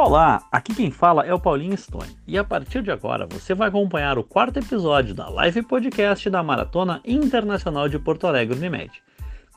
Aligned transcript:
Olá, 0.00 0.46
aqui 0.52 0.72
quem 0.72 0.92
fala 0.92 1.26
é 1.26 1.34
o 1.34 1.40
Paulinho 1.40 1.76
Stone 1.76 2.16
e 2.24 2.38
a 2.38 2.44
partir 2.44 2.82
de 2.82 2.90
agora 2.92 3.26
você 3.26 3.52
vai 3.52 3.66
acompanhar 3.66 4.16
o 4.16 4.22
quarto 4.22 4.60
episódio 4.60 5.12
da 5.12 5.28
live 5.28 5.60
podcast 5.62 6.30
da 6.30 6.40
Maratona 6.40 7.02
Internacional 7.04 7.88
de 7.88 7.98
Porto 7.98 8.28
Alegre 8.28 8.56
Unimed. 8.56 8.92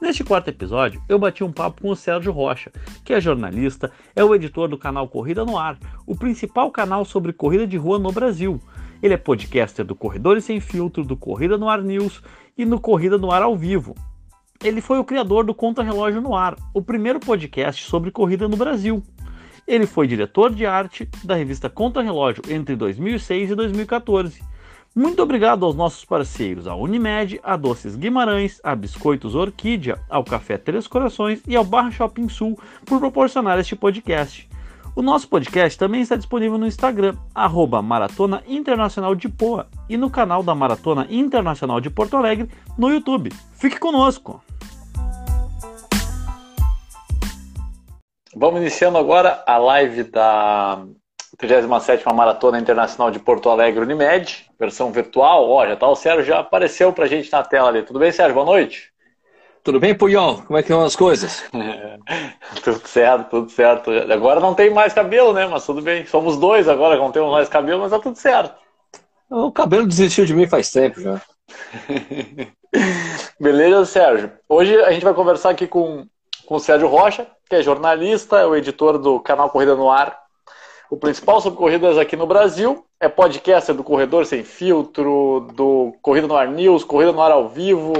Neste 0.02 0.24
quarto 0.24 0.48
episódio, 0.48 1.00
eu 1.08 1.20
bati 1.20 1.44
um 1.44 1.52
papo 1.52 1.84
com 1.84 1.92
o 1.92 1.96
Sérgio 1.96 2.32
Rocha, 2.32 2.72
que 3.06 3.14
é 3.14 3.22
jornalista, 3.22 3.92
é 4.16 4.24
o 4.24 4.34
editor 4.34 4.68
do 4.68 4.80
canal 4.80 5.08
Corrida 5.08 5.46
no 5.46 5.60
Ar, 5.60 5.78
o 6.08 6.16
principal 6.16 6.72
canal 6.72 7.06
sobre 7.06 7.34
corrida 7.34 7.68
de 7.68 7.78
rua 7.78 8.00
no 8.00 8.12
Brasil. 8.12 8.60
Ele 9.00 9.14
é 9.14 9.18
podcaster 9.18 9.86
do 9.86 9.96
Corredores 9.96 10.44
Sem 10.44 10.60
Filtro, 10.60 11.06
do 11.06 11.16
Corrida 11.16 11.56
no 11.56 11.70
Ar 11.70 11.84
News 11.84 12.20
e 12.58 12.66
no 12.66 12.80
Corrida 12.80 13.20
no 13.20 13.32
Ar 13.32 13.44
ao 13.44 13.56
Vivo. 13.56 13.94
Ele 14.64 14.82
foi 14.82 14.98
o 14.98 15.06
criador 15.06 15.44
do 15.44 15.54
Contra 15.54 15.84
Relógio 15.84 16.20
no 16.20 16.36
Ar, 16.36 16.56
o 16.74 16.82
primeiro 16.82 17.20
podcast 17.20 17.86
sobre 17.86 18.10
corrida 18.10 18.48
no 18.48 18.58
Brasil. 18.58 19.04
Ele 19.68 19.86
foi 19.86 20.08
diretor 20.08 20.54
de 20.54 20.66
arte 20.66 21.08
da 21.24 21.36
revista 21.36 21.70
Contra 21.70 22.02
Relógio 22.02 22.44
entre 22.50 22.76
2006 22.76 23.52
e 23.52 23.56
2014. 23.56 24.42
Muito 24.94 25.24
obrigado 25.24 25.66
aos 25.66 25.74
nossos 25.74 26.04
parceiros, 26.04 26.68
a 26.68 26.76
Unimed, 26.76 27.40
a 27.44 27.56
Doces 27.56 27.96
Guimarães, 27.96 28.60
a 28.62 28.76
Biscoitos 28.76 29.36
Orquídea, 29.36 29.98
ao 30.10 30.24
Café 30.24 30.58
Três 30.58 30.86
Corações 30.86 31.42
e 31.48 31.56
ao 31.56 31.64
Barra 31.64 31.92
Shopping 31.92 32.28
Sul 32.28 32.60
por 32.86 33.00
proporcionar 33.00 33.58
este 33.58 33.74
podcast. 33.74 34.50
O 34.94 35.02
nosso 35.02 35.30
podcast 35.30 35.80
também 35.80 36.02
está 36.02 36.18
disponível 36.18 36.58
no 36.58 36.68
Instagram, 36.68 37.16
arroba 37.34 37.82
Maratona 37.82 38.44
Internacional 38.46 39.16
de 39.16 39.30
Poa, 39.30 39.68
e 39.88 39.96
no 39.96 40.10
canal 40.10 40.44
da 40.44 40.54
Maratona 40.54 41.08
Internacional 41.10 41.80
de 41.80 41.90
Porto 41.90 42.18
Alegre 42.18 42.50
no 42.78 42.90
YouTube. 42.90 43.32
Fique 43.54 43.80
conosco! 43.80 44.44
Vamos 48.36 48.62
iniciando 48.62 48.98
agora 48.98 49.44
a 49.46 49.58
live 49.58 50.04
da 50.04 50.86
37 51.38 52.06
Maratona 52.14 52.60
Internacional 52.60 53.12
de 53.12 53.20
Porto 53.20 53.50
Alegre 53.50 53.82
Unimed, 53.82 54.46
versão 54.58 54.92
virtual. 54.92 55.50
Ó, 55.50 55.68
já 55.68 55.76
tá 55.76 55.88
o 55.88 55.96
Sérgio, 55.96 56.24
já 56.24 56.40
apareceu 56.40 56.94
pra 56.94 57.08
gente 57.08 57.32
na 57.32 57.44
tela 57.44 57.68
ali. 57.68 57.84
Tudo 57.84 58.00
bem, 58.00 58.12
Sérgio? 58.12 58.36
Boa 58.36 58.46
noite. 58.46 58.92
Tudo 59.64 59.80
bem, 59.80 59.94
Puyol? 59.94 60.42
Como 60.44 60.58
é 60.58 60.64
que 60.64 60.72
estão 60.72 60.84
as 60.84 60.96
coisas? 60.96 61.44
tudo 62.64 62.88
certo, 62.88 63.30
tudo 63.30 63.50
certo. 63.50 63.92
Agora 63.92 64.40
não 64.40 64.56
tem 64.56 64.70
mais 64.70 64.94
cabelo, 64.94 65.34
né? 65.34 65.46
Mas 65.46 65.66
tudo 65.66 65.82
bem. 65.82 66.06
Somos 66.06 66.38
dois 66.38 66.70
agora 66.70 66.96
não 66.96 67.12
temos 67.12 67.32
mais 67.32 67.50
cabelo, 67.50 67.82
mas 67.82 67.92
tá 67.92 68.00
tudo 68.00 68.16
certo. 68.16 68.56
O 69.30 69.52
cabelo 69.52 69.86
desistiu 69.86 70.26
de 70.26 70.34
mim 70.34 70.48
faz 70.48 70.72
tempo 70.72 71.00
já. 71.00 71.22
Beleza, 73.40 73.86
Sérgio. 73.86 74.32
Hoje 74.48 74.76
a 74.82 74.92
gente 74.92 75.04
vai 75.04 75.14
conversar 75.14 75.52
aqui 75.52 75.68
com, 75.68 76.06
com 76.46 76.56
o 76.56 76.60
Sérgio 76.60 76.88
Rocha, 76.88 77.28
que 77.50 77.56
é 77.56 77.62
jornalista, 77.62 78.38
é 78.40 78.46
o 78.46 78.56
editor 78.56 78.98
do 78.98 79.20
canal 79.20 79.50
Corrida 79.50 79.76
no 79.76 79.90
Ar, 79.90 80.20
o 80.90 80.98
principal 80.98 81.40
sobre 81.40 81.58
corridas 81.58 81.98
aqui 81.98 82.16
no 82.16 82.28
Brasil, 82.28 82.86
é 83.00 83.08
podcaster 83.08 83.74
do 83.74 83.84
Corredor 83.84 84.26
Sem 84.26 84.44
Filtro, 84.44 85.48
do 85.54 85.94
Corrida 86.02 86.28
no 86.28 86.36
Ar 86.36 86.48
News, 86.48 86.84
Corrida 86.84 87.12
no 87.12 87.22
Ar 87.22 87.32
ao 87.32 87.48
Vivo, 87.48 87.94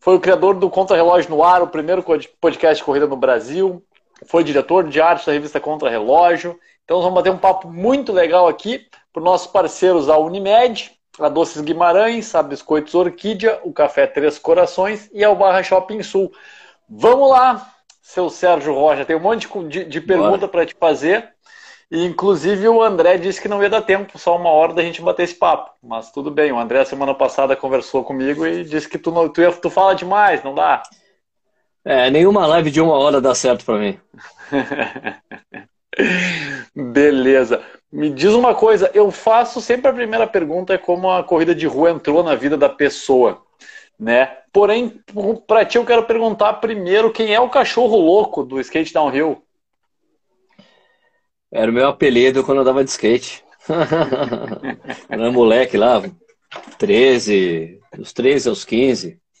foi 0.00 0.14
o 0.14 0.20
criador 0.20 0.54
do 0.54 0.70
Contra 0.70 0.96
Relógio 0.96 1.30
no 1.30 1.42
Ar, 1.42 1.62
o 1.62 1.66
primeiro 1.66 2.04
podcast 2.40 2.76
de 2.76 2.84
corrida 2.84 3.06
no 3.06 3.16
Brasil, 3.16 3.82
foi 4.26 4.44
diretor 4.44 4.88
de 4.88 5.00
arte 5.00 5.26
da 5.26 5.32
revista 5.32 5.60
Contra 5.60 5.90
Relógio. 5.90 6.58
Então 6.84 7.00
vamos 7.00 7.14
bater 7.14 7.30
um 7.30 7.38
papo 7.38 7.68
muito 7.68 8.12
legal 8.12 8.48
aqui 8.48 8.86
para 9.12 9.20
os 9.20 9.24
nossos 9.24 9.46
parceiros 9.48 10.08
a 10.08 10.16
Unimed, 10.16 10.92
a 11.18 11.28
Doces 11.28 11.60
Guimarães, 11.60 12.34
a 12.34 12.42
Biscoitos 12.42 12.94
Orquídea, 12.94 13.60
o 13.64 13.72
Café 13.72 14.06
Três 14.06 14.38
Corações 14.38 15.10
e 15.12 15.24
ao 15.24 15.36
Barra 15.36 15.62
Shopping 15.62 16.02
Sul. 16.02 16.32
Vamos 16.88 17.30
lá, 17.30 17.70
seu 18.00 18.30
Sérgio 18.30 18.72
Rocha, 18.72 19.04
tem 19.04 19.14
um 19.14 19.20
monte 19.20 19.46
de, 19.68 19.84
de 19.84 20.00
pergunta 20.00 20.48
para 20.48 20.64
te 20.64 20.74
fazer. 20.74 21.34
E, 21.90 22.04
inclusive, 22.04 22.68
o 22.68 22.82
André 22.82 23.18
disse 23.18 23.40
que 23.40 23.48
não 23.48 23.62
ia 23.62 23.70
dar 23.70 23.82
tempo, 23.82 24.18
só 24.18 24.36
uma 24.36 24.50
hora 24.50 24.74
da 24.74 24.82
gente 24.82 25.00
bater 25.00 25.24
esse 25.24 25.34
papo. 25.34 25.70
Mas 25.82 26.10
tudo 26.10 26.30
bem, 26.30 26.52
o 26.52 26.58
André, 26.58 26.84
semana 26.84 27.14
passada, 27.14 27.56
conversou 27.56 28.04
comigo 28.04 28.46
e 28.46 28.64
disse 28.64 28.88
que 28.88 28.98
tu, 28.98 29.10
não, 29.10 29.28
tu, 29.28 29.40
tu 29.60 29.70
fala 29.70 29.94
demais, 29.94 30.42
não 30.42 30.54
dá? 30.54 30.82
É, 31.84 32.10
nenhuma 32.10 32.46
live 32.46 32.70
de 32.70 32.80
uma 32.80 32.94
hora 32.94 33.20
dá 33.20 33.34
certo 33.34 33.64
para 33.64 33.78
mim. 33.78 33.98
Beleza. 36.74 37.62
Me 37.90 38.10
diz 38.10 38.32
uma 38.32 38.54
coisa, 38.54 38.90
eu 38.92 39.10
faço 39.10 39.60
sempre 39.60 39.90
a 39.90 39.94
primeira 39.94 40.26
pergunta 40.26 40.74
é 40.74 40.78
como 40.78 41.10
a 41.10 41.24
corrida 41.24 41.54
de 41.54 41.66
rua 41.66 41.90
entrou 41.90 42.22
na 42.22 42.34
vida 42.34 42.56
da 42.56 42.68
pessoa 42.68 43.42
né? 43.98 44.26
Porém, 44.52 45.02
para 45.46 45.64
ti 45.64 45.76
eu 45.76 45.84
quero 45.84 46.04
perguntar 46.04 46.54
primeiro 46.54 47.12
quem 47.12 47.34
é 47.34 47.40
o 47.40 47.50
cachorro 47.50 47.96
louco 47.96 48.44
do 48.44 48.60
skate 48.60 48.92
downhill? 48.92 49.42
Era 51.50 51.70
o 51.70 51.74
meu 51.74 51.88
apelido 51.88 52.44
quando 52.44 52.58
eu 52.58 52.64
dava 52.64 52.84
de 52.84 52.90
skate. 52.90 53.42
era 55.08 55.32
moleque 55.32 55.76
lá, 55.76 56.02
13, 56.78 57.80
dos 57.96 58.12
13 58.12 58.48
aos 58.48 58.64
15. 58.64 59.20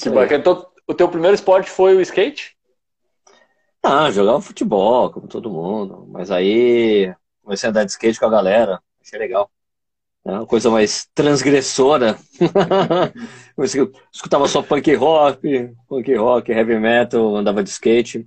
que 0.00 0.10
bacana. 0.10 0.40
Então, 0.40 0.66
o 0.86 0.94
teu 0.94 1.08
primeiro 1.08 1.34
esporte 1.34 1.70
foi 1.70 1.94
o 1.96 2.00
skate? 2.00 2.56
Ah, 3.82 4.10
jogava 4.10 4.40
futebol, 4.40 5.10
como 5.10 5.26
todo 5.26 5.50
mundo. 5.50 6.06
Mas 6.08 6.30
aí 6.30 7.14
comecei 7.42 7.66
a 7.68 7.70
andar 7.70 7.84
de 7.84 7.90
skate 7.90 8.18
com 8.18 8.26
a 8.26 8.30
galera. 8.30 8.80
Achei 9.00 9.18
legal. 9.18 9.50
Né? 10.24 10.34
Uma 10.34 10.46
coisa 10.46 10.70
mais 10.70 11.08
transgressora. 11.14 12.18
escutava 14.12 14.48
só 14.48 14.62
punk 14.62 14.94
rock, 14.94 15.70
punk 15.88 16.14
rock, 16.14 16.52
heavy 16.52 16.78
metal, 16.78 17.36
andava 17.36 17.62
de 17.62 17.70
skate. 17.70 18.26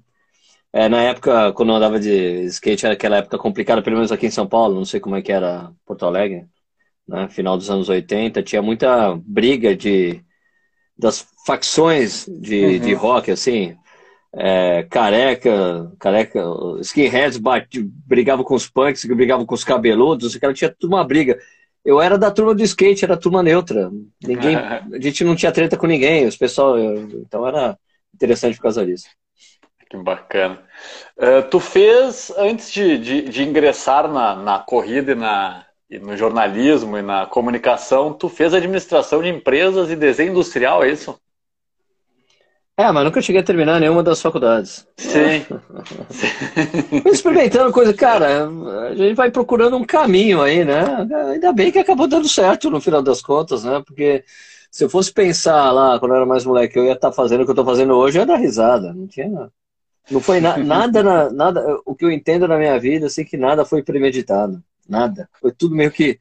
É, 0.74 0.90
na 0.90 1.02
época, 1.02 1.54
quando 1.54 1.70
eu 1.70 1.76
andava 1.76 2.00
de 2.00 2.44
skate, 2.46 2.86
era 2.86 2.94
aquela 2.96 3.18
época 3.18 3.38
complicada, 3.38 3.82
pelo 3.82 3.96
menos 3.96 4.12
aqui 4.12 4.28
em 4.28 4.32
São 4.32 4.46
Paulo, 4.46 4.76
não 4.76 4.86
sei 4.86 5.00
como 5.00 5.16
é 5.16 5.22
que 5.22 5.32
era 5.32 5.72
Porto 5.86 6.06
Alegre, 6.06 6.46
né? 7.08 7.30
final 7.30 7.58
dos 7.58 7.70
anos 7.70 7.88
80, 7.88 8.44
tinha 8.44 8.62
muita 8.62 9.16
briga 9.26 9.76
de 9.76 10.22
das 10.98 11.28
facções 11.46 12.26
de, 12.26 12.66
uhum. 12.66 12.80
de 12.80 12.94
rock, 12.94 13.30
assim, 13.32 13.76
é, 14.34 14.84
careca, 14.84 15.92
careca, 16.00 16.42
skinheads 16.82 17.38
bate, 17.38 17.82
brigavam 17.84 18.44
com 18.44 18.56
os 18.56 18.70
punks, 18.70 19.06
brigavam 19.06 19.46
com 19.46 19.56
os 19.56 19.64
cabeludos, 19.64 20.36
aquela 20.36 20.54
tinha 20.54 20.74
tudo 20.78 20.94
uma 20.94 21.04
briga. 21.06 21.38
Eu 21.86 22.02
era 22.02 22.18
da 22.18 22.32
turma 22.32 22.56
do 22.56 22.64
skate, 22.64 23.06
era 23.06 23.16
turma 23.16 23.44
neutra. 23.44 23.92
Ninguém, 24.22 24.56
a 24.58 25.00
gente 25.00 25.24
não 25.24 25.36
tinha 25.36 25.52
treta 25.52 25.78
com 25.78 25.86
ninguém, 25.86 26.26
os 26.26 26.36
pessoal, 26.36 26.78
então 26.80 27.48
era 27.48 27.78
interessante 28.14 28.56
por 28.56 28.64
causa 28.64 28.86
disso. 28.86 29.08
Que 29.90 29.98
bacana. 29.98 30.64
Uh, 31.16 31.48
tu 31.50 31.60
fez, 31.60 32.34
antes 32.38 32.72
de, 32.72 32.98
de, 32.98 33.22
de 33.30 33.44
ingressar 33.44 34.12
na, 34.12 34.36
na 34.36 34.60
corrida 34.60 35.12
e, 35.12 35.16
na, 35.16 35.64
e 35.88 36.00
no 36.00 36.18
jornalismo 36.18 36.98
e 36.98 37.04
na 37.04 37.28
comunicação, 37.28 38.12
tu 38.12 38.28
fez 38.28 38.54
administração 38.54 39.22
de 39.22 39.30
empresas 39.30 39.92
e 39.92 39.96
desenho 39.96 40.32
industrial, 40.32 40.84
é 40.84 40.90
isso? 40.90 41.20
É, 42.78 42.92
mas 42.92 43.06
nunca 43.06 43.22
cheguei 43.22 43.42
a 43.42 43.46
terminar 43.46 43.80
nenhuma 43.80 44.04
das 44.04 44.22
faculdades. 44.22 44.86
Sim. 44.98 45.46
Experimentando 47.10 47.72
coisa, 47.72 47.94
cara, 47.94 48.50
a 48.90 48.96
gente 48.96 49.16
vai 49.16 49.32
procurando 49.32 49.78
um 49.78 49.86
caminho 49.86 50.42
aí, 50.42 50.66
né? 50.66 50.84
Ainda 51.32 51.54
bem 51.54 51.72
que 51.72 51.80
acabou 51.80 52.06
dando 52.06 52.28
certo 52.28 52.70
no 52.70 52.82
final 52.82 53.02
das 53.02 53.22
contas, 53.22 53.64
né? 53.64 53.82
Porque 53.86 54.26
se 54.70 54.84
eu 54.84 54.90
fosse 54.90 55.10
pensar 55.14 55.72
lá, 55.72 55.98
quando 55.98 56.12
eu 56.12 56.18
era 56.18 56.26
mais 56.26 56.44
moleque, 56.44 56.78
eu 56.78 56.84
ia 56.84 56.92
estar 56.92 57.12
tá 57.12 57.16
fazendo 57.16 57.42
o 57.42 57.44
que 57.46 57.52
eu 57.52 57.54
estou 57.54 57.66
fazendo 57.66 57.94
hoje, 57.94 58.18
eu 58.18 58.24
ia 58.24 58.26
dar 58.28 58.36
risada. 58.36 58.94
Não 58.94 59.08
tinha. 59.08 59.50
Não 60.12 60.20
foi 60.20 60.42
na, 60.42 60.58
nada, 60.58 61.02
na, 61.02 61.32
nada. 61.32 61.80
O 61.86 61.96
que 61.96 62.04
eu 62.04 62.12
entendo 62.12 62.46
na 62.46 62.58
minha 62.58 62.78
vida, 62.78 63.08
assim, 63.08 63.24
que 63.24 63.38
nada 63.38 63.64
foi 63.64 63.82
premeditado. 63.84 64.62
Nada. 64.88 65.30
Foi 65.40 65.54
tudo 65.54 65.74
meio 65.74 65.92
que 65.92 66.20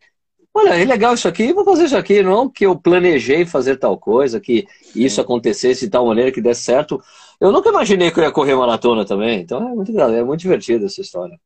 olha, 0.54 0.80
é 0.80 0.84
legal 0.84 1.14
isso 1.14 1.26
aqui, 1.26 1.52
vou 1.52 1.64
fazer 1.64 1.84
isso 1.84 1.96
aqui. 1.96 2.22
Não 2.22 2.48
que 2.48 2.64
eu 2.64 2.76
planejei 2.76 3.44
fazer 3.44 3.76
tal 3.76 3.98
coisa, 3.98 4.40
que 4.40 4.66
isso 4.94 5.20
acontecesse 5.20 5.86
de 5.86 5.90
tal 5.90 6.06
maneira 6.06 6.30
que 6.30 6.40
desse 6.40 6.62
certo. 6.62 7.02
Eu 7.40 7.50
nunca 7.50 7.68
imaginei 7.68 8.10
que 8.10 8.20
eu 8.20 8.24
ia 8.24 8.30
correr 8.30 8.54
maratona 8.54 9.04
também. 9.04 9.40
Então 9.40 9.68
é 9.68 9.74
muito, 9.74 10.00
é 10.00 10.22
muito 10.22 10.40
divertido 10.40 10.86
essa 10.86 11.00
história. 11.00 11.38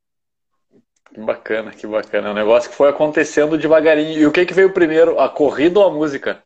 Que 1.13 1.19
bacana, 1.21 1.71
que 1.71 1.87
bacana. 1.87 2.29
É 2.29 2.31
um 2.31 2.35
negócio 2.35 2.69
que 2.69 2.75
foi 2.75 2.89
acontecendo 2.89 3.57
devagarinho. 3.57 4.19
E 4.19 4.25
o 4.25 4.31
que, 4.31 4.45
que 4.45 4.53
veio 4.53 4.73
primeiro, 4.73 5.19
a 5.19 5.27
corrida 5.27 5.79
ou 5.79 5.87
a 5.87 5.91
música? 5.91 6.43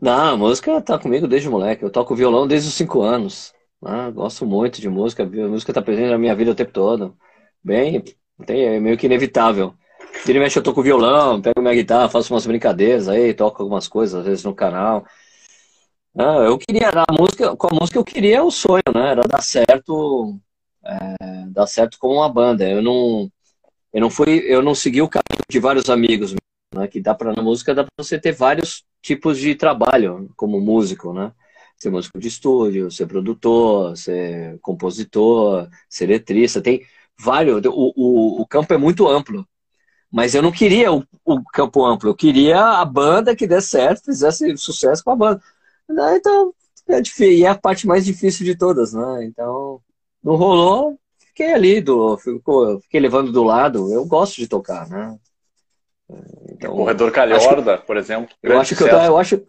Não, 0.00 0.34
a 0.34 0.36
música 0.36 0.80
tá 0.80 0.98
comigo 0.98 1.26
desde 1.26 1.50
moleque. 1.50 1.82
Eu 1.82 1.90
toco 1.90 2.14
violão 2.14 2.46
desde 2.46 2.68
os 2.68 2.74
5 2.74 3.02
anos. 3.02 3.52
Ah, 3.84 4.10
gosto 4.10 4.46
muito 4.46 4.80
de 4.80 4.88
música. 4.88 5.24
A 5.24 5.26
música 5.26 5.72
tá 5.72 5.82
presente 5.82 6.10
na 6.10 6.18
minha 6.18 6.34
vida 6.34 6.52
o 6.52 6.54
tempo 6.54 6.72
todo. 6.72 7.16
Bem, 7.62 8.02
tem, 8.46 8.64
é 8.64 8.80
meio 8.80 8.96
que 8.96 9.06
inevitável. 9.06 9.74
Vira 10.24 10.38
e 10.38 10.40
mexe, 10.40 10.58
eu 10.58 10.62
toco 10.62 10.82
violão, 10.82 11.40
pego 11.40 11.60
minha 11.60 11.74
guitarra, 11.74 12.08
faço 12.08 12.32
umas 12.32 12.46
brincadeiras 12.46 13.08
aí, 13.08 13.32
toco 13.34 13.62
algumas 13.62 13.88
coisas, 13.88 14.20
às 14.20 14.26
vezes 14.26 14.44
no 14.44 14.54
canal. 14.54 15.06
Ah, 16.16 16.44
eu 16.46 16.58
queria, 16.58 16.90
a 16.90 17.12
música, 17.12 17.56
com 17.56 17.68
a 17.68 17.74
música 17.78 17.98
eu 17.98 18.04
queria 18.04 18.42
o 18.42 18.50
sonho, 18.50 18.82
né? 18.94 19.10
Era 19.12 19.22
dar 19.26 19.40
certo, 19.42 20.38
é, 20.84 21.46
dar 21.48 21.66
certo 21.66 21.98
como 21.98 22.14
uma 22.14 22.28
banda. 22.28 22.68
Eu 22.68 22.82
não, 22.82 23.30
eu 23.92 24.00
não 24.00 24.10
fui, 24.10 24.40
eu 24.46 24.62
não 24.62 24.74
segui 24.74 25.00
o 25.02 25.08
caminho 25.08 25.44
de 25.48 25.60
vários 25.60 25.88
amigos, 25.88 26.34
né? 26.74 26.88
Que 26.88 27.00
dá 27.00 27.14
para 27.14 27.34
na 27.34 27.42
música 27.42 27.74
dá 27.74 27.84
para 27.84 28.04
você 28.04 28.18
ter 28.18 28.32
vários 28.32 28.84
tipos 29.02 29.38
de 29.38 29.54
trabalho 29.54 30.30
como 30.36 30.60
músico, 30.60 31.12
né? 31.12 31.32
ser 31.78 31.90
músico 31.90 32.18
de 32.18 32.28
estúdio, 32.28 32.90
ser 32.90 33.06
produtor, 33.06 33.96
ser 33.96 34.58
compositor, 34.60 35.68
ser 35.88 36.06
letrista. 36.06 36.60
Tem 36.60 36.84
vários. 37.18 37.64
O, 37.66 37.92
o, 37.96 38.42
o 38.42 38.46
campo 38.46 38.74
é 38.74 38.78
muito 38.78 39.08
amplo. 39.08 39.46
Mas 40.10 40.34
eu 40.34 40.42
não 40.42 40.50
queria 40.50 40.92
o, 40.92 41.04
o, 41.24 41.42
campo 41.52 41.84
amplo, 41.84 42.10
eu 42.10 42.14
queria 42.14 42.58
a 42.58 42.84
banda 42.84 43.36
que 43.36 43.46
desse 43.46 43.68
certo, 43.68 44.06
fizesse 44.06 44.56
sucesso 44.56 45.04
com 45.04 45.10
a 45.10 45.16
banda. 45.16 45.42
Então, 45.90 46.52
é 46.88 47.00
difícil, 47.00 47.32
e 47.32 47.44
é 47.44 47.48
a 47.48 47.54
parte 47.54 47.86
mais 47.86 48.04
difícil 48.04 48.44
de 48.44 48.56
todas, 48.56 48.94
né? 48.94 49.24
Então, 49.24 49.80
não 50.24 50.36
rolou, 50.36 50.98
fiquei 51.18 51.52
ali, 51.52 51.80
do, 51.80 52.18
fiquei 52.82 53.00
levando 53.00 53.30
do 53.30 53.44
lado. 53.44 53.92
Eu 53.92 54.04
gosto 54.06 54.36
de 54.36 54.48
tocar, 54.48 54.88
né? 54.88 55.16
Então, 56.50 56.74
Corredor 56.74 57.12
Calhorda, 57.12 57.78
que, 57.78 57.86
por 57.86 57.96
exemplo. 57.96 58.34
Eu 58.42 58.58
acho, 58.58 58.74
que 58.74 58.82
eu, 58.82 58.88
eu, 58.88 59.18
acho, 59.18 59.42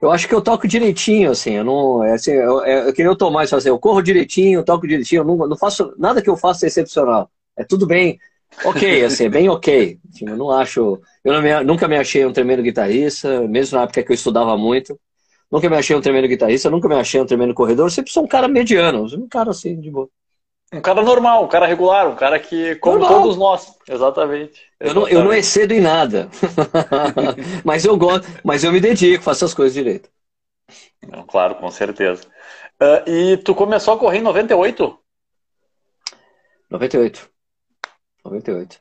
eu 0.00 0.10
acho 0.12 0.28
que 0.28 0.34
eu 0.34 0.40
toco 0.40 0.68
direitinho, 0.68 1.32
assim. 1.32 1.54
Eu 1.54 1.64
não. 1.64 2.04
É, 2.04 2.12
assim, 2.12 2.30
eu, 2.30 2.64
é, 2.64 2.88
eu 2.88 2.92
queria 2.92 3.10
o 3.10 3.16
Tomás 3.16 3.52
assim, 3.52 3.68
eu 3.68 3.78
corro 3.78 4.00
direitinho, 4.00 4.60
eu 4.60 4.64
toco 4.64 4.86
direitinho, 4.86 5.20
eu 5.20 5.24
não, 5.24 5.36
não 5.48 5.56
faço. 5.56 5.92
Nada 5.98 6.22
que 6.22 6.30
eu 6.30 6.36
faça 6.36 6.66
é 6.66 6.68
excepcional. 6.68 7.28
É 7.56 7.64
tudo 7.64 7.86
bem. 7.86 8.18
Ok, 8.64 9.04
assim, 9.04 9.24
é 9.24 9.28
bem 9.28 9.48
ok. 9.48 9.98
Tipo, 10.12 10.30
eu 10.30 10.36
não 10.36 10.50
acho. 10.50 11.00
Eu 11.24 11.42
me, 11.42 11.64
nunca 11.64 11.88
me 11.88 11.96
achei 11.96 12.24
um 12.24 12.32
tremendo 12.32 12.62
guitarrista, 12.62 13.40
mesmo 13.48 13.76
na 13.76 13.84
época 13.84 14.02
que 14.02 14.12
eu 14.12 14.14
estudava 14.14 14.56
muito. 14.56 14.98
Nunca 15.50 15.68
me 15.68 15.76
achei 15.76 15.94
um 15.94 16.00
tremendo 16.00 16.28
guitarrista, 16.28 16.70
nunca 16.70 16.88
me 16.88 16.94
achei 16.94 17.20
um 17.20 17.26
tremendo 17.26 17.54
corredor. 17.54 17.86
Eu 17.86 17.90
sempre 17.90 18.12
sou 18.12 18.24
um 18.24 18.28
cara 18.28 18.48
mediano, 18.48 19.04
um 19.04 19.28
cara 19.28 19.50
assim, 19.50 19.80
de 19.80 19.90
boa. 19.90 20.08
Um 20.72 20.80
cara 20.80 21.02
normal, 21.02 21.44
um 21.44 21.48
cara 21.48 21.66
regular, 21.66 22.08
um 22.08 22.16
cara 22.16 22.38
que, 22.40 22.74
como 22.76 22.98
normal. 22.98 23.22
todos 23.22 23.36
nós. 23.36 23.74
Exatamente. 23.88 24.60
Eu 24.80 24.94
não, 24.94 25.08
eu 25.08 25.22
não 25.22 25.32
excedo 25.32 25.72
em 25.72 25.80
nada. 25.80 26.28
mas 27.64 27.84
eu 27.84 27.96
gosto, 27.96 28.26
mas 28.42 28.64
eu 28.64 28.72
me 28.72 28.80
dedico, 28.80 29.22
faço 29.22 29.44
as 29.44 29.54
coisas 29.54 29.74
direito. 29.74 30.10
Não, 31.06 31.24
claro, 31.24 31.54
com 31.56 31.70
certeza. 31.70 32.22
Uh, 32.80 33.08
e 33.08 33.36
tu 33.36 33.54
começou 33.54 33.94
a 33.94 33.98
correr 33.98 34.18
em 34.18 34.22
98? 34.22 34.98
98. 36.70 37.33
98. 38.24 38.78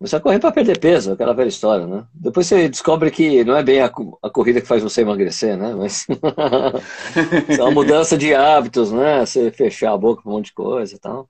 Você 0.00 0.18
correr 0.18 0.38
para 0.38 0.50
perder 0.50 0.78
peso, 0.78 1.12
aquela 1.12 1.34
velha 1.34 1.48
história, 1.48 1.86
né? 1.86 2.06
Depois 2.14 2.46
você 2.46 2.68
descobre 2.70 3.10
que 3.10 3.44
não 3.44 3.54
é 3.54 3.62
bem 3.62 3.82
a, 3.82 3.92
a 4.22 4.30
corrida 4.30 4.60
que 4.60 4.66
faz 4.66 4.82
você 4.82 5.02
emagrecer, 5.02 5.58
né? 5.58 5.74
Mas 5.74 6.06
é 7.50 7.62
uma 7.62 7.70
mudança 7.70 8.16
de 8.16 8.34
hábitos, 8.34 8.90
né? 8.90 9.20
Você 9.26 9.50
fechar 9.50 9.92
a 9.92 9.98
boca 9.98 10.22
para 10.22 10.30
um 10.30 10.36
monte 10.36 10.46
de 10.46 10.54
coisa 10.54 10.94
e 10.94 10.98
tal. 10.98 11.28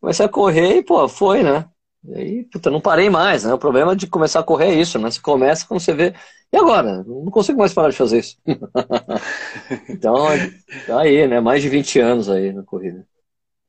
Comecei 0.00 0.24
a 0.24 0.28
correr 0.28 0.76
e, 0.76 0.84
pô, 0.84 1.08
foi, 1.08 1.42
né? 1.42 1.68
E 2.04 2.14
aí, 2.14 2.44
puta, 2.44 2.70
não 2.70 2.80
parei 2.80 3.10
mais, 3.10 3.44
né? 3.44 3.52
O 3.54 3.58
problema 3.58 3.96
de 3.96 4.06
começar 4.06 4.40
a 4.40 4.44
correr 4.44 4.66
é 4.68 4.80
isso, 4.80 4.98
né? 5.00 5.10
Você 5.10 5.20
começa 5.20 5.66
quando 5.66 5.80
você 5.80 5.92
vê. 5.92 6.14
E 6.52 6.56
agora? 6.56 7.02
Não 7.04 7.24
consigo 7.26 7.58
mais 7.58 7.74
parar 7.74 7.90
de 7.90 7.96
fazer 7.96 8.20
isso. 8.20 8.36
então, 9.88 10.26
tá 10.86 11.00
aí, 11.00 11.26
né? 11.26 11.40
Mais 11.40 11.62
de 11.62 11.68
20 11.68 11.98
anos 11.98 12.28
aí 12.28 12.52
na 12.52 12.62
corrida. 12.62 13.04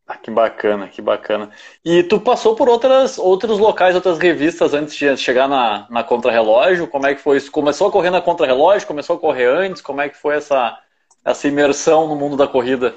Ah, 0.05 0.17
que 0.17 0.29
bacana, 0.29 0.89
que 0.89 1.01
bacana. 1.01 1.49
E 1.83 2.03
tu 2.03 2.19
passou 2.19 2.55
por 2.55 2.67
outras, 2.67 3.17
outros 3.17 3.57
locais, 3.57 3.95
outras 3.95 4.19
revistas 4.19 4.73
antes 4.73 4.95
de 4.95 5.15
chegar 5.15 5.47
na, 5.47 5.87
na 5.89 6.03
Contra-Relógio? 6.03 6.87
Como 6.87 7.07
é 7.07 7.15
que 7.15 7.21
foi 7.21 7.37
isso? 7.37 7.49
Começou 7.49 7.87
a 7.87 7.91
correr 7.91 8.09
na 8.09 8.21
Contra-Relógio? 8.21 8.87
Começou 8.87 9.15
a 9.15 9.19
correr 9.19 9.45
antes? 9.45 9.81
Como 9.81 10.01
é 10.01 10.09
que 10.09 10.17
foi 10.17 10.35
essa, 10.35 10.77
essa 11.23 11.47
imersão 11.47 12.07
no 12.09 12.17
mundo 12.17 12.35
da 12.35 12.47
corrida? 12.47 12.95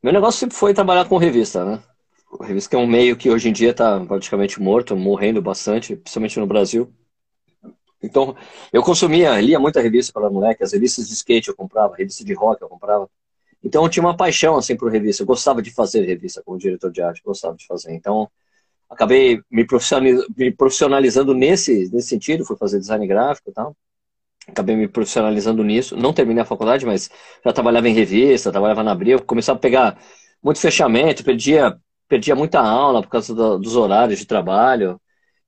Meu 0.00 0.12
negócio 0.12 0.38
sempre 0.38 0.56
foi 0.56 0.72
trabalhar 0.72 1.08
com 1.08 1.16
revista, 1.16 1.64
né? 1.64 1.82
Revista 2.40 2.70
que 2.70 2.76
é 2.76 2.78
um 2.78 2.86
meio 2.86 3.16
que 3.16 3.28
hoje 3.28 3.48
em 3.48 3.52
dia 3.52 3.70
está 3.70 3.98
praticamente 4.00 4.60
morto, 4.60 4.96
morrendo 4.96 5.42
bastante, 5.42 5.96
principalmente 5.96 6.38
no 6.38 6.46
Brasil. 6.46 6.92
Então, 8.00 8.36
eu 8.72 8.82
consumia, 8.82 9.40
lia 9.40 9.58
muita 9.58 9.80
revista 9.80 10.12
para 10.12 10.30
moleque, 10.30 10.62
as 10.62 10.72
revistas 10.72 11.08
de 11.08 11.14
skate 11.14 11.48
eu 11.48 11.56
comprava, 11.56 11.96
revista 11.96 12.24
de 12.24 12.32
rock 12.34 12.62
eu 12.62 12.68
comprava. 12.68 13.10
Então 13.62 13.84
eu 13.84 13.88
tinha 13.88 14.04
uma 14.04 14.16
paixão 14.16 14.56
assim 14.56 14.76
por 14.76 14.90
revista, 14.90 15.22
eu 15.22 15.26
gostava 15.26 15.60
de 15.62 15.70
fazer 15.72 16.04
revista 16.04 16.42
como 16.44 16.58
diretor 16.58 16.90
de 16.90 17.02
arte, 17.02 17.22
gostava 17.24 17.56
de 17.56 17.66
fazer. 17.66 17.92
Então 17.94 18.30
acabei 18.88 19.42
me, 19.50 19.66
me 20.36 20.52
profissionalizando 20.52 21.34
nesse, 21.34 21.90
nesse 21.92 22.08
sentido, 22.08 22.44
fui 22.44 22.56
fazer 22.56 22.78
design 22.78 23.06
gráfico 23.06 23.50
e 23.50 23.52
tal. 23.52 23.76
Acabei 24.48 24.76
me 24.76 24.86
profissionalizando 24.88 25.64
nisso. 25.64 25.96
Não 25.96 26.12
terminei 26.12 26.42
a 26.42 26.46
faculdade, 26.46 26.86
mas 26.86 27.10
já 27.44 27.52
trabalhava 27.52 27.88
em 27.88 27.92
revista, 27.94 28.52
trabalhava 28.52 28.82
na 28.82 28.92
Abril, 28.92 29.22
começava 29.24 29.58
a 29.58 29.60
pegar 29.60 29.98
muito 30.42 30.60
fechamento, 30.60 31.24
perdia, 31.24 31.76
perdia 32.08 32.34
muita 32.36 32.60
aula 32.60 33.02
por 33.02 33.08
causa 33.08 33.34
do, 33.34 33.58
dos 33.58 33.74
horários 33.76 34.18
de 34.20 34.26
trabalho. 34.26 35.00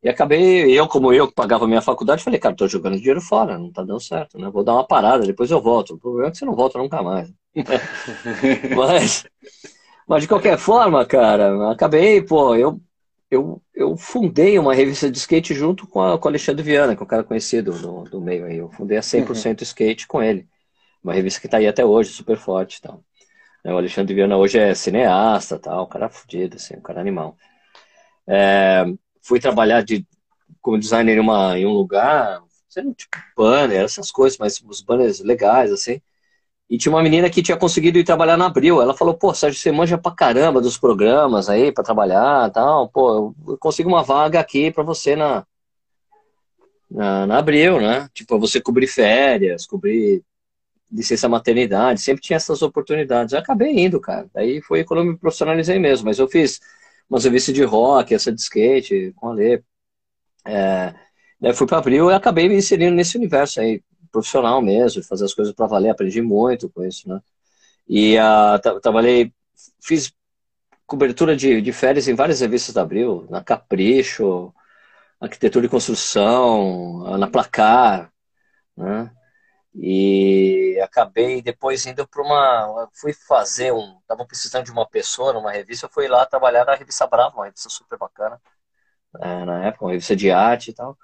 E 0.03 0.09
acabei, 0.09 0.71
eu 0.79 0.87
como 0.89 1.13
eu 1.13 1.27
que 1.29 1.35
pagava 1.35 1.67
minha 1.67 1.83
faculdade, 1.83 2.23
falei, 2.23 2.39
cara, 2.39 2.55
tô 2.55 2.69
jogando 2.69 2.97
dinheiro 2.97 3.21
fora, 3.21 3.59
não 3.59 3.73
tá 3.73 3.83
dando 3.83 4.01
certo, 4.01 4.39
né? 4.39 4.49
Vou 4.51 4.63
dar 4.65 4.75
uma 4.75 4.87
parada, 4.87 5.27
depois 5.27 5.51
eu 5.51 5.61
volto. 5.61 5.95
O 5.95 5.99
problema 5.99 6.29
é 6.29 6.31
que 6.31 6.39
você 6.39 6.45
não 6.45 6.55
volta 6.55 6.79
nunca 6.79 7.03
mais. 7.03 7.33
mas, 8.77 9.25
mas 10.07 10.23
de 10.23 10.29
qualquer 10.29 10.59
forma, 10.59 11.05
cara, 11.05 11.71
acabei, 11.71 12.23
pô, 12.23 12.55
eu, 12.55 12.81
eu, 13.31 13.63
eu 13.75 13.97
fundei 13.97 14.59
uma 14.59 14.75
revista 14.75 15.11
de 15.11 15.19
skate 15.19 15.55
junto 15.55 15.87
com, 15.87 16.03
a, 16.03 16.19
com 16.19 16.27
o 16.27 16.31
Alexandre 16.31 16.63
Viana, 16.63 16.97
que 16.97 17.03
é 17.03 17.05
um 17.05 17.09
cara 17.09 17.25
conhecido 17.25 17.73
do, 17.73 18.05
do 18.05 18.21
meio 18.21 18.47
aí. 18.47 18.57
Eu 18.57 18.71
fundei 18.71 18.97
a 18.97 19.03
100% 19.03 19.47
uhum. 19.47 19.57
Skate 19.63 20.07
com 20.07 20.23
ele. 20.23 20.49
Uma 21.03 21.13
revista 21.13 21.41
que 21.41 21.49
tá 21.49 21.59
aí 21.59 21.67
até 21.67 21.85
hoje, 21.85 22.11
super 22.11 22.37
forte 22.37 22.77
e 22.77 22.83
tal. 22.83 23.03
O 23.65 23.77
Alexandre 23.77 24.15
Viana 24.15 24.37
hoje 24.37 24.59
é 24.59 24.75
cineasta 24.75 25.59
tal, 25.59 25.85
um 25.85 25.89
cara 25.89 26.09
fudido, 26.09 26.57
assim, 26.57 26.77
um 26.77 26.81
cara 26.81 27.01
animal. 27.01 27.37
É, 28.27 28.85
fui 29.21 29.41
trabalhar 29.41 29.83
de, 29.83 30.07
como 30.61 30.79
designer 30.79 31.17
em, 31.17 31.21
uma, 31.21 31.59
em 31.59 31.67
um 31.67 31.73
lugar, 31.73 32.43
sendo 32.69 32.95
tipo 32.95 33.17
banner, 33.37 33.83
essas 33.83 34.11
coisas, 34.11 34.39
mas 34.39 34.61
os 34.67 34.81
banners 34.81 35.21
legais, 35.21 35.73
assim. 35.73 36.01
E 36.71 36.77
tinha 36.77 36.93
uma 36.93 37.03
menina 37.03 37.31
que 37.31 37.43
tinha 37.43 37.57
conseguido 37.57 37.99
ir 37.99 38.05
trabalhar 38.05 38.37
na 38.37 38.47
Abril. 38.47 38.83
Ela 38.83 38.95
falou, 38.95 39.15
pô, 39.15 39.33
Sérgio, 39.33 39.59
você 39.59 39.73
manja 39.73 39.97
pra 39.97 40.13
caramba 40.13 40.61
dos 40.61 40.77
programas 40.77 41.49
aí 41.49 41.73
para 41.73 41.83
trabalhar 41.83 42.51
tal. 42.51 42.89
Pô, 42.89 43.35
eu 43.47 43.59
consigo 43.59 43.89
uma 43.89 44.03
vaga 44.03 44.39
aqui 44.39 44.71
para 44.71 44.83
você 44.83 45.17
na, 45.17 45.47
na, 46.91 47.27
na 47.27 47.39
Abril, 47.39 47.81
né? 47.81 48.09
Tipo, 48.13 48.39
você 48.39 48.61
cobrir 48.61 48.87
férias, 48.87 49.67
cobrir 49.67 50.23
licença 50.91 51.29
maternidade, 51.29 52.01
sempre 52.01 52.23
tinha 52.23 52.37
essas 52.37 52.63
oportunidades. 52.63 53.33
Eu 53.33 53.39
acabei 53.39 53.79
indo, 53.79 54.01
cara. 54.01 54.27
Daí 54.35 54.61
foi 54.63 54.85
quando 54.85 55.01
eu 55.01 55.07
me 55.07 55.17
profissionalizei 55.17 55.79
mesmo. 55.79 56.07
Mas 56.07 56.19
eu 56.19 56.29
fiz 56.29 56.61
umas 57.09 57.25
revistas 57.25 57.55
de 57.55 57.65
rock, 57.65 58.15
essa 58.15 58.33
de 58.33 58.41
skate, 58.41 59.13
com 59.17 59.29
a 59.29 59.33
Lê. 59.33 59.63
É, 60.47 60.95
daí 61.41 61.55
fui 61.55 61.67
para 61.67 61.79
Abril 61.79 62.11
e 62.11 62.15
acabei 62.15 62.49
me 62.49 62.57
inserindo 62.57 62.95
nesse 62.95 63.17
universo 63.17 63.61
aí, 63.61 63.83
profissional 64.11 64.63
mesmo, 64.63 65.03
fazer 65.03 65.25
as 65.25 65.35
coisas 65.35 65.55
para 65.55 65.67
valer, 65.67 65.91
aprendi 65.91 66.21
muito 66.23 66.69
com 66.71 66.85
isso, 66.85 67.09
né? 67.09 67.21
E 67.89 68.17
uh, 68.19 68.59
tra 68.61 68.81
trabalhei, 68.81 69.33
fiz 69.83 70.13
cobertura 70.87 71.37
de, 71.37 71.61
de 71.61 71.73
férias 71.73 72.09
em 72.09 72.15
várias 72.15 72.41
revistas 72.41 72.75
da 72.75 72.83
Abril, 72.83 73.27
na 73.31 73.43
Capricho, 73.45 74.55
Arquitetura 75.21 75.67
e 75.67 75.69
Construção, 75.69 77.19
na 77.19 77.29
Placar, 77.29 78.13
né? 78.77 79.11
E 79.75 80.81
acabei 80.83 81.43
depois 81.43 81.87
indo 81.87 82.07
para 82.09 82.23
uma. 82.23 82.89
Fui 82.95 83.13
fazer 83.13 83.73
um. 83.73 83.99
Estava 84.01 84.25
precisando 84.27 84.65
de 84.65 84.73
uma 84.73 84.89
pessoa 84.89 85.33
numa 85.33 85.53
revista, 85.53 85.89
fui 85.89 86.09
lá 86.09 86.27
trabalhar 86.27 86.65
na 86.65 86.75
revista 86.75 87.07
Brava, 87.07 87.37
uma 87.37 87.45
revista 87.47 87.69
super 87.69 87.99
bacana, 87.99 88.41
é, 89.21 89.45
na 89.45 89.67
época, 89.67 89.85
uma 89.85 89.93
revista 89.93 90.17
de 90.17 90.31
arte 90.31 90.71
e 90.71 90.75
tal. 90.75 90.97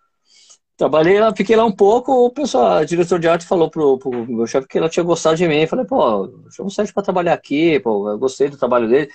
Trabalhei 0.76 1.20
lá, 1.20 1.34
fiquei 1.34 1.54
lá 1.54 1.64
um 1.64 1.72
pouco, 1.72 2.12
o 2.12 2.30
pessoal, 2.30 2.78
a 2.78 2.84
diretor 2.84 3.20
de 3.20 3.28
arte 3.28 3.46
falou 3.46 3.70
pro, 3.70 3.96
pro 3.96 4.26
meu 4.26 4.46
chefe 4.46 4.66
que 4.66 4.76
ela 4.76 4.88
tinha 4.88 5.04
gostado 5.04 5.36
de 5.36 5.46
mim. 5.46 5.66
Falei, 5.68 5.84
pô, 5.84 6.28
chama 6.50 6.68
o 6.68 6.70
Sérgio 6.70 6.92
para 6.92 7.02
trabalhar 7.04 7.32
aqui, 7.32 7.78
pô, 7.78 8.10
eu 8.10 8.18
gostei 8.18 8.48
do 8.48 8.56
trabalho 8.56 8.88
dele. 8.88 9.08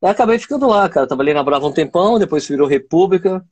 Daí 0.00 0.10
acabei 0.10 0.38
ficando 0.38 0.68
lá, 0.68 0.88
cara. 0.88 1.06
Trabalhei 1.06 1.32
na 1.32 1.42
Brava 1.42 1.66
um 1.66 1.72
tempão, 1.72 2.18
depois 2.18 2.46
virou 2.46 2.68
República, 2.68 3.42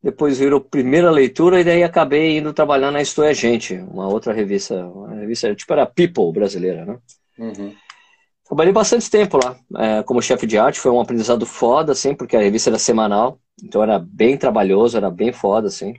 depois 0.00 0.38
virou 0.38 0.60
Primeira 0.60 1.10
Leitura, 1.10 1.60
e 1.60 1.64
daí 1.64 1.82
acabei 1.82 2.38
indo 2.38 2.52
trabalhar 2.52 2.92
na 2.92 3.02
Isto 3.02 3.22
é 3.24 3.34
Gente, 3.34 3.74
uma 3.74 4.08
outra 4.08 4.32
revista, 4.32 4.86
uma 4.86 5.14
revista 5.14 5.52
tipo 5.56 5.72
era 5.72 5.86
People 5.86 6.32
brasileira, 6.32 6.84
né? 6.84 6.98
Uhum. 7.36 7.74
Trabalhei 8.44 8.72
bastante 8.72 9.10
tempo 9.10 9.38
lá, 9.42 9.56
é, 9.78 10.02
como 10.02 10.22
chefe 10.22 10.46
de 10.46 10.58
arte, 10.58 10.78
foi 10.78 10.90
um 10.92 11.00
aprendizado 11.00 11.46
foda, 11.46 11.92
assim, 11.92 12.14
porque 12.14 12.36
a 12.36 12.40
revista 12.40 12.70
era 12.70 12.78
semanal, 12.78 13.40
então 13.62 13.82
era 13.82 13.98
bem 13.98 14.36
trabalhoso, 14.36 14.96
era 14.96 15.10
bem 15.10 15.32
foda, 15.32 15.68
assim. 15.68 15.94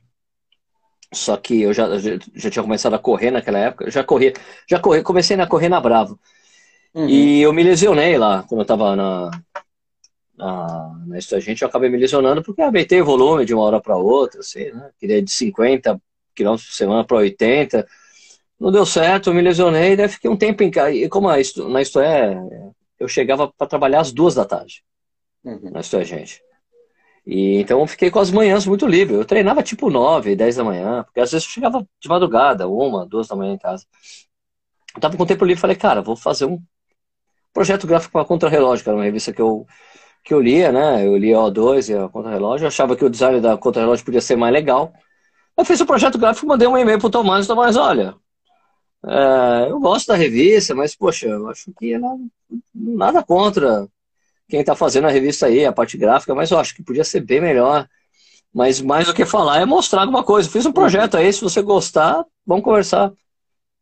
Só 1.14 1.38
que 1.38 1.62
eu 1.62 1.74
já, 1.74 1.98
já, 1.98 2.12
já, 2.34 2.50
tinha 2.50 2.64
começado 2.64 2.94
a 2.94 3.00
correr 3.00 3.32
naquela 3.32 3.60
época. 3.60 3.90
Já 3.90 4.04
corri, 4.04 4.34
já 4.70 4.80
corri, 4.80 5.04
comecei 5.04 5.40
a 5.40 5.48
correr 5.48 5.70
na 5.70 5.80
Bravo. 5.80 6.20
Uhum. 6.94 7.08
E 7.08 7.42
eu 7.42 7.52
me 7.54 7.64
lesionei 7.64 8.18
lá, 8.18 8.44
quando 8.48 8.62
eu 8.62 8.66
tava 8.66 8.96
na, 8.96 9.32
na, 10.38 10.96
na 11.08 11.20
gente, 11.40 11.62
eu 11.62 11.68
acabei 11.68 11.90
me 11.90 11.98
lesionando 11.98 12.44
porque 12.44 12.62
aumentei 12.62 13.02
o 13.02 13.06
volume 13.06 13.46
de 13.46 13.54
uma 13.54 13.64
hora 13.64 13.82
para 13.82 13.98
outra, 13.98 14.42
assim, 14.42 14.72
né? 14.72 14.90
Queria 15.00 15.22
de 15.22 15.32
50 15.32 16.00
km 16.36 16.52
por 16.52 16.60
semana 16.60 17.04
para 17.04 17.18
80. 17.18 17.88
Não 18.60 18.72
deu 18.72 18.86
certo, 18.86 19.30
eu 19.30 19.34
me 19.34 19.42
lesionei, 19.42 19.96
daí 19.96 20.08
fiquei 20.08 20.30
um 20.30 20.38
tempo 20.38 20.64
em 20.64 20.72
casa. 20.72 20.92
E 20.92 21.10
como 21.10 21.30
a, 21.30 21.36
na 21.70 21.82
Isto 21.82 22.00
é, 22.00 22.38
eu 23.00 23.08
chegava 23.08 23.52
para 23.52 23.68
trabalhar 23.68 24.02
às 24.02 24.12
duas 24.12 24.36
da 24.36 24.46
tarde. 24.46 24.84
Uhum. 25.44 25.72
Na 25.72 25.82
Isto 25.82 25.98
é 25.98 26.06
Gente. 26.06 26.42
E, 27.26 27.60
então 27.62 27.80
eu 27.80 27.88
fiquei 27.88 28.12
com 28.12 28.20
as 28.20 28.32
manhãs 28.32 28.66
muito 28.66 28.86
livre. 28.86 29.16
Eu 29.16 29.26
treinava 29.26 29.64
tipo 29.64 29.90
9, 29.90 30.36
10 30.36 30.56
da 30.58 30.64
manhã, 30.64 31.04
porque 31.04 31.20
às 31.20 31.32
vezes 31.32 31.48
eu 31.48 31.52
chegava 31.52 31.88
de 32.00 32.10
madrugada, 32.10 32.68
uma, 32.68 33.06
duas 33.06 33.28
da 33.28 33.36
manhã 33.36 33.54
em 33.54 33.58
casa. 33.58 33.86
eu 34.96 35.02
tava 35.02 35.18
com 35.18 35.26
tempo 35.26 35.46
livre 35.46 35.60
e 35.60 35.62
falei, 35.62 35.76
cara, 35.76 36.02
vou 36.02 36.16
fazer 36.16 36.46
um 36.46 36.62
projeto 37.54 37.88
gráfico 37.88 38.14
para 38.14 38.26
Contra-Relógio, 38.26 38.84
que 38.84 38.90
era 38.90 38.98
uma 38.98 39.06
revista 39.06 39.32
que 39.34 39.42
eu, 39.42 39.66
que 40.24 40.34
eu 40.34 40.42
lia, 40.42 40.72
né? 40.72 41.06
Eu 41.06 41.18
lia 41.18 41.38
a 41.38 41.42
O2 41.42 41.90
e 41.90 41.98
a 41.98 42.10
Contra-Relógio. 42.10 42.66
Eu 42.66 42.70
achava 42.70 42.96
que 42.96 43.06
o 43.06 43.10
design 43.10 43.40
da 43.42 43.58
Contra-Relógio 43.58 44.06
podia 44.06 44.22
ser 44.22 44.36
mais 44.36 44.54
legal. 44.54 44.94
Eu 45.58 45.66
fiz 45.66 45.80
o 45.80 45.84
um 45.84 45.88
projeto 45.88 46.18
gráfico, 46.18 46.48
mandei 46.48 46.68
um 46.68 46.78
e-mail 46.78 47.00
pro 47.00 47.10
Tomás, 47.10 47.48
Tomás, 47.48 47.76
olha, 47.78 48.16
é, 49.06 49.70
eu 49.70 49.80
gosto 49.80 50.08
da 50.08 50.16
revista, 50.16 50.74
mas, 50.74 50.96
poxa, 50.96 51.28
eu 51.28 51.50
acho 51.50 51.72
que 51.78 51.98
nada, 51.98 52.20
nada 52.74 53.24
contra 53.24 53.88
quem 54.48 54.60
está 54.60 54.76
fazendo 54.76 55.08
a 55.08 55.12
revista 55.12 55.48
aí, 55.48 55.66
a 55.66 55.72
parte 55.72 55.98
gráfica, 55.98 56.36
mas 56.36 56.52
eu 56.52 56.60
acho 56.60 56.76
que 56.76 56.84
podia 56.84 57.04
ser 57.04 57.22
bem 57.22 57.42
melhor. 57.42 57.88
Mas 58.54 58.80
mais 58.80 59.08
do 59.08 59.14
que 59.14 59.26
falar 59.26 59.62
é 59.62 59.66
mostrar 59.66 60.02
alguma 60.02 60.24
coisa. 60.24 60.50
Fiz 60.50 60.66
um 60.66 60.72
projeto 60.72 61.18
aí, 61.18 61.34
se 61.34 61.42
você 61.42 61.62
gostar, 61.62 62.24
vamos 62.46 62.64
conversar. 62.64 63.12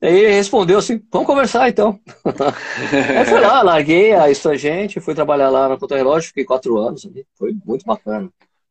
Aí 0.01 0.17
ele 0.17 0.33
respondeu 0.33 0.79
assim, 0.79 0.99
vamos 1.11 1.27
conversar 1.27 1.69
então. 1.69 1.99
aí 2.25 3.25
fui 3.25 3.39
lá, 3.39 3.61
larguei 3.61 4.13
a 4.13 4.33
gente, 4.55 4.99
fui 4.99 5.13
trabalhar 5.13 5.49
lá 5.49 5.69
na 5.69 5.77
Conta 5.77 5.95
Relógio, 5.95 6.29
fiquei 6.29 6.45
quatro 6.45 6.77
anos 6.79 7.05
ali. 7.05 7.25
Foi 7.37 7.53
muito 7.65 7.85
bacana. 7.85 8.29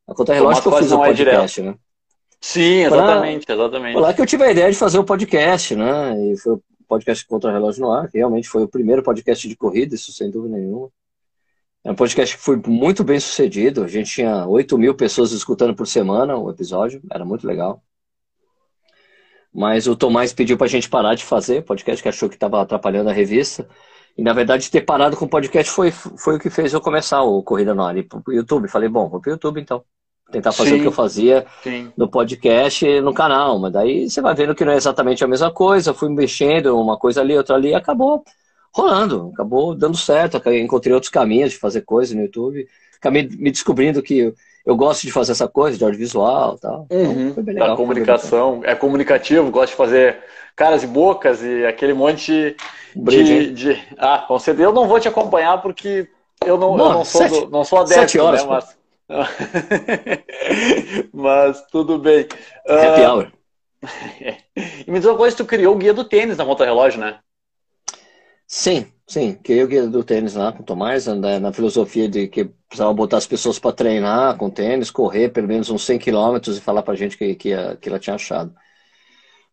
A 0.09 0.14
Conta 0.14 0.35
Relógio 0.35 0.62
que 0.62 0.68
eu 0.68 0.76
fiz 0.78 0.90
o 0.90 0.97
um 0.97 0.99
podcast, 0.99 1.62
né? 1.62 1.75
Sim, 2.40 2.85
exatamente, 2.85 3.47
lá, 3.49 3.54
exatamente. 3.54 3.92
Foi 3.92 4.02
lá 4.02 4.14
que 4.14 4.20
eu 4.23 4.26
tive 4.26 4.44
a 4.44 4.50
ideia 4.50 4.73
de 4.73 4.78
fazer 4.78 4.99
o 4.99 5.02
um 5.02 5.04
podcast, 5.04 5.76
né? 5.76 6.32
E 6.32 6.37
foi 6.38 6.54
o 6.54 6.62
podcast 6.88 7.26
Contra 7.26 7.52
Relógio 7.52 7.82
no 7.82 7.92
Ar, 7.92 8.09
que 8.09 8.18
realmente 8.18 8.49
foi 8.49 8.64
o 8.64 8.68
primeiro 8.68 9.02
podcast 9.02 9.47
de 9.47 9.54
corrida, 9.54 9.94
isso 9.94 10.11
sem 10.12 10.30
dúvida 10.30 10.56
nenhuma. 10.56 10.88
É 11.82 11.90
um 11.90 11.94
podcast 11.94 12.37
que 12.37 12.42
foi 12.42 12.60
muito 12.66 13.02
bem 13.02 13.18
sucedido. 13.18 13.82
A 13.82 13.88
gente 13.88 14.10
tinha 14.10 14.46
8 14.46 14.76
mil 14.76 14.94
pessoas 14.94 15.32
escutando 15.32 15.75
por 15.75 15.87
semana 15.87 16.37
o 16.37 16.50
episódio, 16.50 17.00
era 17.10 17.25
muito 17.25 17.46
legal. 17.46 17.82
Mas 19.52 19.87
o 19.87 19.96
Tomás 19.96 20.32
pediu 20.32 20.56
para 20.56 20.66
a 20.66 20.70
gente 20.70 20.88
parar 20.88 21.14
de 21.14 21.25
fazer 21.25 21.62
podcast, 21.62 22.02
que 22.02 22.08
achou 22.08 22.28
que 22.28 22.37
estava 22.37 22.60
atrapalhando 22.60 23.08
a 23.08 23.12
revista. 23.12 23.66
E 24.16 24.22
na 24.22 24.32
verdade, 24.32 24.70
ter 24.70 24.82
parado 24.82 25.16
com 25.16 25.25
o 25.25 25.28
podcast 25.28 25.72
foi, 25.72 25.90
foi 25.90 26.37
o 26.37 26.38
que 26.38 26.50
fez 26.50 26.72
eu 26.72 26.80
começar 26.80 27.22
o 27.22 27.42
Corrida 27.42 27.75
no 27.75 27.82
Ar. 27.82 27.96
E 27.96 28.02
pro 28.02 28.22
YouTube, 28.28 28.68
falei, 28.68 28.88
bom, 28.88 29.08
vou 29.08 29.20
pro 29.20 29.30
YouTube 29.30 29.60
então. 29.60 29.82
Tentar 30.30 30.52
fazer 30.52 30.70
sim, 30.70 30.76
o 30.76 30.80
que 30.82 30.87
eu 30.87 30.92
fazia 30.92 31.44
sim. 31.62 31.92
no 31.96 32.08
podcast 32.08 32.87
e 32.87 33.00
no 33.00 33.12
canal. 33.12 33.58
Mas 33.58 33.72
daí 33.72 34.08
você 34.08 34.20
vai 34.20 34.34
vendo 34.34 34.54
que 34.54 34.64
não 34.64 34.72
é 34.72 34.76
exatamente 34.76 35.25
a 35.25 35.26
mesma 35.26 35.50
coisa. 35.50 35.94
Fui 35.94 36.08
mexendo 36.08 36.78
uma 36.78 36.96
coisa 36.96 37.20
ali, 37.20 37.37
outra 37.37 37.56
ali, 37.56 37.70
e 37.70 37.75
acabou 37.75 38.22
rolando, 38.74 39.30
acabou 39.34 39.74
dando 39.74 39.96
certo. 39.96 40.40
Encontrei 40.50 40.94
outros 40.94 41.10
caminhos 41.10 41.52
de 41.52 41.58
fazer 41.58 41.82
coisa 41.82 42.14
no 42.14 42.22
YouTube. 42.22 42.66
Acabei 42.96 43.28
me 43.28 43.50
descobrindo 43.50 44.02
que 44.02 44.32
eu 44.64 44.76
gosto 44.76 45.02
de 45.02 45.12
fazer 45.12 45.32
essa 45.32 45.48
coisa 45.48 45.76
de 45.76 45.84
audiovisual 45.84 46.58
tal. 46.58 46.86
Uhum, 46.90 47.28
então, 47.28 47.44
legal, 47.44 47.68
da 47.68 47.76
comunicação. 47.76 48.60
É 48.64 48.74
comunicativo, 48.74 49.50
gosto 49.50 49.70
de 49.70 49.76
fazer 49.76 50.18
caras 50.54 50.82
e 50.82 50.86
bocas 50.86 51.42
e 51.42 51.64
aquele 51.64 51.94
monte 51.94 52.56
de, 52.94 53.52
de, 53.52 53.82
Ah, 53.96 54.24
com 54.26 54.38
certeza. 54.38 54.68
Eu 54.68 54.72
não 54.72 54.86
vou 54.86 55.00
te 55.00 55.08
acompanhar 55.08 55.62
porque 55.62 56.08
eu 56.44 56.58
não, 56.58 56.72
eu 56.72 56.76
não, 56.76 57.04
sou, 57.04 57.22
sete, 57.22 57.40
do, 57.40 57.50
não 57.50 57.64
sou 57.64 57.78
adepto, 57.78 58.00
sete 58.00 58.18
horas, 58.18 58.44
né? 58.44 58.50
Mas... 58.50 58.78
mas 61.12 61.62
tudo 61.70 61.98
bem. 61.98 62.26
Happy 62.68 63.00
uh... 63.00 63.10
hour. 63.10 63.32
e 64.86 64.90
me 64.90 64.98
diz 64.98 65.06
uma 65.06 65.16
coisa, 65.16 65.36
tu 65.36 65.44
criou 65.44 65.74
o 65.74 65.78
guia 65.78 65.94
do 65.94 66.04
tênis 66.04 66.36
na 66.36 66.44
conta 66.44 66.64
relógio, 66.64 67.00
né? 67.00 67.18
Sim, 68.52 68.92
sim. 69.07 69.35
Criei 69.37 69.62
o 69.62 69.69
guia 69.69 69.87
do 69.87 70.02
tênis 70.02 70.35
lá 70.35 70.52
com 70.52 70.62
o 70.62 70.66
Tomás, 70.66 71.07
na, 71.07 71.38
na 71.38 71.52
filosofia 71.52 72.09
de 72.09 72.26
que 72.28 72.45
precisava 72.69 72.92
botar 72.92 73.19
as 73.19 73.26
pessoas 73.26 73.59
para 73.61 73.73
treinar 73.73 74.37
com 74.37 74.50
tênis, 74.50 74.90
correr 74.90 75.28
pelo 75.30 75.47
menos 75.47 75.71
uns 75.71 75.85
100 75.85 75.99
quilômetros 76.00 76.59
e 76.59 76.61
falar 76.61 76.83
para 76.83 76.95
a 76.95 76.97
gente 76.97 77.16
que, 77.16 77.35
que, 77.37 77.50
que 77.76 77.88
ela 77.88 77.99
tinha 78.00 78.16
achado. 78.16 78.52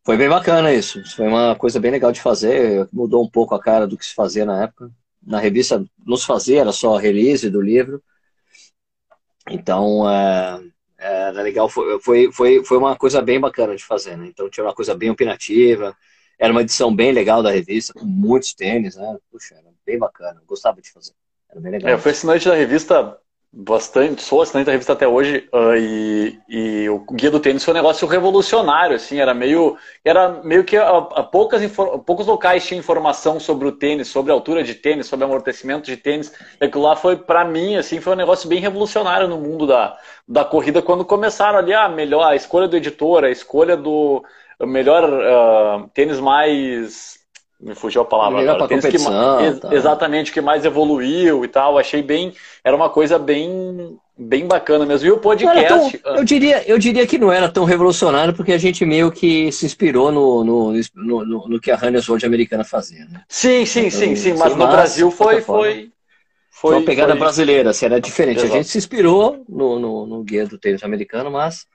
Foi 0.04 0.18
bem 0.18 0.30
bacana 0.30 0.74
isso. 0.74 1.04
Foi 1.16 1.28
uma 1.28 1.56
coisa 1.56 1.80
bem 1.80 1.92
legal 1.92 2.12
de 2.12 2.22
fazer. 2.22 2.88
Mudou 2.92 3.24
um 3.24 3.30
pouco 3.30 3.54
a 3.54 3.62
cara 3.62 3.86
do 3.88 3.98
que 3.98 4.06
se 4.06 4.14
fazia 4.16 4.46
na 4.46 4.64
época. 4.64 4.90
Na 5.22 5.40
revista 5.40 5.84
não 6.06 6.16
se 6.18 6.26
fazia, 6.26 6.62
era 6.62 6.72
só 6.72 6.96
release 6.96 7.50
do 7.50 7.62
livro. 7.62 8.02
Então, 9.50 10.10
é, 10.10 10.60
era 10.98 11.42
legal. 11.42 11.70
Foi, 11.70 12.00
foi, 12.00 12.32
foi, 12.32 12.64
foi 12.66 12.78
uma 12.78 12.96
coisa 12.96 13.22
bem 13.22 13.40
bacana 13.40 13.76
de 13.76 13.84
fazer, 13.84 14.18
né? 14.18 14.28
Então, 14.28 14.50
tinha 14.50 14.66
uma 14.66 14.74
coisa 14.74 14.96
bem 14.96 15.10
opinativa 15.10 15.96
era 16.40 16.52
uma 16.52 16.62
edição 16.62 16.96
bem 16.96 17.12
legal 17.12 17.42
da 17.42 17.52
revista, 17.52 17.94
com 17.94 18.06
muitos 18.06 18.54
tênis, 18.54 18.96
né? 18.96 19.18
Puxa, 19.32 19.56
era 19.56 19.68
bem 19.86 19.98
bacana, 19.98 20.42
gostava 20.46 20.82
de 20.82 20.92
fazer. 20.92 21.14
Era 21.50 21.60
bem 21.60 21.72
legal. 21.72 21.90
É, 21.90 21.94
eu 21.94 22.00
fui 22.00 22.12
assinante 22.12 22.48
da 22.48 22.56
revista 22.56 23.18
bastante, 23.52 24.22
sou 24.22 24.42
assinante 24.42 24.66
da 24.66 24.72
revista 24.74 24.94
até 24.94 25.08
hoje, 25.08 25.50
uh, 25.54 25.76
e, 25.76 26.40
e, 26.48 26.90
o 26.90 27.00
Guia 27.12 27.32
do 27.32 27.40
Tênis 27.40 27.64
foi 27.64 27.74
um 27.74 27.78
negócio 27.78 28.08
revolucionário, 28.08 28.96
assim, 28.96 29.20
era 29.20 29.34
meio, 29.34 29.78
era 30.04 30.30
meio 30.44 30.64
que 30.64 30.76
a, 30.78 30.90
a 30.90 31.24
poucas, 31.24 31.62
poucos 32.06 32.28
locais 32.28 32.68
tinham 32.68 32.80
informação 32.80 33.40
sobre 33.40 33.68
o 33.68 33.72
tênis, 33.72 34.10
sobre 34.10 34.32
a 34.32 34.36
altura 34.36 34.64
de 34.64 34.76
tênis, 34.76 35.08
sobre 35.08 35.26
amortecimento 35.26 35.86
de 35.86 35.98
tênis, 35.98 36.32
e 36.62 36.66
aquilo 36.66 36.84
lá 36.84 36.96
foi, 36.96 37.16
para 37.16 37.46
mim, 37.46 37.78
assim, 37.78 38.02
foi 38.02 38.14
um 38.14 38.18
negócio 38.18 38.50
bem 38.50 38.60
revolucionário 38.60 39.28
no 39.28 39.40
mundo 39.40 39.66
da, 39.66 39.98
da 40.28 40.44
corrida, 40.44 40.82
quando 40.82 41.06
começaram 41.06 41.58
ali, 41.58 41.74
ah, 41.74 41.90
melhor, 41.90 42.24
a 42.24 42.36
escolha 42.36 42.68
do 42.68 42.78
editor, 42.78 43.24
a 43.24 43.32
escolha 43.32 43.78
do 43.78 44.24
melhor 44.66 45.04
uh, 45.04 45.90
tênis 45.94 46.20
mais. 46.20 47.18
Me 47.60 47.74
fugiu 47.74 48.02
a 48.02 48.06
palavra. 48.06 48.40
Melhor 48.40 48.58
competição. 48.60 49.38
Que, 49.40 49.60
tá. 49.60 49.74
Exatamente, 49.74 50.32
que 50.32 50.42
mais 50.42 50.64
evoluiu 50.64 51.44
e 51.44 51.48
tal. 51.48 51.78
Achei 51.78 52.02
bem. 52.02 52.34
Era 52.64 52.76
uma 52.76 52.90
coisa 52.90 53.18
bem 53.18 53.98
bem 54.18 54.48
bacana 54.48 54.86
mesmo. 54.86 55.08
E 55.08 55.12
o 55.12 55.20
podcast. 55.20 55.98
Tão, 56.00 56.16
eu, 56.16 56.24
diria, 56.24 56.64
eu 56.68 56.80
diria 56.80 57.06
que 57.06 57.18
não 57.18 57.32
era 57.32 57.48
tão 57.48 57.66
revolucionário, 57.66 58.34
porque 58.34 58.52
a 58.52 58.58
gente 58.58 58.86
meio 58.86 59.12
que 59.12 59.52
se 59.52 59.66
inspirou 59.66 60.12
no, 60.12 60.44
no, 60.44 60.74
no, 60.96 61.26
no, 61.26 61.48
no 61.48 61.60
que 61.60 61.70
a 61.70 61.76
Runners 61.76 62.08
World 62.10 62.26
americana 62.26 62.64
fazia. 62.64 63.06
Né? 63.06 63.22
Sim, 63.28 63.66
sim, 63.66 63.88
então, 63.88 64.00
sim, 64.00 64.16
sim. 64.16 64.34
Mas 64.34 64.56
no 64.56 64.68
Brasil 64.68 65.12
foi. 65.12 65.42
foi... 65.42 65.92
Foi 66.50 66.74
uma 66.74 66.82
pegada 66.82 67.14
brasileira, 67.14 67.70
assim, 67.70 67.86
era 67.86 68.02
diferente. 68.02 68.42
A 68.42 68.48
gente 68.48 68.68
se 68.68 68.80
inspirou 68.80 69.46
no, 69.48 69.78
no, 69.78 70.08
no 70.08 70.24
guia 70.24 70.48
do 70.48 70.58
tênis 70.58 70.84
americano, 70.84 71.30
mas 71.30 71.68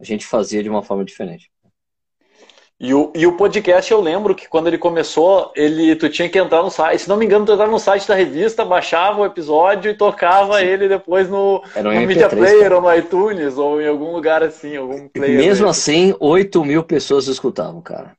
a 0.00 0.04
gente 0.04 0.24
fazia 0.24 0.62
de 0.62 0.70
uma 0.70 0.82
forma 0.82 1.04
diferente. 1.04 1.50
E 2.82 2.94
o, 2.94 3.12
e 3.14 3.26
o 3.26 3.36
podcast, 3.36 3.92
eu 3.92 4.00
lembro 4.00 4.34
que 4.34 4.48
quando 4.48 4.68
ele 4.68 4.78
começou, 4.78 5.52
ele, 5.54 5.94
tu 5.96 6.08
tinha 6.08 6.30
que 6.30 6.38
entrar 6.38 6.62
no 6.62 6.70
site. 6.70 7.02
Se 7.02 7.08
não 7.10 7.18
me 7.18 7.26
engano, 7.26 7.44
tu 7.44 7.52
entrava 7.52 7.70
no 7.70 7.78
site 7.78 8.08
da 8.08 8.14
revista, 8.14 8.64
baixava 8.64 9.20
o 9.20 9.26
episódio 9.26 9.90
e 9.90 9.94
tocava 9.94 10.60
Sim. 10.60 10.64
ele 10.64 10.88
depois 10.88 11.28
no, 11.28 11.62
no 11.76 11.90
Media 12.06 12.26
Player 12.30 12.72
ou 12.72 12.80
no 12.80 12.94
iTunes 12.94 13.58
ou 13.58 13.82
em 13.82 13.86
algum 13.86 14.12
lugar 14.12 14.42
assim, 14.42 14.78
algum 14.78 15.06
player. 15.08 15.36
Mesmo 15.36 15.68
assim, 15.68 16.16
8 16.18 16.64
mil 16.64 16.82
pessoas 16.82 17.26
escutavam, 17.28 17.82
cara. 17.82 18.16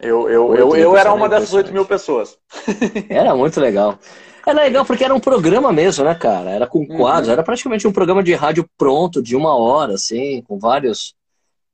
Eu, 0.00 0.30
eu, 0.30 0.54
eu, 0.54 0.74
eu 0.74 0.96
era 0.96 1.12
uma 1.12 1.28
dessas 1.28 1.52
8 1.52 1.74
mil 1.74 1.84
pessoas. 1.84 2.38
Era 3.10 3.36
muito 3.36 3.60
legal. 3.60 3.98
Era 4.44 4.62
legal 4.62 4.84
porque 4.84 5.04
era 5.04 5.14
um 5.14 5.20
programa 5.20 5.72
mesmo, 5.72 6.04
né, 6.04 6.16
cara? 6.16 6.50
Era 6.50 6.66
com 6.66 6.84
quadros, 6.84 7.28
uhum. 7.28 7.34
era 7.34 7.44
praticamente 7.44 7.86
um 7.86 7.92
programa 7.92 8.24
de 8.24 8.34
rádio 8.34 8.68
pronto, 8.76 9.22
de 9.22 9.36
uma 9.36 9.56
hora, 9.56 9.94
assim, 9.94 10.42
com 10.48 10.58
vários 10.58 11.14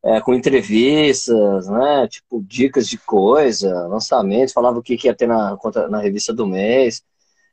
é, 0.04 0.20
com 0.20 0.34
entrevistas, 0.34 1.68
né? 1.68 2.06
Tipo, 2.08 2.42
dicas 2.42 2.88
de 2.88 2.98
coisa, 2.98 3.86
lançamentos, 3.88 4.52
falava 4.52 4.78
o 4.78 4.82
que, 4.82 4.98
ia 5.04 5.14
ter 5.14 5.26
na, 5.26 5.56
na 5.90 6.00
revista 6.00 6.32
do 6.32 6.46
mês. 6.46 7.02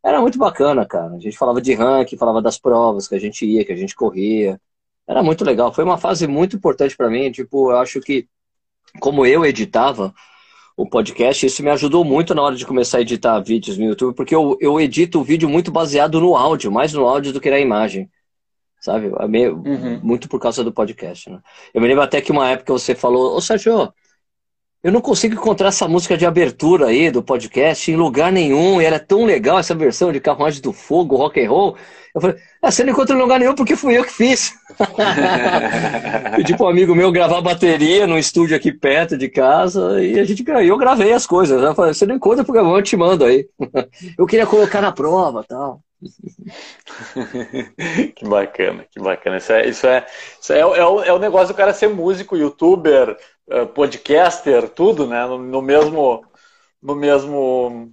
Era 0.04 0.22
muito 0.22 0.38
bacana, 0.38 0.86
cara. 0.86 1.16
A 1.16 1.20
gente 1.20 1.38
falava 1.38 1.62
de 1.62 1.74
ranking, 1.74 2.18
falava 2.18 2.42
das 2.42 2.60
provas 2.60 3.08
que 3.08 3.16
a 3.16 3.20
gente 3.20 3.46
ia, 3.46 3.66
que 3.66 3.72
a 3.74 3.76
gente 3.76 3.96
corria. 3.96 4.60
Era 5.08 5.24
muito 5.24 5.44
legal. 5.44 5.74
Foi 5.74 5.84
uma 5.84 5.98
fase 5.98 6.28
muito 6.28 6.56
importante 6.56 6.96
para 6.96 7.10
mim. 7.10 7.32
Tipo, 7.32 7.72
eu 7.72 7.78
acho 7.78 8.00
que, 8.02 8.28
como 9.00 9.26
eu 9.26 9.46
editava 9.46 10.14
o 10.78 10.88
podcast, 10.88 11.46
isso 11.46 11.64
me 11.64 11.70
ajudou 11.72 12.04
muito 12.04 12.36
na 12.36 12.42
hora 12.42 12.56
de 12.56 12.66
começar 12.66 13.00
a 13.00 13.02
editar 13.02 13.40
vídeos 13.40 13.78
no 13.78 13.86
YouTube, 13.86 14.16
porque 14.16 14.36
eu, 14.36 14.58
eu 14.60 14.80
edito 14.80 15.20
o 15.20 15.24
vídeo 15.24 15.50
muito 15.50 15.72
baseado 15.72 16.20
no 16.20 16.36
áudio, 16.36 16.72
mais 16.72 16.94
no 16.94 17.06
áudio 17.06 17.32
do 17.34 17.40
que 17.42 17.50
na 17.50 17.60
imagem 17.60 18.10
sabe? 18.86 19.12
É 19.20 19.28
meio, 19.28 19.56
uhum. 19.56 20.00
Muito 20.04 20.30
por 20.30 20.40
causa 20.40 20.64
do 20.64 20.72
podcast, 20.72 21.30
né? 21.30 21.40
Eu 21.74 21.82
me 21.82 21.88
lembro 21.88 22.04
até 22.04 22.22
que 22.22 22.32
uma 22.32 22.50
época 22.50 22.72
você 22.72 22.94
falou, 22.94 23.36
ô 23.36 23.42
Sérgio, 23.42 23.92
eu 24.84 24.92
não 24.92 25.02
consigo 25.02 25.34
encontrar 25.34 25.70
essa 25.70 25.88
música 25.88 26.16
de 26.16 26.28
abertura 26.28 26.88
aí 26.88 27.10
do 27.10 27.24
podcast 27.24 27.92
em 27.92 27.96
lugar 27.96 28.32
nenhum, 28.32 28.80
e 28.80 28.86
era 28.86 29.00
tão 29.00 29.26
legal 29.26 29.58
essa 29.58 29.74
versão 29.74 30.12
de 30.12 30.20
Carruagem 30.20 30.62
do 30.62 30.72
Fogo, 30.72 31.16
rock 31.16 31.44
and 31.44 31.50
roll. 31.50 31.76
Eu 32.14 32.22
falei, 32.22 32.38
ah, 32.62 32.72
você 32.72 32.84
não 32.84 32.94
encontra 32.94 33.16
em 33.16 33.20
lugar 33.20 33.40
nenhum 33.40 33.56
porque 33.56 33.76
fui 33.76 33.98
eu 33.98 34.06
que 34.06 34.14
fiz. 34.14 34.54
Pedi 36.38 36.56
para 36.56 36.68
um 36.68 36.70
amigo 36.70 36.94
meu 36.94 37.12
gravar 37.12 37.42
bateria 37.42 38.06
num 38.06 38.18
estúdio 38.18 38.56
aqui 38.56 38.72
perto 38.72 39.18
de 39.18 39.28
casa 39.28 40.02
e 40.02 40.20
a 40.20 40.24
gente 40.24 40.46
eu 40.48 40.78
gravei 40.78 41.12
as 41.12 41.26
coisas. 41.26 41.62
Eu 41.62 41.76
falei, 41.76 41.94
você 41.94 42.06
não 42.06 42.16
encontra 42.16 42.46
porque 42.46 42.60
eu 42.60 42.82
te 42.84 42.96
mando 42.96 43.26
aí. 43.26 43.48
eu 44.18 44.28
queria 44.28 44.46
colocar 44.46 44.80
na 44.80 44.92
prova 44.92 45.44
tal. 45.44 45.82
que 48.16 48.26
bacana, 48.26 48.86
que 48.92 49.00
bacana. 49.00 49.38
Isso 49.38 49.52
é, 49.52 49.68
isso 49.68 49.88
é, 49.88 50.06
isso 50.42 50.54
é, 50.54 50.60
é, 50.60 50.66
o, 50.66 51.04
é 51.04 51.14
o 51.14 51.20
negócio 51.20 51.54
do 51.54 51.58
cara 51.58 51.74
ser 51.74 51.90
músico, 51.90 52.38
youtuber, 52.38 53.18
eh, 53.50 53.66
podcaster, 53.66 54.70
tudo, 54.70 55.08
né? 55.08 55.26
No, 55.26 55.38
no, 55.38 55.62
mesmo, 55.62 56.26
no 56.82 56.96
mesmo, 56.96 57.92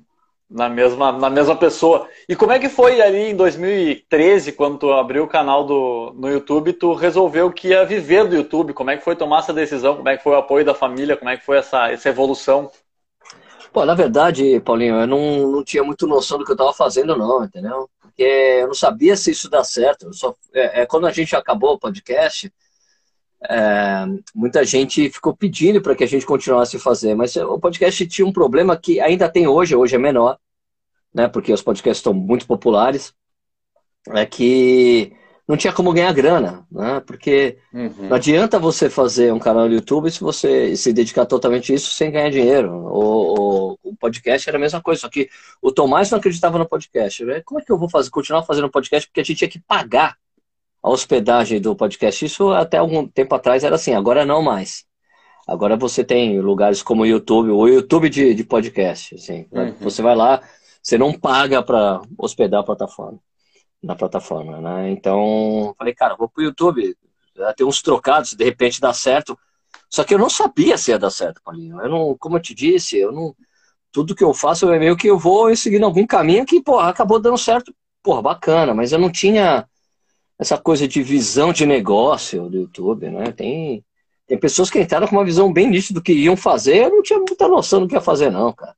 na 0.50 0.68
mesma, 0.68 1.12
na 1.12 1.30
mesma 1.30 1.56
pessoa. 1.56 2.08
E 2.28 2.36
como 2.36 2.52
é 2.52 2.58
que 2.58 2.68
foi 2.68 3.00
ali 3.00 3.30
em 3.30 3.36
2013, 3.36 4.52
quando 4.52 4.78
tu 4.78 4.92
abriu 4.92 5.24
o 5.24 5.28
canal 5.28 5.64
do, 5.64 6.12
no 6.16 6.28
YouTube, 6.28 6.72
tu 6.72 6.94
resolveu 6.94 7.52
que 7.52 7.68
ia 7.68 7.84
viver 7.84 8.26
do 8.28 8.36
YouTube? 8.36 8.74
Como 8.74 8.90
é 8.90 8.96
que 8.96 9.04
foi 9.04 9.16
tomar 9.16 9.40
essa 9.40 9.52
decisão? 9.52 9.96
Como 9.96 10.08
é 10.08 10.16
que 10.16 10.22
foi 10.22 10.32
o 10.32 10.38
apoio 10.38 10.64
da 10.64 10.74
família? 10.74 11.16
Como 11.16 11.30
é 11.30 11.36
que 11.36 11.44
foi 11.44 11.58
essa, 11.58 11.90
essa 11.90 12.08
evolução? 12.08 12.70
Pô, 13.72 13.86
na 13.86 13.94
verdade, 13.94 14.60
Paulinho, 14.60 14.96
eu 14.96 15.06
não, 15.06 15.50
não 15.50 15.64
tinha 15.64 15.82
muito 15.82 16.06
noção 16.06 16.38
do 16.38 16.44
que 16.44 16.50
eu 16.50 16.54
estava 16.54 16.74
fazendo, 16.74 17.16
não, 17.16 17.42
entendeu? 17.44 17.88
Porque 18.00 18.22
eu 18.22 18.66
não 18.66 18.74
sabia 18.74 19.16
se 19.16 19.30
isso 19.30 19.48
dá 19.48 19.64
certo. 19.64 20.12
Só, 20.12 20.34
é, 20.52 20.82
é, 20.82 20.86
quando 20.86 21.06
a 21.06 21.10
gente 21.10 21.34
acabou 21.34 21.72
o 21.72 21.78
podcast, 21.78 22.52
é, 23.48 24.04
muita 24.34 24.62
gente 24.64 25.08
ficou 25.08 25.34
pedindo 25.34 25.80
para 25.80 25.94
que 25.94 26.04
a 26.04 26.06
gente 26.06 26.26
continuasse 26.26 26.76
a 26.76 26.80
fazer, 26.80 27.14
mas 27.14 27.34
o 27.36 27.58
podcast 27.58 28.06
tinha 28.06 28.26
um 28.26 28.32
problema 28.32 28.76
que 28.76 29.00
ainda 29.00 29.28
tem 29.28 29.48
hoje, 29.48 29.74
hoje 29.74 29.96
é 29.96 29.98
menor, 29.98 30.38
né? 31.12 31.26
Porque 31.26 31.52
os 31.52 31.62
podcasts 31.62 32.00
estão 32.00 32.12
muito 32.12 32.46
populares, 32.46 33.14
é 34.10 34.26
que 34.26 35.12
não 35.46 35.56
tinha 35.56 35.72
como 35.72 35.92
ganhar 35.92 36.12
grana, 36.12 36.64
né? 36.70 37.00
Porque 37.00 37.58
uhum. 37.72 38.08
não 38.08 38.16
adianta 38.16 38.58
você 38.58 38.88
fazer 38.88 39.32
um 39.32 39.38
canal 39.38 39.68
no 39.68 39.74
YouTube 39.74 40.10
se 40.10 40.20
você 40.20 40.76
se 40.76 40.92
dedicar 40.92 41.26
totalmente 41.26 41.72
a 41.72 41.74
isso 41.74 41.92
sem 41.92 42.10
ganhar 42.10 42.30
dinheiro. 42.30 42.72
O, 42.72 43.72
o, 43.72 43.78
o, 43.82 43.96
podcast 43.96 44.48
era 44.48 44.56
a 44.56 44.60
mesma 44.60 44.80
coisa, 44.80 45.00
só 45.00 45.08
que 45.08 45.28
o 45.60 45.72
Tomás 45.72 46.10
não 46.10 46.18
acreditava 46.18 46.58
no 46.58 46.68
podcast. 46.68 47.24
Como 47.44 47.60
é 47.60 47.64
que 47.64 47.72
eu 47.72 47.78
vou 47.78 47.88
fazer, 47.88 48.10
continuar 48.10 48.44
fazendo 48.44 48.70
podcast? 48.70 49.08
Porque 49.08 49.20
a 49.20 49.24
gente 49.24 49.38
tinha 49.38 49.50
que 49.50 49.60
pagar 49.60 50.16
a 50.82 50.90
hospedagem 50.90 51.60
do 51.60 51.74
podcast. 51.74 52.24
Isso 52.24 52.50
até 52.52 52.78
algum 52.78 53.06
tempo 53.06 53.34
atrás 53.34 53.64
era 53.64 53.74
assim, 53.74 53.94
agora 53.94 54.24
não 54.24 54.42
mais. 54.42 54.84
Agora 55.46 55.76
você 55.76 56.04
tem 56.04 56.40
lugares 56.40 56.82
como 56.82 57.02
o 57.02 57.06
YouTube, 57.06 57.50
o 57.50 57.66
YouTube 57.66 58.08
de, 58.08 58.32
de 58.32 58.44
podcast. 58.44 59.16
Assim, 59.16 59.46
uhum. 59.50 59.74
Você 59.80 60.02
vai 60.02 60.14
lá, 60.14 60.40
você 60.80 60.96
não 60.96 61.12
paga 61.12 61.62
para 61.64 62.00
hospedar 62.16 62.60
a 62.60 62.64
plataforma 62.64 63.18
na 63.82 63.96
plataforma, 63.96 64.60
né? 64.60 64.90
Então, 64.90 65.74
falei, 65.76 65.94
cara, 65.94 66.14
vou 66.14 66.28
pro 66.28 66.42
YouTube, 66.42 66.96
ter 67.56 67.64
uns 67.64 67.82
trocados, 67.82 68.34
de 68.34 68.44
repente 68.44 68.80
dá 68.80 68.92
certo. 68.92 69.38
Só 69.90 70.04
que 70.04 70.14
eu 70.14 70.18
não 70.18 70.30
sabia 70.30 70.78
se 70.78 70.90
ia 70.90 70.98
dar 70.98 71.10
certo, 71.10 71.40
Paulinho. 71.44 71.80
Eu 71.80 71.88
não, 71.88 72.16
como 72.18 72.36
eu 72.36 72.40
te 72.40 72.54
disse, 72.54 72.98
eu 72.98 73.12
não. 73.12 73.34
Tudo 73.90 74.14
que 74.14 74.24
eu 74.24 74.32
faço 74.32 74.70
é 74.72 74.78
meio 74.78 74.96
que 74.96 75.08
eu 75.08 75.18
vou 75.18 75.54
seguindo 75.54 75.84
algum 75.84 76.06
caminho 76.06 76.46
que, 76.46 76.62
porra, 76.62 76.88
acabou 76.88 77.20
dando 77.20 77.36
certo, 77.36 77.74
porra, 78.02 78.22
bacana, 78.22 78.72
mas 78.72 78.92
eu 78.92 78.98
não 78.98 79.10
tinha 79.12 79.68
essa 80.38 80.56
coisa 80.56 80.88
de 80.88 81.02
visão 81.02 81.52
de 81.52 81.66
negócio 81.66 82.48
do 82.48 82.56
YouTube, 82.56 83.10
né? 83.10 83.32
Tem, 83.32 83.84
tem 84.26 84.38
pessoas 84.38 84.70
que 84.70 84.80
entraram 84.80 85.06
com 85.06 85.16
uma 85.16 85.24
visão 85.24 85.52
bem 85.52 85.68
nítida 85.68 86.00
do 86.00 86.02
que 86.02 86.12
iam 86.12 86.36
fazer, 86.36 86.84
eu 86.84 86.90
não 86.90 87.02
tinha 87.02 87.18
muita 87.18 87.46
noção 87.48 87.80
do 87.80 87.88
que 87.88 87.94
ia 87.94 88.00
fazer, 88.00 88.30
não, 88.30 88.52
cara 88.52 88.74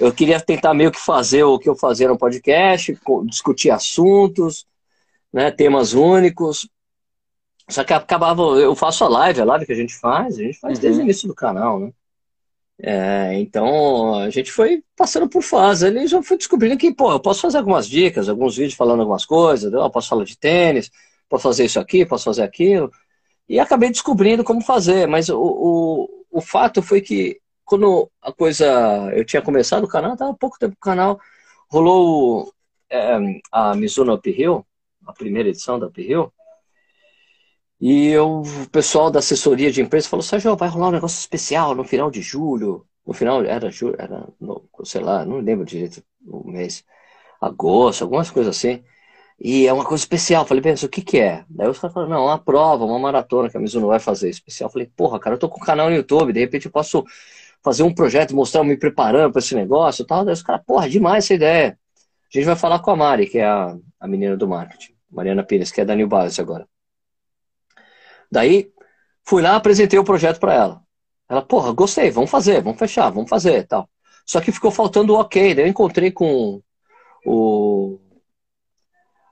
eu 0.00 0.12
queria 0.12 0.40
tentar 0.40 0.72
meio 0.72 0.90
que 0.90 0.98
fazer 0.98 1.44
o 1.44 1.58
que 1.58 1.68
eu 1.68 1.76
fazia 1.76 2.08
no 2.08 2.18
podcast, 2.18 2.98
discutir 3.26 3.70
assuntos, 3.70 4.66
né, 5.32 5.50
temas 5.50 5.92
únicos. 5.92 6.68
Só 7.68 7.84
que 7.84 7.92
acabava, 7.92 8.42
eu 8.42 8.74
faço 8.74 9.04
a 9.04 9.08
live, 9.08 9.40
a 9.40 9.44
live 9.44 9.66
que 9.66 9.72
a 9.72 9.76
gente 9.76 9.94
faz, 9.94 10.38
a 10.38 10.42
gente 10.42 10.58
faz 10.58 10.78
uhum. 10.78 10.82
desde 10.82 11.00
o 11.00 11.04
início 11.04 11.28
do 11.28 11.34
canal, 11.34 11.78
né? 11.78 11.92
É, 12.82 13.38
então 13.38 14.14
a 14.14 14.30
gente 14.30 14.50
foi 14.50 14.82
passando 14.96 15.28
por 15.28 15.42
fase, 15.42 15.86
ali 15.86 16.06
já 16.06 16.22
fui 16.22 16.38
descobrindo 16.38 16.78
que, 16.78 16.94
pô, 16.94 17.12
eu 17.12 17.20
posso 17.20 17.42
fazer 17.42 17.58
algumas 17.58 17.86
dicas, 17.86 18.26
alguns 18.26 18.56
vídeos 18.56 18.74
falando 18.74 19.00
algumas 19.00 19.26
coisas, 19.26 19.70
eu 19.70 19.90
posso 19.90 20.08
falar 20.08 20.24
de 20.24 20.38
tênis, 20.38 20.90
posso 21.28 21.42
fazer 21.42 21.66
isso 21.66 21.78
aqui, 21.78 22.06
posso 22.06 22.24
fazer 22.24 22.42
aquilo. 22.42 22.90
E 23.46 23.60
acabei 23.60 23.90
descobrindo 23.90 24.42
como 24.42 24.62
fazer, 24.62 25.06
mas 25.06 25.28
o, 25.28 25.38
o, 25.38 26.08
o 26.30 26.40
fato 26.40 26.82
foi 26.82 27.02
que 27.02 27.39
quando 27.70 28.10
a 28.20 28.32
coisa. 28.32 28.66
Eu 29.14 29.24
tinha 29.24 29.40
começado 29.40 29.84
o 29.84 29.88
canal, 29.88 30.14
estava 30.14 30.34
pouco 30.34 30.58
tempo 30.58 30.74
no 30.74 30.80
canal, 30.80 31.20
rolou 31.68 32.52
é, 32.90 33.16
a 33.52 33.74
Mizuno 33.76 34.14
Uphill, 34.14 34.66
a 35.06 35.12
primeira 35.12 35.48
edição 35.48 35.78
da 35.78 35.86
Uphill, 35.86 36.32
e 37.80 38.08
eu, 38.08 38.42
o 38.42 38.70
pessoal 38.70 39.10
da 39.10 39.20
assessoria 39.20 39.70
de 39.70 39.80
imprensa 39.80 40.08
falou: 40.08 40.22
Sérgio, 40.22 40.56
vai 40.56 40.68
rolar 40.68 40.88
um 40.88 40.92
negócio 40.92 41.20
especial 41.20 41.74
no 41.74 41.84
final 41.84 42.10
de 42.10 42.20
julho. 42.20 42.84
No 43.06 43.14
final, 43.14 43.42
era 43.44 43.70
julho, 43.70 43.94
era, 43.98 44.28
no, 44.40 44.68
sei 44.84 45.00
lá, 45.00 45.24
não 45.24 45.38
lembro 45.38 45.64
direito 45.64 46.02
o 46.26 46.50
mês, 46.50 46.84
agosto, 47.40 48.02
algumas 48.02 48.30
coisas 48.30 48.56
assim. 48.56 48.82
E 49.40 49.66
é 49.66 49.72
uma 49.72 49.84
coisa 49.84 50.02
especial. 50.02 50.44
Falei, 50.44 50.62
pensa, 50.62 50.86
o 50.86 50.88
que 50.88 51.02
que 51.02 51.18
é? 51.20 51.44
Daí 51.48 51.68
os 51.68 51.78
caras 51.78 51.94
falaram, 51.94 52.12
não, 52.12 52.24
uma 52.26 52.38
prova, 52.38 52.84
uma 52.84 52.98
maratona 52.98 53.48
que 53.48 53.56
a 53.56 53.60
Mizuno 53.60 53.86
vai 53.86 54.00
fazer 54.00 54.28
especial. 54.28 54.70
Falei, 54.70 54.90
porra, 54.94 55.18
cara, 55.18 55.36
eu 55.36 55.38
tô 55.38 55.48
com 55.48 55.60
um 55.60 55.64
canal 55.64 55.88
no 55.88 55.96
YouTube, 55.96 56.32
de 56.32 56.40
repente 56.40 56.66
eu 56.66 56.72
posso 56.72 57.04
fazer 57.62 57.82
um 57.82 57.94
projeto, 57.94 58.34
mostrar, 58.34 58.64
me 58.64 58.76
preparando 58.76 59.32
para 59.32 59.40
esse 59.40 59.54
negócio 59.54 60.02
e 60.02 60.06
tal. 60.06 60.24
Daí 60.24 60.34
os 60.34 60.42
caras, 60.42 60.62
porra, 60.66 60.88
demais 60.88 61.24
essa 61.24 61.34
ideia. 61.34 61.78
A 62.32 62.38
gente 62.38 62.46
vai 62.46 62.56
falar 62.56 62.78
com 62.78 62.90
a 62.90 62.96
Mari, 62.96 63.26
que 63.26 63.38
é 63.38 63.46
a, 63.46 63.76
a 63.98 64.08
menina 64.08 64.36
do 64.36 64.48
marketing, 64.48 64.94
Mariana 65.10 65.42
Pires, 65.42 65.72
que 65.72 65.80
é 65.80 65.84
da 65.84 65.94
New 65.94 66.06
Balance 66.06 66.40
agora. 66.40 66.66
Daí, 68.30 68.70
fui 69.24 69.42
lá, 69.42 69.56
apresentei 69.56 69.98
o 69.98 70.04
projeto 70.04 70.38
para 70.38 70.54
ela. 70.54 70.82
Ela, 71.28 71.42
porra, 71.42 71.72
gostei, 71.72 72.10
vamos 72.10 72.30
fazer, 72.30 72.62
vamos 72.62 72.78
fechar, 72.78 73.10
vamos 73.10 73.28
fazer 73.28 73.66
tal. 73.66 73.88
Só 74.24 74.40
que 74.40 74.52
ficou 74.52 74.70
faltando 74.70 75.14
o 75.14 75.20
ok. 75.20 75.54
Daí 75.54 75.64
eu 75.64 75.68
encontrei 75.68 76.12
com 76.12 76.62
o 77.26 77.98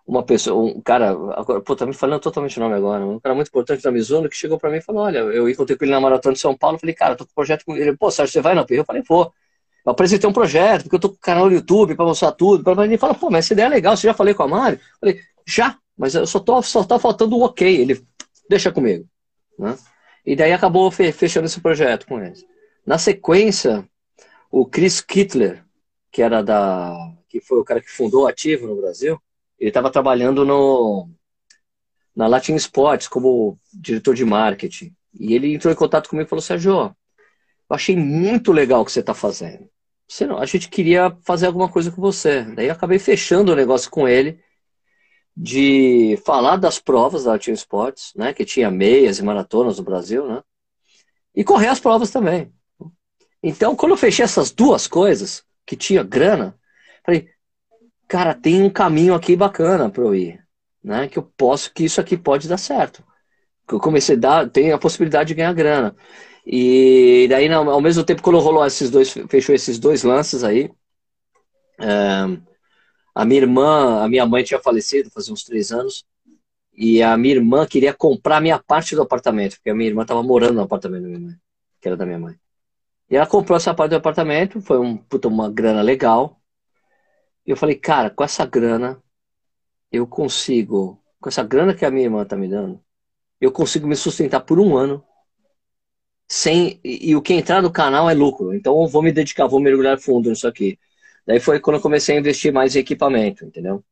uma 0.08 0.22
pessoa, 0.22 0.58
um 0.58 0.80
cara, 0.80 1.10
agora, 1.10 1.60
pô, 1.60 1.76
tá 1.76 1.84
me 1.84 1.92
falando 1.92 2.22
totalmente 2.22 2.56
o 2.56 2.62
nome 2.62 2.74
agora, 2.74 3.04
um 3.04 3.20
cara 3.20 3.34
muito 3.34 3.48
importante 3.48 3.82
da 3.82 3.92
Mizuno 3.92 4.26
que 4.26 4.34
chegou 4.34 4.58
para 4.58 4.70
mim 4.70 4.78
e 4.78 4.80
falou: 4.80 5.02
Olha, 5.02 5.18
eu 5.18 5.46
encontrei 5.46 5.76
com 5.76 5.84
ele 5.84 5.92
na 5.92 6.00
Maratona 6.00 6.32
de 6.32 6.40
São 6.40 6.56
Paulo, 6.56 6.78
falei, 6.78 6.94
cara, 6.94 7.14
tô 7.14 7.26
com 7.26 7.30
um 7.30 7.34
projeto 7.34 7.62
com 7.66 7.76
ele. 7.76 7.94
Pô, 7.94 8.10
Sérgio, 8.10 8.32
você 8.32 8.40
vai 8.40 8.54
na 8.54 8.64
Eu 8.70 8.84
falei, 8.86 9.02
pô. 9.02 9.30
Eu 9.84 9.92
apresentei 9.92 10.28
um 10.28 10.32
projeto, 10.32 10.82
porque 10.82 10.96
eu 10.96 11.00
tô 11.00 11.10
com 11.10 11.16
o 11.16 11.20
canal 11.20 11.46
no 11.46 11.52
YouTube 11.52 11.94
para 11.94 12.04
mostrar 12.04 12.32
tudo. 12.32 12.82
Ele 12.82 12.98
fala, 12.98 13.14
pô, 13.14 13.30
mas 13.30 13.44
essa 13.44 13.54
ideia 13.54 13.66
é 13.66 13.70
legal, 13.70 13.96
você 13.96 14.06
já 14.06 14.14
falei 14.14 14.34
com 14.34 14.42
a 14.42 14.48
Mari? 14.48 14.80
Falei, 15.00 15.20
já, 15.46 15.78
mas 15.96 16.14
eu 16.14 16.26
só, 16.26 16.40
tô, 16.40 16.60
só 16.62 16.84
tá 16.84 16.98
faltando 16.98 17.36
o 17.36 17.42
ok. 17.42 17.80
Ele, 17.80 18.04
deixa 18.50 18.72
comigo. 18.72 19.06
Né? 19.58 19.76
E 20.26 20.36
daí 20.36 20.52
acabou 20.52 20.90
fechando 20.90 21.46
esse 21.46 21.60
projeto 21.60 22.06
com 22.06 22.20
eles. 22.22 22.44
Na 22.84 22.98
sequência, 22.98 23.86
o 24.50 24.66
Chris 24.66 25.00
Kittler, 25.00 25.64
que 26.10 26.22
era 26.22 26.42
da. 26.42 26.94
que 27.28 27.40
foi 27.40 27.58
o 27.58 27.64
cara 27.64 27.80
que 27.80 27.90
fundou 27.90 28.24
o 28.24 28.26
Ativo 28.26 28.66
no 28.66 28.76
Brasil, 28.76 29.18
ele 29.58 29.70
estava 29.70 29.90
trabalhando 29.90 30.44
no, 30.44 31.08
na 32.14 32.26
Latin 32.26 32.54
Sports 32.56 33.08
como 33.08 33.58
diretor 33.72 34.14
de 34.14 34.24
marketing. 34.24 34.94
E 35.18 35.34
ele 35.34 35.54
entrou 35.54 35.72
em 35.72 35.76
contato 35.76 36.08
comigo 36.08 36.26
e 36.26 36.30
falou: 36.30 36.42
Sérgio, 36.42 36.72
eu 36.72 36.94
achei 37.70 37.96
muito 37.96 38.52
legal 38.52 38.82
o 38.82 38.84
que 38.84 38.92
você 38.92 39.00
está 39.00 39.14
fazendo. 39.14 39.68
Você 40.08 40.26
não, 40.26 40.38
a 40.38 40.46
gente 40.46 40.68
queria 40.68 41.16
fazer 41.22 41.46
alguma 41.46 41.68
coisa 41.68 41.90
com 41.90 42.00
você. 42.00 42.42
Daí 42.42 42.66
eu 42.66 42.72
acabei 42.72 42.98
fechando 42.98 43.52
o 43.52 43.56
negócio 43.56 43.90
com 43.90 44.08
ele 44.08 44.40
de 45.36 46.18
falar 46.24 46.56
das 46.56 46.80
provas 46.80 47.24
da 47.24 47.32
Latin 47.32 47.52
Sports, 47.52 48.12
né, 48.16 48.32
que 48.32 48.44
tinha 48.44 48.70
meias 48.70 49.18
e 49.18 49.22
maratonas 49.22 49.78
no 49.78 49.84
Brasil, 49.84 50.26
né, 50.26 50.42
e 51.32 51.44
correr 51.44 51.68
as 51.68 51.78
provas 51.78 52.10
também. 52.10 52.52
Então, 53.40 53.76
quando 53.76 53.92
eu 53.92 53.96
fechei 53.96 54.24
essas 54.24 54.50
duas 54.50 54.88
coisas, 54.88 55.44
que 55.64 55.76
tinha 55.76 56.02
grana, 56.02 56.58
falei, 57.04 57.28
cara, 58.08 58.34
tem 58.34 58.62
um 58.62 58.70
caminho 58.70 59.14
aqui 59.14 59.36
bacana 59.36 59.90
para 59.90 60.02
eu 60.02 60.14
ir, 60.14 60.44
né? 60.82 61.08
Que 61.08 61.18
eu 61.18 61.22
posso, 61.36 61.72
que 61.72 61.84
isso 61.84 62.00
aqui 62.00 62.16
pode 62.16 62.48
dar 62.48 62.58
certo. 62.58 63.04
Que 63.68 63.74
eu 63.74 63.80
comecei 63.80 64.16
a 64.16 64.18
dar, 64.18 64.50
tem 64.50 64.72
a 64.72 64.78
possibilidade 64.78 65.28
de 65.28 65.34
ganhar 65.34 65.52
grana. 65.52 65.94
E 66.46 67.26
daí, 67.28 67.52
ao 67.52 67.80
mesmo 67.80 68.02
tempo, 68.04 68.22
quando 68.22 68.38
rolou 68.38 68.64
esses 68.66 68.90
dois, 68.90 69.12
fechou 69.28 69.54
esses 69.54 69.78
dois 69.78 70.02
lances 70.02 70.42
aí, 70.42 70.70
é, 71.80 72.38
a 73.14 73.24
minha 73.24 73.42
irmã, 73.42 74.02
a 74.02 74.08
minha 74.08 74.24
mãe 74.24 74.42
tinha 74.42 74.60
falecido 74.60 75.10
fazia 75.10 75.32
uns 75.32 75.44
três 75.44 75.70
anos, 75.70 76.04
e 76.72 77.02
a 77.02 77.16
minha 77.16 77.34
irmã 77.34 77.66
queria 77.66 77.92
comprar 77.92 78.38
a 78.38 78.40
minha 78.40 78.58
parte 78.58 78.94
do 78.94 79.02
apartamento, 79.02 79.56
porque 79.56 79.70
a 79.70 79.74
minha 79.74 79.88
irmã 79.90 80.02
estava 80.02 80.22
morando 80.22 80.54
no 80.54 80.62
apartamento 80.62 81.02
da 81.02 81.08
minha 81.08 81.20
mãe, 81.20 81.36
que 81.80 81.88
era 81.88 81.96
da 81.96 82.06
minha 82.06 82.18
mãe. 82.18 82.36
E 83.10 83.16
ela 83.16 83.26
comprou 83.26 83.56
essa 83.56 83.74
parte 83.74 83.90
do 83.90 83.96
apartamento, 83.96 84.60
foi 84.60 84.78
um, 84.78 84.96
puta, 84.96 85.28
uma 85.28 85.50
grana 85.50 85.82
legal, 85.82 86.37
eu 87.50 87.56
falei, 87.56 87.76
cara, 87.76 88.10
com 88.10 88.24
essa 88.24 88.44
grana, 88.44 89.02
eu 89.90 90.06
consigo, 90.06 91.02
com 91.20 91.28
essa 91.28 91.42
grana 91.42 91.74
que 91.74 91.84
a 91.84 91.90
minha 91.90 92.04
irmã 92.04 92.24
tá 92.24 92.36
me 92.36 92.48
dando, 92.48 92.80
eu 93.40 93.52
consigo 93.52 93.86
me 93.86 93.96
sustentar 93.96 94.40
por 94.40 94.58
um 94.58 94.76
ano 94.76 95.04
sem 96.28 96.78
e, 96.84 97.10
e, 97.10 97.16
o 97.16 97.22
que 97.22 97.32
entrar 97.32 97.62
no 97.62 97.72
canal 97.72 98.10
é 98.10 98.14
lucro. 98.14 98.54
Então 98.54 98.80
eu 98.82 98.88
vou 98.88 99.02
me 99.02 99.10
dedicar, 99.10 99.46
vou 99.46 99.60
mergulhar 99.60 99.98
fundo 99.98 100.28
nisso 100.28 100.46
aqui. 100.46 100.78
Daí 101.26 101.40
foi 101.40 101.58
quando 101.60 101.76
eu 101.76 101.82
comecei 101.82 102.16
a 102.16 102.20
investir 102.20 102.52
mais 102.52 102.76
em 102.76 102.80
equipamento, 102.80 103.44
entendeu? 103.44 103.82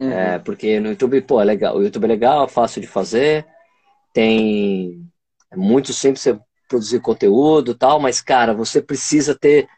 Uhum. 0.00 0.10
É, 0.10 0.38
porque 0.38 0.80
no 0.80 0.90
YouTube, 0.90 1.20
pô, 1.22 1.40
é 1.40 1.44
legal. 1.44 1.76
O 1.76 1.82
YouTube 1.82 2.04
é 2.04 2.08
legal, 2.08 2.48
fácil 2.48 2.80
de 2.80 2.86
fazer, 2.86 3.46
tem 4.12 5.06
é 5.50 5.56
muito 5.56 5.92
simples 5.92 6.20
você 6.22 6.38
produzir 6.68 7.00
conteúdo, 7.00 7.74
tal, 7.74 8.00
mas 8.00 8.20
cara, 8.20 8.54
você 8.54 8.80
precisa 8.82 9.34
ter 9.34 9.68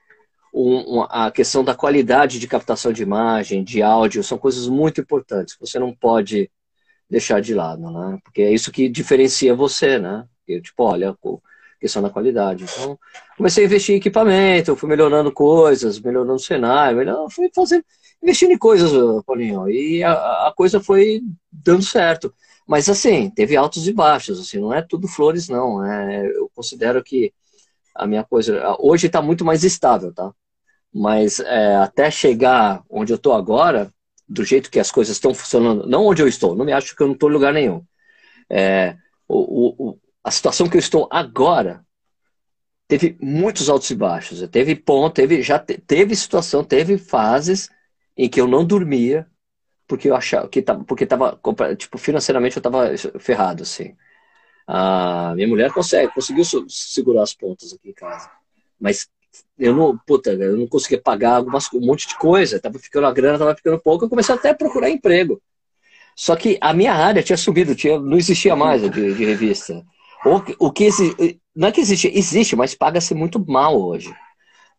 um, 0.56 1.02
a 1.02 1.30
questão 1.30 1.62
da 1.62 1.74
qualidade 1.74 2.38
de 2.38 2.48
captação 2.48 2.90
de 2.90 3.02
imagem, 3.02 3.62
de 3.62 3.82
áudio, 3.82 4.24
são 4.24 4.38
coisas 4.38 4.66
muito 4.66 5.00
importantes. 5.02 5.54
Você 5.60 5.78
não 5.78 5.94
pode 5.94 6.50
deixar 7.10 7.40
de 7.40 7.52
lado, 7.52 7.90
né? 7.90 8.18
Porque 8.24 8.40
é 8.40 8.52
isso 8.52 8.72
que 8.72 8.88
diferencia 8.88 9.54
você, 9.54 9.98
né? 9.98 10.26
Eu, 10.48 10.62
tipo, 10.62 10.82
olha, 10.82 11.10
a 11.10 11.78
questão 11.78 12.00
da 12.02 12.08
qualidade. 12.08 12.64
Então, 12.64 12.98
comecei 13.36 13.64
a 13.64 13.66
investir 13.66 13.94
em 13.94 13.98
equipamento, 13.98 14.76
fui 14.76 14.88
melhorando 14.88 15.30
coisas, 15.30 16.00
melhorando 16.00 16.34
o 16.34 16.38
cenário, 16.38 16.98
melhor, 16.98 17.28
fui 17.30 17.50
fazendo, 17.54 17.84
investindo 18.22 18.52
em 18.52 18.58
coisas, 18.58 18.90
Paulinho, 19.26 19.68
e 19.68 20.02
a, 20.02 20.12
a 20.48 20.52
coisa 20.56 20.80
foi 20.80 21.20
dando 21.52 21.82
certo. 21.82 22.32
Mas 22.66 22.88
assim, 22.88 23.30
teve 23.30 23.56
altos 23.56 23.86
e 23.86 23.92
baixos, 23.92 24.40
assim, 24.40 24.58
não 24.58 24.72
é 24.72 24.80
tudo 24.82 25.06
flores, 25.06 25.48
não. 25.48 25.84
É, 25.84 26.26
eu 26.26 26.50
considero 26.54 27.04
que 27.04 27.32
a 27.94 28.06
minha 28.06 28.24
coisa 28.24 28.76
hoje 28.78 29.06
está 29.06 29.20
muito 29.20 29.44
mais 29.44 29.62
estável, 29.64 30.12
tá? 30.12 30.32
Mas 30.98 31.40
é, 31.40 31.76
até 31.76 32.10
chegar 32.10 32.82
onde 32.88 33.12
eu 33.12 33.16
estou 33.16 33.34
agora, 33.34 33.92
do 34.26 34.42
jeito 34.44 34.70
que 34.70 34.80
as 34.80 34.90
coisas 34.90 35.16
estão 35.16 35.34
funcionando, 35.34 35.86
não 35.86 36.06
onde 36.06 36.22
eu 36.22 36.28
estou, 36.28 36.56
não 36.56 36.64
me 36.64 36.72
acho 36.72 36.96
que 36.96 37.02
eu 37.02 37.06
não 37.06 37.14
estou 37.14 37.28
em 37.28 37.34
lugar 37.34 37.52
nenhum. 37.52 37.84
É, 38.48 38.96
o, 39.28 39.90
o, 39.90 40.00
a 40.24 40.30
situação 40.30 40.68
que 40.68 40.76
eu 40.76 40.80
estou 40.80 41.06
agora 41.10 41.84
teve 42.88 43.16
muitos 43.20 43.68
altos 43.68 43.90
e 43.90 43.94
baixos. 43.94 44.48
Teve 44.48 44.74
ponto, 44.74 45.14
teve 45.14 45.42
já 45.42 45.58
teve 45.58 46.16
situação, 46.16 46.64
teve 46.64 46.96
fases 46.96 47.68
em 48.16 48.28
que 48.28 48.40
eu 48.40 48.46
não 48.46 48.64
dormia 48.64 49.26
porque 49.86 50.08
eu 50.08 50.16
achava 50.16 50.48
que 50.48 50.62
tava, 50.62 50.82
porque 50.84 51.06
tava 51.06 51.38
tipo 51.76 51.98
financeiramente 51.98 52.56
eu 52.56 52.60
estava 52.60 52.96
ferrado 53.20 53.62
assim. 53.62 53.94
A 54.66 55.32
minha 55.36 55.46
mulher 55.46 55.72
consegue, 55.72 56.12
conseguiu 56.12 56.44
segurar 56.68 57.22
as 57.22 57.34
pontas 57.34 57.72
aqui 57.72 57.90
em 57.90 57.94
casa, 57.94 58.30
mas 58.80 59.08
eu 59.58 59.74
não, 59.74 59.98
puta, 60.06 60.30
eu 60.32 60.56
não 60.56 60.66
conseguia 60.66 61.00
pagar 61.00 61.36
algumas, 61.36 61.72
um 61.72 61.80
monte 61.80 62.08
de 62.08 62.16
coisa, 62.16 62.60
tava 62.60 62.78
ficando 62.78 63.06
a 63.06 63.12
grana, 63.12 63.38
tava 63.38 63.54
ficando 63.54 63.78
pouco, 63.78 64.04
eu 64.04 64.08
comecei 64.08 64.34
até 64.34 64.50
a 64.50 64.54
procurar 64.54 64.90
emprego. 64.90 65.40
Só 66.14 66.34
que 66.34 66.58
a 66.60 66.72
minha 66.72 66.94
área 66.94 67.22
tinha 67.22 67.36
subido, 67.36 67.74
tinha, 67.74 67.98
não 67.98 68.16
existia 68.16 68.56
mais 68.56 68.82
de, 68.82 69.14
de 69.14 69.24
revista. 69.24 69.84
O, 70.24 70.66
o 70.66 70.72
que 70.72 70.88
não 71.54 71.68
é 71.68 71.72
que 71.72 71.80
existe, 71.80 72.10
existe, 72.14 72.56
mas 72.56 72.74
paga-se 72.74 73.14
muito 73.14 73.44
mal 73.46 73.80
hoje. 73.80 74.14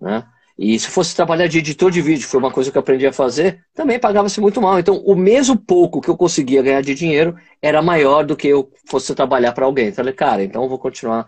Né? 0.01 0.23
E 0.57 0.79
se 0.79 0.87
fosse 0.87 1.15
trabalhar 1.15 1.47
de 1.47 1.59
editor 1.59 1.91
de 1.91 2.01
vídeo, 2.01 2.27
foi 2.27 2.39
uma 2.39 2.51
coisa 2.51 2.71
que 2.71 2.77
eu 2.77 2.79
aprendi 2.79 3.05
a 3.05 3.13
fazer, 3.13 3.63
também 3.75 3.99
pagava-se 3.99 4.41
muito 4.41 4.59
mal. 4.59 4.79
Então, 4.79 4.97
o 5.05 5.15
mesmo 5.15 5.55
pouco 5.55 6.01
que 6.01 6.09
eu 6.09 6.17
conseguia 6.17 6.63
ganhar 6.63 6.81
de 6.81 6.95
dinheiro 6.95 7.35
era 7.61 7.81
maior 7.81 8.25
do 8.25 8.35
que 8.35 8.47
eu 8.47 8.71
fosse 8.87 9.13
trabalhar 9.13 9.51
para 9.51 9.65
alguém. 9.65 9.91
Falei, 9.91 10.13
cara, 10.13 10.43
então 10.43 10.63
eu 10.63 10.69
vou 10.69 10.79
continuar, 10.79 11.27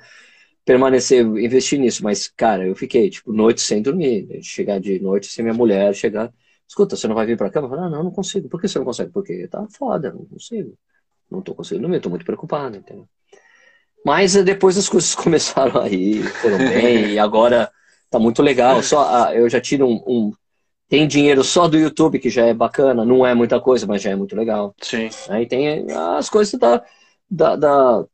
permanecer, 0.65 1.25
investir 1.25 1.79
nisso. 1.79 2.03
Mas, 2.03 2.27
cara, 2.27 2.65
eu 2.67 2.75
fiquei, 2.75 3.09
tipo, 3.09 3.31
noite 3.33 3.61
sem 3.61 3.81
dormir. 3.81 4.39
Chegar 4.41 4.79
de 4.79 4.99
noite 4.99 5.27
sem 5.27 5.43
minha 5.43 5.55
mulher, 5.55 5.93
chegar. 5.93 6.31
Escuta, 6.67 6.95
você 6.95 7.07
não 7.07 7.15
vai 7.15 7.25
vir 7.25 7.37
para 7.37 7.49
cá? 7.49 7.59
Eu 7.59 7.69
falei, 7.69 7.85
ah, 7.85 7.89
não, 7.89 8.03
não 8.03 8.11
consigo. 8.11 8.47
Por 8.47 8.61
que 8.61 8.67
você 8.67 8.77
não 8.77 8.85
consegue? 8.85 9.11
Porque 9.11 9.47
tá 9.47 9.65
foda, 9.69 10.11
não 10.13 10.25
consigo. 10.25 10.77
Não 11.29 11.41
tô 11.41 11.53
conseguindo 11.53 11.83
dormir, 11.83 12.01
tô 12.01 12.09
muito 12.09 12.25
preocupado, 12.25 12.77
entendeu? 12.77 13.07
Mas 14.05 14.35
eh, 14.35 14.43
depois 14.43 14.77
as 14.77 14.87
coisas 14.89 15.13
começaram 15.15 15.81
aí, 15.81 16.23
foram 16.23 16.57
bem, 16.57 17.11
e 17.13 17.19
agora 17.19 17.71
tá 18.09 18.19
muito 18.19 18.41
legal. 18.41 18.81
Só 18.81 19.01
ah, 19.01 19.35
eu 19.35 19.49
já 19.49 19.61
tiro 19.61 19.87
um, 19.87 20.03
um, 20.07 20.33
tem 20.87 21.07
dinheiro 21.07 21.43
só 21.43 21.67
do 21.67 21.77
YouTube 21.77 22.19
que 22.19 22.29
já 22.29 22.45
é 22.45 22.53
bacana, 22.53 23.05
não 23.05 23.25
é 23.25 23.33
muita 23.33 23.59
coisa, 23.59 23.85
mas 23.85 24.01
já 24.01 24.11
é 24.11 24.15
muito 24.15 24.35
legal. 24.35 24.73
Sim. 24.81 25.09
Aí 25.29 25.45
tem 25.45 25.85
as 25.91 26.29
coisas 26.29 26.59
da, 26.59 26.83
da, 27.29 27.55
da 27.55 28.05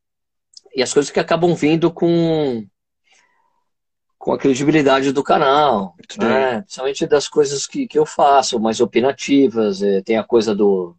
e 0.75 0.83
as 0.83 0.93
coisas 0.93 1.09
que 1.09 1.19
acabam 1.19 1.55
vindo 1.55 1.91
com 1.91 2.65
com 4.17 4.33
a 4.33 4.39
credibilidade 4.39 5.11
do 5.11 5.21
canal, 5.21 5.95
né? 6.17 6.61
principalmente 6.61 7.05
das 7.05 7.27
coisas 7.27 7.67
que, 7.67 7.88
que 7.88 7.99
eu 7.99 8.07
faço, 8.07 8.59
mais 8.59 8.81
opinativas, 8.81 9.83
é, 9.83 10.01
tem 10.01 10.17
a 10.17 10.23
coisa 10.23 10.55
do, 10.55 10.97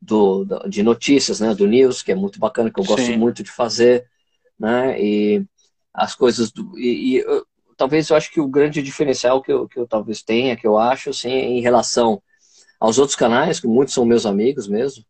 do, 0.00 0.44
de 0.68 0.80
notícias, 0.84 1.40
né, 1.40 1.52
do 1.56 1.66
news, 1.66 2.04
que 2.04 2.12
é 2.12 2.14
muito 2.14 2.38
bacana, 2.38 2.70
que 2.70 2.78
eu 2.78 2.84
gosto 2.84 3.04
Sim. 3.04 3.16
muito 3.16 3.42
de 3.42 3.50
fazer, 3.50 4.06
né, 4.56 4.96
e 5.02 5.44
as 5.92 6.14
coisas, 6.14 6.52
do, 6.52 6.78
e, 6.78 7.14
e 7.14 7.16
eu, 7.16 7.44
talvez 7.76 8.08
eu 8.08 8.16
acho 8.16 8.30
que 8.30 8.40
o 8.40 8.46
grande 8.46 8.80
diferencial 8.80 9.42
que 9.42 9.50
eu, 9.50 9.66
que 9.66 9.76
eu 9.80 9.84
talvez 9.84 10.22
tenha, 10.22 10.56
que 10.56 10.66
eu 10.66 10.78
acho, 10.78 11.10
assim, 11.10 11.30
em 11.30 11.60
relação 11.60 12.22
aos 12.78 12.96
outros 12.96 13.16
canais, 13.16 13.58
que 13.58 13.66
muitos 13.66 13.92
são 13.92 14.06
meus 14.06 14.24
amigos 14.24 14.68
mesmo, 14.68 15.04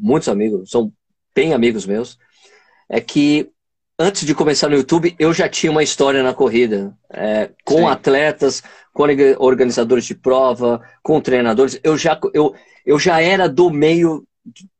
muitos 0.00 0.28
amigos, 0.28 0.68
são 0.68 0.92
bem 1.32 1.54
amigos 1.54 1.86
meus, 1.86 2.18
é 2.88 3.00
que 3.00 3.48
antes 3.98 4.26
de 4.26 4.34
começar 4.34 4.68
no 4.68 4.76
YouTube, 4.76 5.14
eu 5.18 5.32
já 5.32 5.48
tinha 5.48 5.70
uma 5.70 5.82
história 5.82 6.22
na 6.22 6.34
corrida, 6.34 6.96
é, 7.12 7.50
com 7.64 7.78
Sim. 7.78 7.86
atletas, 7.86 8.62
com 8.92 9.04
organizadores 9.38 10.04
de 10.04 10.14
prova, 10.14 10.80
com 11.02 11.20
treinadores. 11.20 11.78
Eu 11.82 11.96
já, 11.96 12.18
eu, 12.34 12.54
eu 12.84 12.98
já 12.98 13.20
era 13.20 13.48
do 13.48 13.70
meio 13.70 14.24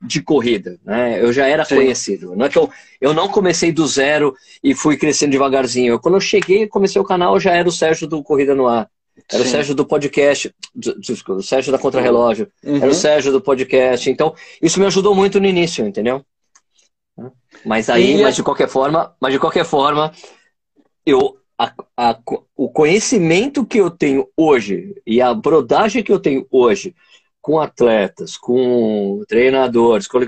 de 0.01 0.21
corrida, 0.21 0.79
né? 0.85 1.23
Eu 1.23 1.33
já 1.33 1.47
era 1.47 1.65
Sim. 1.65 1.77
conhecido. 1.77 2.35
Não 2.35 2.47
é 2.47 2.49
que 2.49 2.59
eu, 2.59 2.69
eu 3.01 3.15
não 3.15 3.29
comecei 3.29 3.71
do 3.71 3.87
zero 3.87 4.35
e 4.63 4.75
fui 4.75 4.97
crescendo 4.97 5.31
devagarzinho. 5.31 6.01
Quando 6.01 6.17
eu 6.17 6.21
cheguei, 6.21 6.67
comecei 6.67 7.01
o 7.01 7.05
canal, 7.05 7.39
já 7.39 7.53
era 7.53 7.69
o 7.69 7.73
Sérgio 7.73 8.09
do 8.09 8.23
Corrida 8.23 8.55
no 8.55 8.67
Ar. 8.67 8.89
Era 9.31 9.43
Sim. 9.43 9.49
o 9.49 9.53
Sérgio 9.53 9.75
do 9.75 9.87
podcast, 9.87 10.55
o 11.29 11.43
Sérgio 11.43 11.71
da 11.71 11.79
Contrarrelógio. 11.79 12.49
Uhum. 12.65 12.77
Era 12.77 12.89
o 12.89 12.95
Sérgio 12.95 13.31
do 13.31 13.41
podcast. 13.41 14.11
Então, 14.11 14.35
isso 14.61 14.81
me 14.81 14.87
ajudou 14.87 15.15
muito 15.15 15.39
no 15.39 15.47
início, 15.47 15.87
entendeu? 15.87 16.25
Mas 17.65 17.89
aí, 17.89 18.19
e... 18.19 18.23
mas 18.23 18.37
de 18.37 18.43
qualquer 18.43 18.69
forma, 18.69 19.15
mas 19.21 19.33
de 19.33 19.39
qualquer 19.39 19.65
forma, 19.65 20.13
eu 21.05 21.37
a, 21.59 21.73
a, 21.97 22.19
o 22.57 22.69
conhecimento 22.71 23.65
que 23.65 23.79
eu 23.79 23.91
tenho 23.91 24.29
hoje 24.37 24.95
e 25.07 25.21
a 25.21 25.33
brodagem 25.33 26.03
que 26.03 26.11
eu 26.11 26.19
tenho 26.19 26.47
hoje 26.51 26.95
com 27.41 27.61
atletas, 27.61 28.37
com 28.37 29.23
treinadores, 29.29 30.07
com 30.07 30.19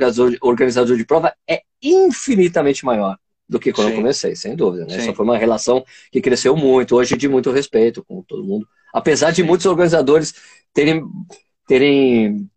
organizador, 0.43 0.97
de 0.97 1.07
prova 1.07 1.33
é 1.49 1.63
infinitamente 1.83 2.85
maior 2.85 3.17
do 3.49 3.61
que 3.61 3.73
quando 3.73 3.89
Sim. 3.89 3.93
eu 3.93 3.97
comecei, 3.99 4.37
sem 4.37 4.57
dúvida. 4.57 4.87
Né? 4.87 4.97
Essa 4.97 5.13
foi 5.13 5.25
uma 5.25 5.39
relação 5.39 5.85
que 6.11 6.21
cresceu 6.21 6.57
muito, 6.57 6.97
hoje 6.97 7.17
de 7.17 7.29
muito 7.29 7.51
respeito 7.51 8.05
com 8.05 8.23
todo 8.23 8.45
mundo. 8.45 8.67
Apesar 8.93 9.31
de 9.31 9.43
muitos 9.43 9.67
organizadores 9.67 10.35
terem, 10.73 11.05
terem 11.67 12.49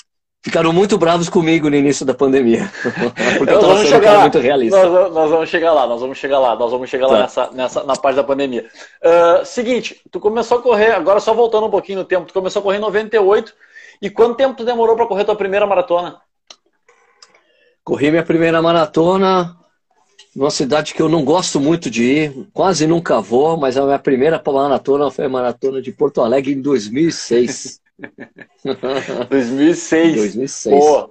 ficaram 0.48 0.72
muito 0.72 0.98
bravos 0.98 1.28
comigo 1.28 1.70
no 1.70 1.76
início 1.76 2.06
da 2.06 2.14
pandemia. 2.14 2.72
Porque 3.38 3.54
eu 3.54 3.60
tava 3.60 3.86
sendo 3.86 4.08
um 4.08 4.22
muito 4.22 4.40
realista. 4.40 4.88
Nós, 4.88 5.14
nós, 5.14 5.30
vamos 5.30 5.50
chegar 5.50 5.74
lá, 5.74 5.86
nós 5.86 6.00
vamos 6.00 6.18
chegar 6.18 6.40
lá, 6.40 6.56
nós 6.56 6.72
vamos 6.72 6.90
chegar 6.90 7.08
tá. 7.08 7.14
lá 7.14 7.20
nessa, 7.20 7.52
nessa, 7.52 7.84
na 7.84 7.98
parte 7.98 8.16
da 8.16 8.24
pandemia. 8.24 8.66
Uh, 9.04 9.46
seguinte, 9.46 10.00
tu 10.10 10.22
começou 10.22 10.60
a 10.60 10.62
correr, 10.62 10.92
agora 10.92 11.20
só 11.20 11.34
voltando 11.34 11.68
um 11.68 11.70
pouquinho 11.70 12.00
no 12.00 12.06
tempo, 12.06 12.28
tu 12.28 12.34
começou 12.34 12.62
a 12.62 12.64
correr 12.64 12.78
em 12.78 12.82
98 12.82 13.54
e 14.02 14.10
quanto 14.10 14.38
tempo 14.38 14.56
tu 14.56 14.64
demorou 14.64 14.96
para 14.96 15.06
correr 15.06 15.26
tua 15.26 15.36
primeira 15.36 15.68
maratona? 15.68 16.22
Corri 17.84 18.10
minha 18.10 18.24
primeira 18.24 18.62
maratona 18.62 19.54
numa 20.34 20.50
cidade 20.50 20.94
que 20.94 21.02
eu 21.02 21.10
não 21.10 21.26
gosto 21.26 21.60
muito 21.60 21.90
de 21.90 22.04
ir, 22.04 22.48
quase 22.54 22.88
nunca 22.88 23.20
vou, 23.20 23.58
mas 23.58 23.78
a 23.78 23.84
minha 23.84 24.00
primeira 24.00 24.42
maratona 24.46 25.12
foi 25.12 25.26
a 25.26 25.30
maratona 25.30 25.82
de 25.82 25.92
Porto 25.92 26.22
Alegre 26.22 26.54
em 26.54 26.62
2006. 26.62 27.82
2006. 29.30 30.16
2006. 30.16 30.80
Pô, 30.80 31.10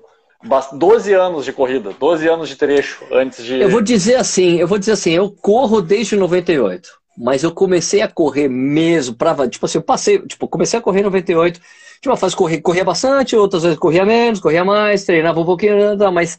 12 0.75 1.13
anos 1.13 1.45
de 1.45 1.53
corrida, 1.53 1.93
12 1.99 2.29
anos 2.29 2.49
de 2.49 2.57
trecho 2.57 3.05
antes 3.13 3.45
de. 3.45 3.61
Eu 3.61 3.69
vou 3.71 3.81
dizer 3.81 4.17
assim, 4.17 4.57
eu 4.57 4.67
vou 4.67 4.79
dizer 4.79 4.93
assim, 4.93 5.13
eu 5.13 5.31
corro 5.31 5.83
desde 5.83 6.17
98, 6.17 6.89
mas 7.17 7.43
eu 7.43 7.53
comecei 7.53 8.03
a 8.03 8.09
correr 8.09 8.49
mesmo 8.49 9.15
para, 9.17 9.49
tipo 9.49 9.67
assim, 9.67 9.79
eu 9.79 9.83
passei, 9.83 10.19
tipo, 10.21 10.47
comecei 10.49 10.79
a 10.79 10.83
correr 10.83 11.01
em 11.01 11.05
98 11.05 11.61
tinha 12.01 12.13
uma 12.13 12.17
fase 12.17 12.35
que 12.35 12.39
corria, 12.39 12.61
corria 12.61 12.85
bastante, 12.85 13.37
outras 13.37 13.63
vezes 13.63 13.79
corria 13.79 14.05
menos, 14.05 14.41
corria 14.41 14.65
mais, 14.65 15.05
treinava 15.05 15.41
um 15.41 15.45
pouquinho, 15.45 15.77
mas 16.13 16.39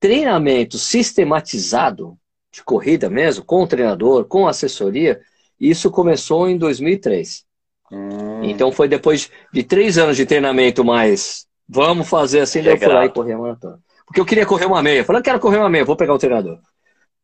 treinamento 0.00 0.78
sistematizado 0.78 2.16
de 2.52 2.62
corrida 2.62 3.10
mesmo, 3.10 3.44
com 3.44 3.62
o 3.62 3.66
treinador, 3.66 4.24
com 4.26 4.46
assessoria, 4.46 5.20
isso 5.58 5.90
começou 5.90 6.48
em 6.48 6.56
2003. 6.56 7.44
Hum. 7.90 8.33
Então 8.50 8.72
foi 8.72 8.88
depois 8.88 9.30
de 9.52 9.62
três 9.62 9.98
anos 9.98 10.16
de 10.16 10.26
treinamento 10.26 10.84
mais, 10.84 11.46
vamos 11.68 12.08
fazer 12.08 12.40
assim, 12.40 12.62
daí 12.62 12.74
eu 12.74 12.78
fui 12.78 12.88
lá 12.88 13.04
e 13.04 13.08
corri 13.08 13.32
a 13.32 13.38
maratona. 13.38 13.78
Porque 14.06 14.20
eu 14.20 14.26
queria 14.26 14.46
correr 14.46 14.66
uma 14.66 14.82
meia. 14.82 15.04
Falei, 15.04 15.20
eu 15.20 15.24
quero 15.24 15.40
correr 15.40 15.58
uma 15.58 15.70
meia, 15.70 15.84
vou 15.84 15.96
pegar 15.96 16.14
o 16.14 16.18
treinador. 16.18 16.58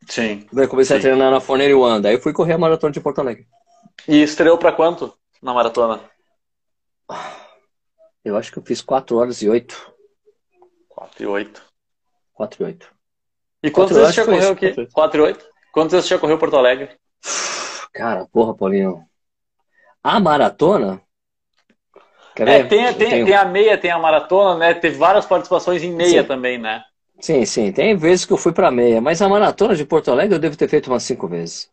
Sim. 0.08 0.46
Daí 0.52 0.66
comecei 0.66 0.96
Sim. 0.96 1.00
a 1.00 1.02
treinar 1.02 1.30
na 1.30 1.40
Forneira 1.40 1.76
One, 1.76 2.02
daí 2.02 2.14
eu 2.14 2.20
fui 2.20 2.32
correr 2.32 2.54
a 2.54 2.58
maratona 2.58 2.92
de 2.92 3.00
Porto 3.00 3.20
Alegre. 3.20 3.46
E 4.08 4.22
estreou 4.22 4.56
para 4.56 4.72
quanto 4.72 5.14
na 5.42 5.52
maratona? 5.52 6.00
Eu 8.24 8.36
acho 8.36 8.52
que 8.52 8.58
eu 8.58 8.62
fiz 8.62 8.80
4 8.80 9.16
horas 9.16 9.42
e 9.42 9.48
8. 9.48 9.92
4 10.88 11.22
e 11.22 11.26
8. 11.26 11.62
4 12.34 12.62
e 12.62 12.66
8. 12.66 12.94
E 13.62 13.70
quantas 13.70 13.96
vezes 13.96 14.14
você 14.14 14.20
já 14.20 14.26
correu 14.26 14.52
aqui? 14.52 14.86
4 14.92 15.18
e 15.18 15.22
8? 15.22 15.46
Quantas 15.72 15.92
vezes 15.92 16.08
você 16.08 16.14
já 16.14 16.20
correu 16.20 16.38
Porto 16.38 16.56
Alegre? 16.56 16.90
Cara, 17.92 18.26
porra, 18.26 18.54
Paulinho. 18.54 19.04
A 20.02 20.18
maratona? 20.18 21.02
É, 22.36 22.62
tem, 22.62 22.84
tem, 22.94 22.94
tenho... 22.94 23.26
tem, 23.26 23.34
a 23.34 23.44
meia, 23.44 23.76
tem 23.76 23.90
a 23.90 23.98
maratona, 23.98 24.58
né? 24.58 24.74
Teve 24.74 24.96
várias 24.96 25.26
participações 25.26 25.82
em 25.82 25.92
meia 25.92 26.22
sim. 26.22 26.28
também, 26.28 26.58
né? 26.58 26.82
Sim, 27.20 27.44
sim. 27.44 27.72
Tem 27.72 27.96
vezes 27.96 28.24
que 28.24 28.32
eu 28.32 28.38
fui 28.38 28.52
pra 28.52 28.70
meia, 28.70 29.00
mas 29.00 29.20
a 29.20 29.28
maratona 29.28 29.76
de 29.76 29.84
Porto 29.84 30.10
Alegre 30.10 30.34
eu 30.34 30.38
devo 30.38 30.56
ter 30.56 30.68
feito 30.68 30.88
umas 30.88 31.02
5 31.02 31.28
vezes. 31.28 31.70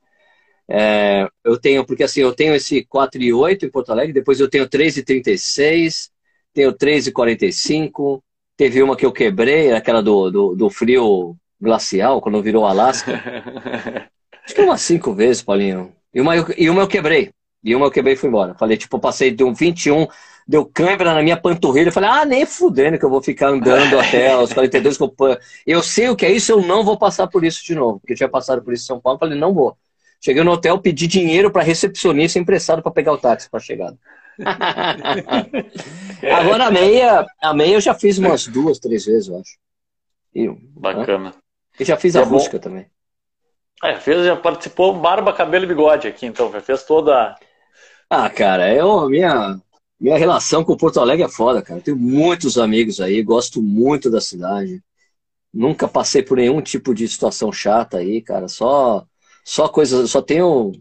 É, 0.70 1.28
eu 1.46 1.58
tenho, 1.58 1.86
porque 1.86 2.04
assim, 2.04 2.20
eu 2.20 2.34
tenho 2.34 2.54
esse 2.54 2.84
4 2.86 3.22
e 3.22 3.32
8 3.34 3.66
em 3.66 3.72
Porto 3.72 3.92
Alegre, 3.92 4.12
depois 4.12 4.40
eu 4.40 4.50
tenho 4.50 4.68
3 4.68 4.98
e 4.98 5.04
36, 5.04 6.12
tenho 6.54 6.74
3,45. 6.74 8.22
Teve 8.58 8.84
uma 8.84 8.98
que 8.98 9.06
eu 9.06 9.12
quebrei, 9.12 9.72
aquela 9.72 10.02
do, 10.02 10.30
do, 10.30 10.56
do 10.56 10.70
frio 10.70 11.36
glacial, 11.62 12.20
quando 12.20 12.42
virou 12.42 12.66
Alasca. 12.66 13.14
Acho 14.44 14.56
que 14.56 14.62
umas 14.62 14.82
cinco 14.82 15.14
vezes, 15.14 15.42
Paulinho. 15.42 15.94
E 16.14 16.20
uma, 16.20 16.36
eu, 16.36 16.46
e 16.58 16.70
uma 16.70 16.82
eu 16.82 16.88
quebrei. 16.88 17.32
E 17.68 17.76
uma 17.76 17.86
eu 17.86 17.92
quebrei 17.92 18.14
e 18.14 18.18
fui 18.18 18.30
embora. 18.30 18.54
Falei, 18.54 18.78
tipo, 18.78 18.98
passei 18.98 19.30
de 19.30 19.44
um 19.44 19.54
21, 19.54 20.08
deu 20.48 20.66
câimbra 20.66 21.14
na 21.14 21.22
minha 21.22 21.36
panturrilha. 21.36 21.92
Falei, 21.92 22.10
ah, 22.10 22.24
nem 22.24 22.46
fudendo 22.46 22.98
que 22.98 23.04
eu 23.04 23.10
vou 23.10 23.22
ficar 23.22 23.50
andando 23.50 24.00
até 24.00 24.38
os 24.38 24.54
42 24.54 24.98
que 24.98 25.04
eu... 25.04 25.14
eu 25.66 25.84
sei 25.84 26.08
o 26.08 26.16
que 26.16 26.26
é 26.26 26.32
isso, 26.32 26.54
eu 26.54 26.62
não 26.62 26.82
vou 26.82 26.98
passar 26.98 27.28
por 27.28 27.44
isso 27.44 27.62
de 27.66 27.76
novo. 27.76 28.00
Porque 28.00 28.14
eu 28.14 28.18
tinha 28.18 28.30
passado 28.30 28.62
por 28.62 28.74
isso 28.74 28.86
em 28.86 28.88
São 28.88 29.02
Paulo. 29.02 29.20
Falei, 29.20 29.38
não 29.38 29.54
vou. 29.54 29.78
Cheguei 30.24 30.42
no 30.46 30.52
hotel, 30.52 30.80
pedi 30.80 31.08
dinheiro 31.08 31.52
para 31.52 31.62
recepcionista 31.62 32.40
emprestado 32.40 32.82
para 32.82 32.90
pegar 32.90 33.12
o 33.12 33.18
táxi 33.18 33.50
para 33.50 33.60
chegada. 33.60 33.98
Agora 36.40 36.68
a 36.68 36.72
meia, 36.72 37.26
a 37.42 37.54
meia 37.54 37.74
eu 37.74 37.82
já 37.82 37.94
fiz 37.94 38.18
umas 38.18 38.48
duas, 38.48 38.80
três 38.80 39.04
vezes, 39.06 39.28
eu 39.28 39.42
acho. 39.42 39.58
E, 40.34 40.48
Bacana. 40.80 41.32
Né? 41.32 41.34
E 41.82 41.84
já 41.84 41.98
fiz 41.98 42.16
a 42.16 42.22
é 42.22 42.26
busca 42.26 42.58
também. 42.60 42.86
É, 43.84 43.96
fez, 43.96 44.26
já 44.26 44.36
participou 44.36 44.94
barba, 44.94 45.34
cabelo 45.34 45.66
e 45.66 45.68
bigode 45.68 46.08
aqui, 46.08 46.26
então, 46.26 46.50
fez 46.62 46.84
toda. 46.84 47.36
Ah, 48.10 48.30
cara, 48.30 48.74
eu, 48.74 49.10
minha, 49.10 49.60
minha 50.00 50.18
relação 50.18 50.64
com 50.64 50.78
Porto 50.78 51.00
Alegre 51.00 51.26
é 51.26 51.30
foda, 51.30 51.62
cara. 51.62 51.82
Tenho 51.82 51.98
muitos 51.98 52.58
amigos 52.58 53.02
aí, 53.02 53.22
gosto 53.22 53.62
muito 53.62 54.10
da 54.10 54.22
cidade. 54.22 54.82
Nunca 55.54 55.88
passei 55.88 56.24
por 56.24 56.38
nenhum 56.38 56.62
tipo 56.62 56.94
de 56.94 57.08
situação 57.08 57.52
chata 57.52 57.98
aí, 57.98 58.22
cara. 58.22 58.48
Só, 58.48 59.06
só 59.44 59.68
coisas, 59.68 60.10
só 60.10 60.22
tenho, 60.22 60.72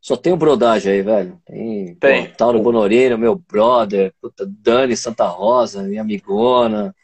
só 0.00 0.16
tenho 0.16 0.36
brodagem 0.36 0.92
aí, 0.92 1.02
velho. 1.02 1.40
Tem, 1.46 1.94
Tem. 1.96 2.26
Pô, 2.28 2.36
Tauro 2.36 2.62
Bonoreiro, 2.62 3.18
meu 3.18 3.36
brother, 3.36 4.12
puta, 4.20 4.44
Dani 4.46 4.96
Santa 4.96 5.26
Rosa, 5.28 5.82
minha 5.84 6.02
amigona, 6.02 6.94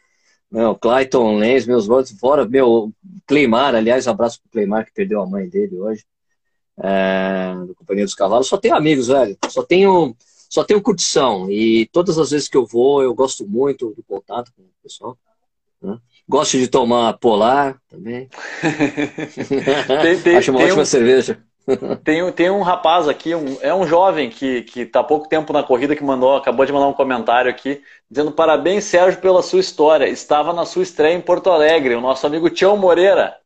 meu, 0.51 0.75
Clayton 0.75 1.37
Lenz, 1.37 1.65
meus 1.65 1.87
brothers, 1.87 2.17
fora, 2.19 2.45
meu, 2.45 2.91
Cleimar, 3.27 3.75
aliás, 3.75 4.07
um 4.07 4.11
abraço 4.11 4.41
pro 4.41 4.51
Cleimar 4.51 4.85
que 4.85 4.91
perdeu 4.93 5.21
a 5.21 5.27
mãe 5.27 5.47
dele 5.47 5.77
hoje, 5.77 6.03
é, 6.81 7.53
do 7.65 7.75
Companhia 7.75 8.05
dos 8.05 8.15
Cavalos. 8.15 8.47
Só 8.47 8.57
tenho 8.57 8.75
amigos, 8.75 9.07
velho. 9.07 9.37
Só 9.49 9.63
tenho, 9.63 10.15
só 10.49 10.63
tenho 10.63 10.81
curtição. 10.81 11.49
E 11.49 11.85
todas 11.87 12.17
as 12.17 12.31
vezes 12.31 12.47
que 12.47 12.57
eu 12.57 12.65
vou, 12.65 13.03
eu 13.03 13.13
gosto 13.13 13.47
muito 13.47 13.93
do 13.95 14.03
contato 14.03 14.51
com 14.55 14.61
o 14.61 14.83
pessoal. 14.83 15.17
Né? 15.81 15.97
Gosto 16.27 16.57
de 16.57 16.67
tomar 16.67 17.17
polar 17.17 17.81
também. 17.89 18.29
tem, 20.01 20.21
tem, 20.21 20.37
Acho 20.37 20.51
uma 20.51 20.61
ótima 20.61 20.83
um, 20.83 20.85
cerveja. 20.85 21.39
tem, 22.03 22.31
tem 22.31 22.49
um 22.49 22.61
rapaz 22.61 23.07
aqui, 23.07 23.33
um, 23.33 23.57
é 23.61 23.73
um 23.73 23.87
jovem 23.87 24.29
que, 24.29 24.63
que 24.63 24.85
tá 24.85 24.99
há 25.01 25.03
pouco 25.03 25.27
tempo 25.27 25.51
na 25.51 25.63
corrida 25.63 25.95
que 25.95 26.03
mandou, 26.03 26.35
acabou 26.35 26.65
de 26.65 26.71
mandar 26.71 26.87
um 26.87 26.93
comentário 26.93 27.49
aqui, 27.49 27.81
dizendo 28.09 28.31
parabéns, 28.31 28.85
Sérgio, 28.85 29.19
pela 29.21 29.41
sua 29.41 29.59
história. 29.59 30.07
Estava 30.07 30.53
na 30.53 30.65
sua 30.65 30.83
estreia 30.83 31.15
em 31.15 31.21
Porto 31.21 31.49
Alegre, 31.49 31.95
o 31.95 32.01
nosso 32.01 32.25
amigo 32.27 32.49
Tião 32.49 32.77
Moreira. 32.77 33.38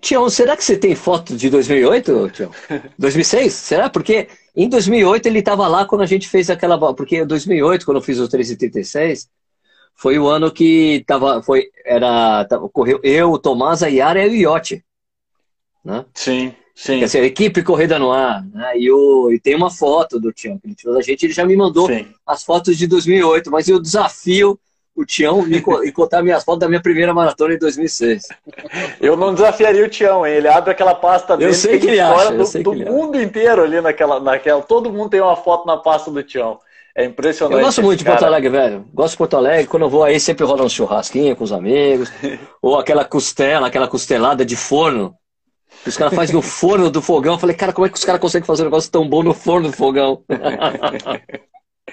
Tião, 0.00 0.28
será 0.30 0.56
que 0.56 0.64
você 0.64 0.76
tem 0.76 0.94
foto 0.94 1.36
de 1.36 1.50
2008, 1.50 2.30
Tião? 2.30 2.50
2006? 2.98 3.52
Será? 3.52 3.90
Porque 3.90 4.28
em 4.56 4.68
2008 4.68 5.26
ele 5.26 5.38
estava 5.40 5.66
lá 5.68 5.84
quando 5.84 6.02
a 6.02 6.06
gente 6.06 6.28
fez 6.28 6.50
aquela. 6.50 6.78
Porque 6.94 7.18
em 7.18 7.26
2008, 7.26 7.84
quando 7.84 7.98
eu 7.98 8.02
fiz 8.02 8.18
o 8.18 8.28
336, 8.28 9.28
foi 9.94 10.18
o 10.18 10.28
ano 10.28 10.50
que 10.50 11.02
tava, 11.06 11.42
foi, 11.42 11.70
era, 11.84 12.44
tava, 12.44 12.68
correu 12.68 13.00
eu, 13.02 13.32
o 13.32 13.38
Tomás, 13.38 13.82
a 13.82 13.88
Yara 13.88 14.24
e 14.24 14.30
o 14.30 14.34
Iote. 14.34 14.84
Né? 15.84 16.04
Sim, 16.14 16.54
sim. 16.74 17.00
Quer 17.00 17.06
dizer, 17.06 17.20
a 17.20 17.26
equipe 17.26 17.62
Corrida 17.62 17.98
no 17.98 18.12
Ar. 18.12 18.44
Né? 18.46 18.78
E, 18.78 18.90
o, 18.92 19.32
e 19.32 19.40
tem 19.40 19.56
uma 19.56 19.70
foto 19.70 20.20
do 20.20 20.32
Tião 20.32 20.58
que 20.58 20.68
ele 20.68 20.74
tirou 20.76 20.94
da 20.94 21.02
gente, 21.02 21.26
ele 21.26 21.32
já 21.32 21.44
me 21.44 21.56
mandou 21.56 21.88
sim. 21.88 22.06
as 22.24 22.44
fotos 22.44 22.76
de 22.78 22.86
2008, 22.86 23.50
mas 23.50 23.68
eu 23.68 23.80
desafio 23.80 24.58
o 24.98 25.06
Tião 25.06 25.46
e 25.84 25.92
contar 25.92 26.22
minhas 26.22 26.42
fotos 26.42 26.60
da 26.60 26.68
minha 26.68 26.82
primeira 26.82 27.14
maratona 27.14 27.54
em 27.54 27.58
2006. 27.58 28.24
Eu 29.00 29.16
não 29.16 29.32
desafiaria 29.32 29.84
o 29.84 29.88
Tião, 29.88 30.26
hein? 30.26 30.34
Ele 30.34 30.48
abre 30.48 30.72
aquela 30.72 30.92
pasta 30.92 31.36
dele. 31.36 31.50
Eu 31.50 31.54
sei 31.54 31.78
que 31.78 31.86
ele 31.86 32.00
acha. 32.00 32.32
Do, 32.32 32.62
do 32.62 32.74
mundo 32.74 33.16
acha. 33.16 33.24
inteiro 33.24 33.62
ali 33.62 33.80
naquela, 33.80 34.18
naquela. 34.18 34.60
Todo 34.60 34.92
mundo 34.92 35.10
tem 35.10 35.20
uma 35.20 35.36
foto 35.36 35.66
na 35.66 35.76
pasta 35.76 36.10
do 36.10 36.20
Tião. 36.22 36.58
É 36.96 37.04
impressionante. 37.04 37.60
Eu 37.60 37.64
gosto 37.64 37.80
muito 37.80 38.00
de 38.00 38.04
Porto 38.04 38.24
Alegre, 38.24 38.48
velho. 38.48 38.84
Gosto 38.92 39.12
de 39.12 39.18
Porto 39.18 39.36
Alegre. 39.36 39.68
Quando 39.68 39.84
eu 39.84 39.88
vou 39.88 40.02
aí, 40.02 40.18
sempre 40.18 40.44
rola 40.44 40.64
um 40.64 40.68
churrasquinho 40.68 41.36
com 41.36 41.44
os 41.44 41.52
amigos. 41.52 42.10
ou 42.60 42.76
aquela 42.76 43.04
costela, 43.04 43.68
aquela 43.68 43.86
costelada 43.86 44.44
de 44.44 44.56
forno. 44.56 45.14
Os 45.86 45.96
caras 45.96 46.12
fazem 46.12 46.34
no 46.34 46.42
forno 46.42 46.90
do 46.90 47.00
fogão. 47.00 47.34
Eu 47.34 47.38
falei, 47.38 47.54
cara, 47.54 47.72
como 47.72 47.86
é 47.86 47.88
que 47.88 47.96
os 47.96 48.04
caras 48.04 48.20
conseguem 48.20 48.44
fazer 48.44 48.62
um 48.62 48.64
negócio 48.64 48.90
tão 48.90 49.08
bom 49.08 49.22
no 49.22 49.32
forno 49.32 49.68
do 49.68 49.76
fogão? 49.76 50.24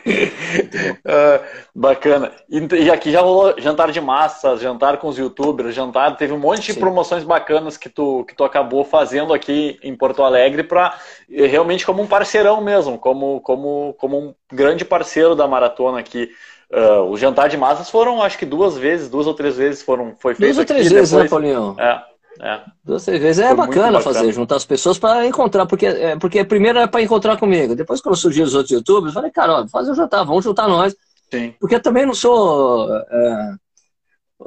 uh, 0.06 1.44
bacana. 1.74 2.32
E, 2.50 2.60
e, 2.76 2.92
aqui 2.92 3.12
já 3.12 3.22
rolou 3.22 3.56
jantar 3.58 3.92
de 3.92 4.00
massas, 4.00 4.62
jantar 4.62 4.98
com 4.98 5.08
os 5.08 5.18
youtubers, 5.18 5.74
jantar, 5.74 6.16
teve 6.18 6.34
um 6.34 6.40
monte 6.40 6.68
de 6.68 6.74
Sim. 6.74 6.80
promoções 6.80 7.24
bacanas 7.24 7.78
que 7.78 7.90
tu, 7.90 8.24
que 8.26 8.36
tu 8.36 8.44
acabou 8.44 8.84
fazendo 8.84 9.34
aqui 9.34 9.80
em 9.82 9.96
Porto 9.96 10.24
Alegre 10.24 10.64
para 10.64 10.98
realmente 11.30 11.86
como 11.86 12.02
um 12.02 12.08
parceirão 12.08 12.62
mesmo, 12.62 12.98
como, 12.98 13.42
como, 13.42 13.96
como 13.98 14.20
um 14.20 14.36
grande 14.52 14.86
parceiro 14.86 15.36
da 15.36 15.48
maratona 15.48 16.00
aqui. 16.00 16.30
Uh, 16.72 17.04
o 17.12 17.18
jantar 17.18 17.48
de 17.48 17.58
massas 17.58 17.90
foram, 17.90 18.22
acho 18.24 18.40
que 18.40 18.46
duas 18.46 18.76
vezes, 18.76 19.08
duas 19.08 19.28
ou 19.28 19.36
três 19.36 19.56
vezes 19.56 19.84
foram, 19.84 20.16
foi 20.18 20.34
feito. 20.34 20.48
Duas 20.48 20.58
ou 20.58 20.66
três 20.66 20.92
vezes, 20.92 21.12
né, 21.12 21.24
depois, 21.24 21.44
né, 21.44 21.54
Paulinho? 21.54 21.76
É. 21.80 22.15
É. 22.40 22.62
Duas, 22.84 23.06
três 23.06 23.22
vezes 23.22 23.44
é 23.44 23.54
bacana, 23.54 23.98
bacana, 23.98 24.00
fazer, 24.02 24.32
juntar 24.32 24.58
as 24.58 24.66
pessoas 24.66 24.98
para 24.98 25.26
encontrar, 25.26 25.66
porque, 25.66 25.86
é, 25.86 26.16
porque 26.18 26.44
primeiro 26.44 26.80
é 26.80 26.88
para 26.88 27.02
encontrar 27.02 27.38
comigo. 27.38 27.76
Depois, 27.76 28.02
quando 28.02 28.16
surgiram 28.16 28.48
os 28.48 28.54
outros 28.54 28.72
youtubers, 28.72 29.08
eu 29.08 29.14
falei, 29.14 29.32
cara, 29.32 29.62
ó, 29.62 29.68
faz 29.68 29.88
o 29.88 29.96
jantar, 29.96 30.26
vamos 30.26 30.44
juntar 30.44 30.68
nós. 30.68 30.96
Sim. 31.32 31.54
Porque 31.60 31.76
eu 31.76 31.82
também 31.82 32.06
não 32.06 32.14
sou. 32.14 32.94
É, 32.94 33.56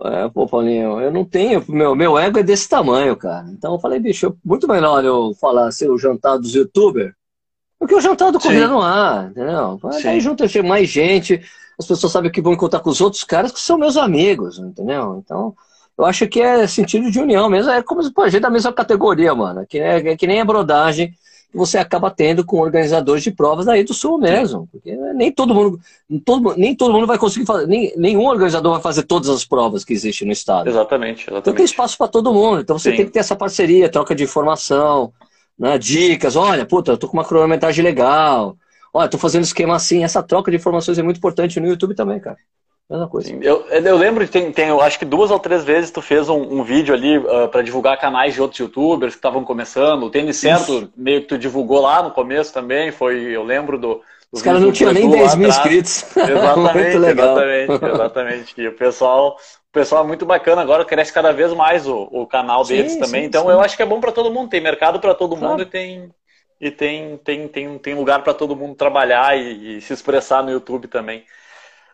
é, 0.05 0.29
pô, 0.29 0.47
Paulinho, 0.47 1.01
eu 1.01 1.11
não 1.11 1.25
tenho. 1.25 1.65
Meu, 1.69 1.95
meu 1.95 2.19
ego 2.19 2.39
é 2.39 2.43
desse 2.43 2.69
tamanho, 2.69 3.17
cara. 3.17 3.47
Então 3.51 3.73
eu 3.75 3.81
falei, 3.81 3.99
bicho, 3.99 4.37
muito 4.45 4.69
melhor 4.69 5.05
eu 5.05 5.35
falar 5.41 5.71
ser 5.71 5.91
o 5.91 5.99
jantar 5.99 6.39
dos 6.39 6.55
youtubers 6.55 7.13
porque 7.79 7.95
o 7.95 8.01
jantar 8.01 8.33
do 8.33 8.41
Corrida 8.41 8.67
no 8.67 8.83
Ar, 8.83 9.31
entendeu? 9.31 9.79
Aí 10.05 10.21
junta 10.21 10.45
mais 10.65 10.89
gente, 10.89 11.41
as 11.79 11.87
pessoas 11.87 12.13
sabem 12.13 12.31
que 12.31 12.43
vão 12.43 12.53
encontrar 12.53 12.81
com 12.81 12.91
os 12.91 13.01
outros 13.01 13.23
caras 13.23 13.53
que 13.53 13.61
são 13.61 13.79
meus 13.79 13.97
amigos, 13.97 14.59
entendeu? 14.59 15.23
Então. 15.25 15.55
Eu 15.99 16.05
acho 16.05 16.29
que 16.29 16.41
é 16.41 16.67
sentido 16.67 17.11
de 17.11 17.19
união 17.19 17.51
mesmo. 17.51 17.73
É 17.73 17.83
como 17.83 18.09
pô, 18.13 18.23
a 18.23 18.29
gente 18.29 18.39
é 18.39 18.41
da 18.41 18.51
mesma 18.51 18.73
categoria, 18.73 19.35
mano. 19.35 19.67
Que 19.67 19.81
é, 19.81 20.11
é 20.11 20.17
que 20.17 20.29
nem 20.29 20.41
a 20.41 20.45
brodagem 20.45 21.13
que 21.51 21.57
você 21.57 21.77
acaba 21.77 22.11
tendo 22.11 22.45
com 22.45 22.61
organizadores 22.61 23.25
de 23.25 23.33
provas 23.33 23.67
daí 23.67 23.83
do 23.83 23.93
Sul 23.93 24.17
mesmo. 24.19 24.69
Porque 24.71 24.95
nem 25.15 25.33
todo 25.33 25.53
mundo, 25.53 25.81
todo, 26.25 26.55
nem 26.57 26.77
todo 26.77 26.93
mundo 26.93 27.07
vai 27.07 27.19
conseguir 27.19 27.47
fazer, 27.47 27.67
nem, 27.67 27.93
nenhum 27.97 28.27
organizador 28.27 28.73
vai 28.75 28.83
fazer 28.83 29.03
todas 29.03 29.29
as 29.29 29.45
provas 29.45 29.85
que 29.85 29.93
existem 29.93 30.27
no 30.27 30.33
estado. 30.33 30.69
Exatamente, 30.69 31.23
exatamente. 31.23 31.41
Então 31.41 31.55
tem 31.55 31.65
espaço 31.65 31.99
para 31.99 32.07
todo 32.07 32.33
mundo. 32.33 32.61
Então 32.61 32.79
você 32.79 32.91
Sim. 32.91 32.97
tem 32.99 33.07
que 33.07 33.13
ter 33.13 33.19
essa 33.19 33.35
parceria, 33.35 33.89
troca 33.89 34.15
de 34.15 34.23
informação, 34.23 35.13
né, 35.59 35.79
dicas. 35.79 36.37
Olha, 36.37 36.65
puta, 36.65 36.93
eu 36.93 36.99
tô 36.99 37.09
com 37.09 37.17
uma 37.17 37.25
cronometragem 37.25 37.83
legal. 37.83 38.57
Olha, 38.95 39.09
tô 39.09 39.19
fazendo 39.19 39.43
esquema 39.43 39.75
assim. 39.75 40.05
Essa 40.05 40.23
troca 40.23 40.51
de 40.51 40.57
informações 40.57 40.99
é 40.99 41.03
muito 41.03 41.17
importante 41.17 41.59
no 41.59 41.67
YouTube 41.67 41.95
também, 41.95 42.21
cara. 42.21 42.37
Mesma 42.91 43.07
coisa. 43.07 43.31
Eu, 43.43 43.67
eu 43.67 43.97
lembro 43.99 44.25
de 44.25 44.31
tem, 44.31 44.51
tem, 44.51 44.69
eu 44.69 44.81
acho 44.81 44.99
que 44.99 45.05
duas 45.05 45.31
ou 45.31 45.39
três 45.39 45.63
vezes 45.63 45.91
tu 45.91 46.01
fez 46.01 46.31
um, 46.31 46.41
um 46.41 46.65
vídeo 46.65 46.95
ali 46.95 47.19
uh, 47.19 47.45
ah, 47.45 47.49
para 47.49 47.61
divulgar 47.61 48.01
canais 48.01 48.33
de 48.33 48.41
outros 48.41 48.59
youtubers 48.59 49.13
que 49.13 49.19
estavam 49.19 49.45
começando. 49.45 50.05
O 50.05 50.11
Tênis 50.11 50.39
Certo, 50.39 50.91
meio 50.97 51.21
que 51.21 51.27
tu 51.27 51.37
divulgou 51.37 51.81
lá 51.81 52.03
no 52.03 52.13
começo 52.13 52.53
também. 52.53 52.91
Foi, 52.91 53.21
eu 53.21 53.45
lembro 53.45 53.79
do. 53.79 54.01
Os 54.33 54.41
caras 54.41 54.63
não 54.63 54.73
tinham 54.73 54.93
nem 54.93 55.09
10 55.09 55.35
mil 55.37 55.49
inscritos. 55.49 56.05
Exatamente, 56.17 56.97
exatamente, 56.97 57.73
exatamente. 57.85 58.61
E 58.61 58.69
o 58.69 58.73
pessoal, 58.77 59.37
o 59.37 59.73
pessoal 59.73 60.05
é 60.05 60.07
muito 60.07 60.25
bacana. 60.25 60.63
Agora 60.63 60.85
cresce 60.85 61.13
cada 61.13 61.33
vez 61.33 61.53
mais 61.53 61.87
o, 61.87 62.09
o 62.11 62.27
canal 62.27 62.65
deles 62.65 62.93
sim, 62.93 63.01
também. 63.01 63.23
Sim, 63.23 63.27
então 63.27 63.45
sim. 63.45 63.51
eu 63.51 63.61
acho 63.61 63.77
que 63.77 63.83
é 63.83 63.87
bom 63.87 64.01
para 64.01 64.13
todo 64.13 64.33
mundo. 64.33 64.49
Tem 64.49 64.63
mercado 64.63 64.99
para 64.99 65.15
todo 65.15 65.37
claro. 65.37 65.53
mundo 65.53 65.63
e 65.63 65.67
tem, 65.67 66.11
e 66.59 66.71
tem, 66.71 67.19
tem, 67.19 67.49
tem, 67.49 67.79
tem 67.79 67.95
lugar 67.95 68.23
para 68.23 68.35
todo 68.35 68.57
mundo 68.57 68.75
trabalhar 68.75 69.39
e, 69.39 69.77
e 69.77 69.81
se 69.83 69.93
expressar 69.93 70.43
no 70.43 70.51
YouTube 70.51 70.89
também. 70.89 71.25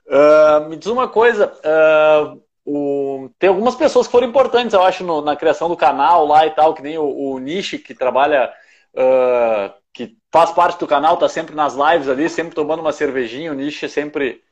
Uh, 0.07 0.69
me 0.69 0.77
diz 0.77 0.87
uma 0.87 1.09
coisa, 1.09 1.53
uh, 1.65 2.43
o, 2.65 3.31
tem 3.39 3.49
algumas 3.49 3.75
pessoas 3.75 4.07
que 4.07 4.13
foram 4.13 4.29
importantes, 4.29 4.75
eu 4.75 4.83
acho, 4.83 5.03
no, 5.03 5.23
na 5.23 5.35
criação 5.35 5.69
do 5.69 5.77
canal 5.77 6.27
lá 6.27 6.47
e 6.47 6.51
tal, 6.51 6.75
que 6.75 6.83
nem 6.83 6.99
o, 6.99 7.05
o 7.05 7.39
Nishi, 7.39 7.79
que 7.79 7.95
trabalha, 7.95 8.53
uh, 8.95 9.73
que 9.93 10.17
faz 10.31 10.51
parte 10.51 10.79
do 10.79 10.87
canal, 10.87 11.17
tá 11.17 11.29
sempre 11.29 11.55
nas 11.55 11.75
lives 11.75 12.09
ali, 12.09 12.29
sempre 12.29 12.55
tomando 12.55 12.81
uma 12.81 12.93
cervejinha, 12.93 13.51
o 13.51 13.55
Nishi 13.55 13.87
é 13.87 13.89
sempre 13.89 14.43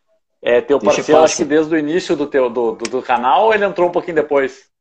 é 0.41 0.61
teu 0.61 0.81
parceiro, 0.81 1.23
acho 1.23 1.37
que 1.37 1.45
desde 1.45 1.75
o 1.75 1.79
início 1.79 2.17
do, 2.17 2.27
teu, 2.27 2.51
do, 2.51 2.73
do, 2.73 2.91
do 2.91 3.03
canal, 3.03 3.45
ou 3.45 3.55
ele 3.55 3.65
entrou 3.65 3.89
um 3.89 3.93
pouquinho 3.93 4.17
depois? 4.17 4.72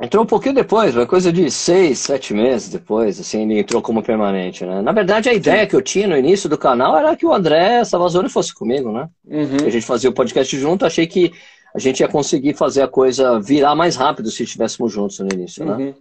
Entrou 0.00 0.22
um 0.22 0.26
pouquinho 0.26 0.54
depois, 0.54 0.94
uma 0.94 1.06
coisa 1.06 1.32
de 1.32 1.50
seis, 1.50 1.98
sete 1.98 2.32
meses 2.32 2.68
depois, 2.68 3.18
assim, 3.18 3.42
ele 3.42 3.58
entrou 3.58 3.82
como 3.82 4.00
permanente, 4.00 4.64
né? 4.64 4.80
Na 4.80 4.92
verdade, 4.92 5.28
a 5.28 5.34
ideia 5.34 5.66
que 5.66 5.74
eu 5.74 5.82
tinha 5.82 6.06
no 6.06 6.16
início 6.16 6.48
do 6.48 6.56
canal 6.56 6.96
era 6.96 7.16
que 7.16 7.26
o 7.26 7.32
André 7.32 7.84
Savazoli 7.84 8.28
fosse 8.28 8.54
comigo, 8.54 8.92
né? 8.92 9.08
Uhum. 9.26 9.66
A 9.66 9.70
gente 9.70 9.84
fazia 9.84 10.08
o 10.08 10.12
podcast 10.12 10.56
junto, 10.56 10.86
achei 10.86 11.04
que 11.04 11.32
a 11.74 11.80
gente 11.80 11.98
ia 11.98 12.08
conseguir 12.08 12.54
fazer 12.54 12.82
a 12.82 12.88
coisa 12.88 13.40
virar 13.40 13.74
mais 13.74 13.96
rápido 13.96 14.30
se 14.30 14.44
estivéssemos 14.44 14.92
juntos 14.92 15.18
no 15.18 15.28
início, 15.32 15.64
né? 15.64 15.74
Uhum. 15.74 15.94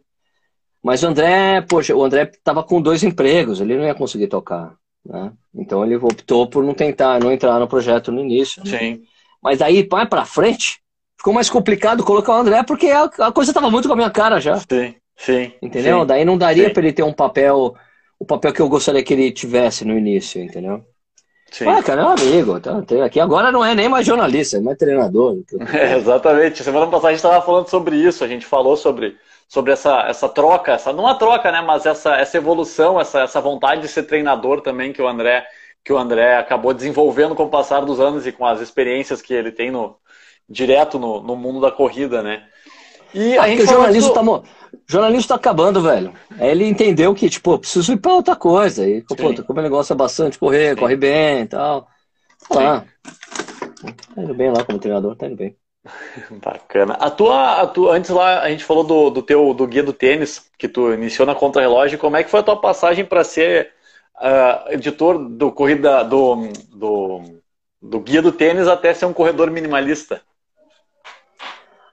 Mas 0.84 1.02
o 1.02 1.08
André, 1.08 1.62
poxa, 1.62 1.96
o 1.96 2.04
André 2.04 2.30
estava 2.32 2.64
com 2.64 2.80
dois 2.80 3.04
empregos, 3.04 3.60
ele 3.60 3.76
não 3.76 3.84
ia 3.84 3.96
conseguir 3.96 4.28
tocar, 4.28 4.76
né? 5.04 5.32
Então 5.56 5.84
ele 5.84 5.96
optou 5.96 6.48
por 6.48 6.64
não 6.64 6.76
tentar, 6.76 7.20
não 7.20 7.32
entrar 7.32 7.60
no 7.60 7.68
projeto 7.68 8.12
no 8.12 8.22
início. 8.22 8.64
Né? 8.64 8.78
Sim. 8.78 9.04
Mas 9.42 9.60
aí, 9.60 9.88
vai 9.90 10.06
para 10.08 10.24
frente, 10.24 10.80
ficou 11.28 11.34
mais 11.34 11.50
complicado 11.50 12.06
colocar 12.06 12.32
o 12.32 12.40
André 12.40 12.64
porque 12.64 12.88
a, 12.88 13.04
a 13.04 13.32
coisa 13.34 13.52
estava 13.52 13.70
muito 13.70 13.88
com 13.88 13.94
a 13.94 13.98
minha 13.98 14.10
cara 14.10 14.40
já. 14.40 14.58
Sim, 14.58 14.96
sim. 15.18 15.52
Entendeu? 15.62 16.00
Sim, 16.00 16.06
Daí 16.06 16.24
não 16.24 16.38
daria 16.38 16.70
para 16.72 16.82
ele 16.82 16.94
ter 16.94 17.04
um 17.04 17.12
papel, 17.12 17.76
o 18.18 18.26
papel 18.26 18.54
que 18.54 18.62
eu 18.62 18.70
gostaria 18.70 19.04
que 19.04 19.14
ele 19.14 19.30
tivesse 19.30 19.84
no 19.84 19.98
início, 19.98 20.42
entendeu? 20.42 20.86
Sim. 21.52 21.68
Ah, 21.68 21.84
cara, 21.84 22.02
é 22.02 22.06
um 22.06 22.10
amigo. 22.10 22.60
Tá, 22.62 22.82
aqui 23.04 23.20
agora 23.20 23.52
não 23.52 23.64
é 23.64 23.76
nem 23.76 23.90
mais 23.90 24.06
jornalista, 24.06 24.56
é 24.56 24.62
mais 24.62 24.78
treinador. 24.78 25.38
É, 25.74 25.98
exatamente. 26.00 26.64
Semana 26.64 26.88
passada 26.88 27.10
a 27.10 27.12
gente 27.12 27.18
estava 27.18 27.46
falando 27.46 27.68
sobre 27.68 27.98
isso, 27.98 28.24
a 28.24 28.28
gente 28.28 28.46
falou 28.46 28.78
sobre, 28.78 29.18
sobre 29.50 29.74
essa, 29.74 30.08
essa 30.08 30.30
troca, 30.30 30.74
essa, 30.74 30.94
não 30.94 31.08
a 31.08 31.16
troca, 31.16 31.52
né? 31.52 31.60
Mas 31.60 31.86
essa, 31.86 32.16
essa 32.16 32.38
evolução, 32.38 33.02
essa, 33.02 33.24
essa 33.24 33.42
vontade 33.42 33.82
de 33.82 33.90
ser 33.90 34.04
treinador 34.04 34.62
também 34.62 34.94
que 34.94 35.02
o 35.02 35.08
André 35.08 35.46
que 35.84 35.94
o 35.94 35.98
André 35.98 36.36
acabou 36.36 36.74
desenvolvendo 36.74 37.34
com 37.34 37.44
o 37.44 37.50
passar 37.50 37.80
dos 37.80 37.98
anos 37.98 38.28
e 38.28 38.32
com 38.34 38.46
as 38.46 38.60
experiências 38.60 39.22
que 39.22 39.34
ele 39.34 39.54
tem 39.54 39.72
no, 39.72 39.96
direto 40.50 40.98
no, 40.98 41.22
no 41.22 41.36
mundo 41.36 41.60
da 41.60 41.72
corrida, 41.72 42.22
né? 42.24 42.44
E 43.14 43.38
a 43.38 43.48
gente 43.48 43.64
o 43.64 43.68
jornalismo 43.68 44.10
está 44.10 44.22
do... 44.22 44.44
jornalismo 44.86 45.28
tá 45.28 45.36
acabando, 45.36 45.82
velho. 45.82 46.14
Aí 46.40 46.50
ele 46.50 46.68
entendeu 46.68 47.14
que, 47.14 47.30
tipo, 47.30 47.58
preciso 47.58 47.94
ir 47.94 47.98
para 47.98 48.14
outra 48.14 48.36
coisa. 48.36 48.88
E, 48.88 49.02
pô, 49.02 49.16
como 49.44 49.60
ele 49.60 49.70
gosta 49.70 49.96
bastante 49.96 50.38
correr, 50.38 50.76
Sim. 50.76 50.82
corre 50.82 50.96
bem 50.96 51.42
e 51.42 51.48
tal. 51.48 51.88
Tá 52.50 52.60
lá. 52.60 52.86
Tá 54.16 54.22
indo 54.22 54.34
bem 54.34 54.52
lá 54.52 54.64
como 54.64 54.80
treinador, 54.80 55.16
tá 55.16 55.28
indo 55.28 55.36
bem. 55.36 55.56
Bacana. 56.44 56.94
A 56.94 57.10
tua, 57.10 57.62
a 57.62 57.68
tua, 57.68 57.96
antes 57.96 58.10
lá 58.10 58.42
a 58.42 58.50
gente 58.50 58.64
falou 58.64 58.84
do, 58.84 59.10
do 59.10 59.22
teu 59.22 59.54
do 59.54 59.68
guia 59.68 59.84
do 59.84 59.94
tênis 59.94 60.50
que 60.58 60.68
tu 60.68 60.94
iniciou 60.94 61.26
na 61.26 61.36
contra-relógio. 61.36 61.98
Como 61.98 62.18
é 62.18 62.24
que 62.24 62.30
foi 62.30 62.42
a 62.42 62.44
tua 62.44 62.60
passagem 62.60 63.06
para 63.06 63.24
ser 63.24 63.72
uh, 64.18 64.72
editor 64.72 65.18
do 65.18 65.52
corrida 65.52 66.04
do, 66.04 66.50
do, 66.70 67.22
do 67.82 68.00
guia 68.00 68.22
do 68.22 68.32
tênis 68.32 68.68
até 68.68 68.94
ser 68.94 69.06
um 69.06 69.14
corredor 69.14 69.50
minimalista? 69.50 70.22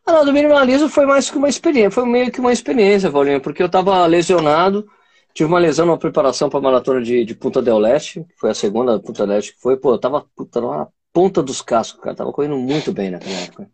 Ah, 0.07 0.13
não, 0.13 0.25
do 0.25 0.33
minimalismo 0.33 0.89
foi 0.89 1.07
mais 1.07 1.31
que 1.31 1.39
uma 1.39 1.49
experiência, 1.49 1.91
foi 1.91 2.05
meio 2.07 2.31
que 2.31 2.41
uma 2.41 2.53
experiência, 2.53 3.11
Paulinho, 3.11 3.41
porque 3.41 3.63
eu 3.63 3.67
estava 3.67 4.05
lesionado, 4.07 4.87
tive 5.33 5.49
uma 5.49 5.59
lesão 5.59 5.87
na 5.87 5.97
preparação 5.97 6.51
para 6.51 6.59
a 6.59 6.63
maratona 6.63 7.01
de, 7.01 7.25
de 7.25 7.35
Punta 7.35 7.63
del 7.63 7.79
Leste, 7.79 8.23
que 8.25 8.35
foi 8.37 8.51
a 8.51 8.55
segunda 8.55 8.99
Punta 9.01 9.27
del 9.27 9.37
Leste 9.37 9.55
que 9.55 9.61
foi, 9.61 9.77
pô, 9.79 9.93
eu 9.93 9.99
tava 9.99 10.27
puta, 10.37 10.61
na 10.61 10.89
ponta 11.13 11.43
dos 11.43 11.63
cascos, 11.63 12.03
cara, 12.03 12.15
tava 12.17 12.33
correndo 12.33 12.57
muito 12.57 12.93
bem 12.93 13.11
naquela 13.11 13.37
época. 13.37 13.71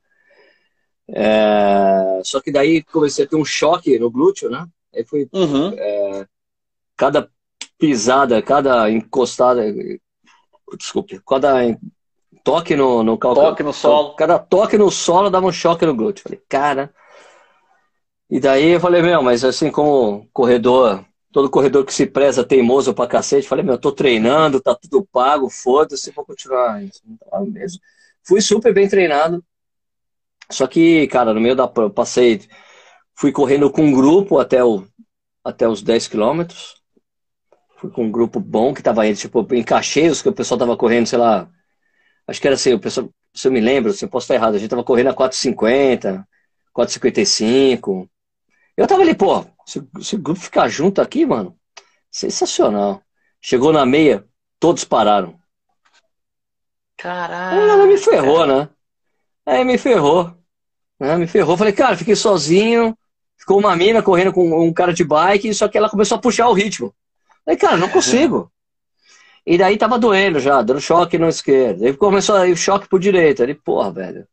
É, 1.08 2.20
só 2.22 2.40
que 2.40 2.52
daí 2.52 2.84
comecei 2.84 3.24
a 3.24 3.28
ter 3.28 3.36
um 3.36 3.44
choque 3.44 3.98
no 3.98 4.10
glúteo, 4.10 4.48
né? 4.48 4.64
Aí 4.94 5.04
foi 5.04 5.28
uhum. 5.32 5.72
é, 5.76 6.26
cada 6.96 7.28
pisada, 7.78 8.40
cada 8.40 8.90
encostada, 8.90 9.62
desculpe, 10.78 11.20
cada 11.26 11.64
toque 12.44 12.76
no, 12.76 13.02
no 13.02 13.18
calcanhar. 13.18 13.50
Toque 13.50 13.62
no 13.62 13.72
solo. 13.72 14.14
Cada 14.14 14.38
toque 14.38 14.78
no 14.78 14.90
solo 14.90 15.30
dava 15.30 15.46
um 15.46 15.52
choque 15.52 15.86
no 15.86 15.94
glúteo. 15.94 16.22
Falei, 16.22 16.40
cara. 16.48 16.92
E 18.28 18.38
daí 18.38 18.70
eu 18.70 18.80
falei, 18.80 19.02
meu, 19.02 19.22
mas 19.22 19.44
assim 19.44 19.70
como 19.70 20.28
corredor, 20.32 21.04
todo 21.32 21.50
corredor 21.50 21.84
que 21.84 21.92
se 21.92 22.06
preza 22.06 22.44
teimoso 22.44 22.94
pra 22.94 23.06
cacete, 23.06 23.48
falei, 23.48 23.64
meu, 23.64 23.74
eu 23.74 23.80
tô 23.80 23.90
treinando, 23.90 24.60
tá 24.60 24.74
tudo 24.74 25.06
pago, 25.12 25.50
foda-se, 25.50 26.12
vou 26.12 26.24
continuar 26.24 26.82
isso. 26.82 27.00
mesmo. 27.48 27.80
Fui 28.22 28.40
super 28.40 28.72
bem 28.72 28.88
treinado. 28.88 29.44
Só 30.50 30.66
que, 30.66 31.06
cara, 31.08 31.34
no 31.34 31.40
meio 31.40 31.56
da 31.56 31.70
eu 31.76 31.90
passei, 31.90 32.40
fui 33.14 33.32
correndo 33.32 33.70
com 33.70 33.82
um 33.82 33.92
grupo 33.92 34.38
até, 34.38 34.62
o, 34.62 34.84
até 35.44 35.68
os 35.68 35.82
10 35.82 36.08
quilômetros. 36.08 36.80
Fui 37.76 37.90
com 37.90 38.04
um 38.04 38.10
grupo 38.10 38.38
bom 38.38 38.74
que 38.74 38.82
tava 38.82 39.02
aí, 39.02 39.14
tipo, 39.16 39.46
encaixei 39.54 40.08
os 40.08 40.22
que 40.22 40.28
o 40.28 40.32
pessoal 40.32 40.58
tava 40.58 40.76
correndo, 40.76 41.06
sei 41.06 41.18
lá, 41.18 41.48
acho 42.30 42.40
que 42.40 42.46
era 42.46 42.54
assim, 42.54 42.72
o 42.72 42.78
pessoal, 42.78 43.10
se 43.34 43.48
eu 43.48 43.52
me 43.52 43.60
lembro, 43.60 43.92
se 43.92 44.04
eu 44.04 44.08
posso 44.08 44.24
estar 44.24 44.36
errado, 44.36 44.54
a 44.54 44.58
gente 44.58 44.70
tava 44.70 44.84
correndo 44.84 45.08
a 45.08 45.14
4,50, 45.14 46.24
4,55. 46.76 48.08
Eu 48.76 48.86
tava 48.86 49.02
ali, 49.02 49.14
pô, 49.14 49.44
se, 49.66 49.82
se, 50.00 50.14
o 50.14 50.18
grupo 50.18 50.40
ficar 50.40 50.68
junto 50.68 51.02
aqui, 51.02 51.26
mano, 51.26 51.58
sensacional. 52.10 53.02
Chegou 53.40 53.72
na 53.72 53.84
meia, 53.84 54.24
todos 54.60 54.84
pararam. 54.84 55.38
Caralho. 56.96 57.60
Ela 57.60 57.86
me 57.86 57.98
ferrou, 57.98 58.46
né? 58.46 58.68
Aí 59.44 59.64
me 59.64 59.76
ferrou. 59.76 60.32
Né? 61.00 61.16
Me 61.16 61.26
ferrou. 61.26 61.56
Falei, 61.56 61.72
cara, 61.72 61.96
fiquei 61.96 62.14
sozinho. 62.14 62.96
Ficou 63.36 63.58
uma 63.58 63.74
mina 63.74 64.02
correndo 64.02 64.32
com 64.32 64.66
um 64.66 64.72
cara 64.72 64.92
de 64.92 65.02
bike, 65.02 65.52
só 65.54 65.66
que 65.66 65.78
ela 65.78 65.88
começou 65.88 66.18
a 66.18 66.20
puxar 66.20 66.48
o 66.48 66.52
ritmo. 66.52 66.94
Falei, 67.44 67.58
cara, 67.58 67.78
não 67.78 67.88
consigo. 67.88 68.52
E 69.50 69.58
daí 69.58 69.76
tava 69.76 69.98
doendo 69.98 70.38
já, 70.38 70.62
dando 70.62 70.80
choque 70.80 71.18
no 71.18 71.28
esquerdo. 71.28 71.84
Aí 71.84 71.92
começou 71.92 72.36
a 72.36 72.46
ir 72.46 72.56
choque 72.56 72.88
pro 72.88 73.00
direito. 73.00 73.42
Aí, 73.42 73.52
porra, 73.52 73.90
velho. 73.90 74.24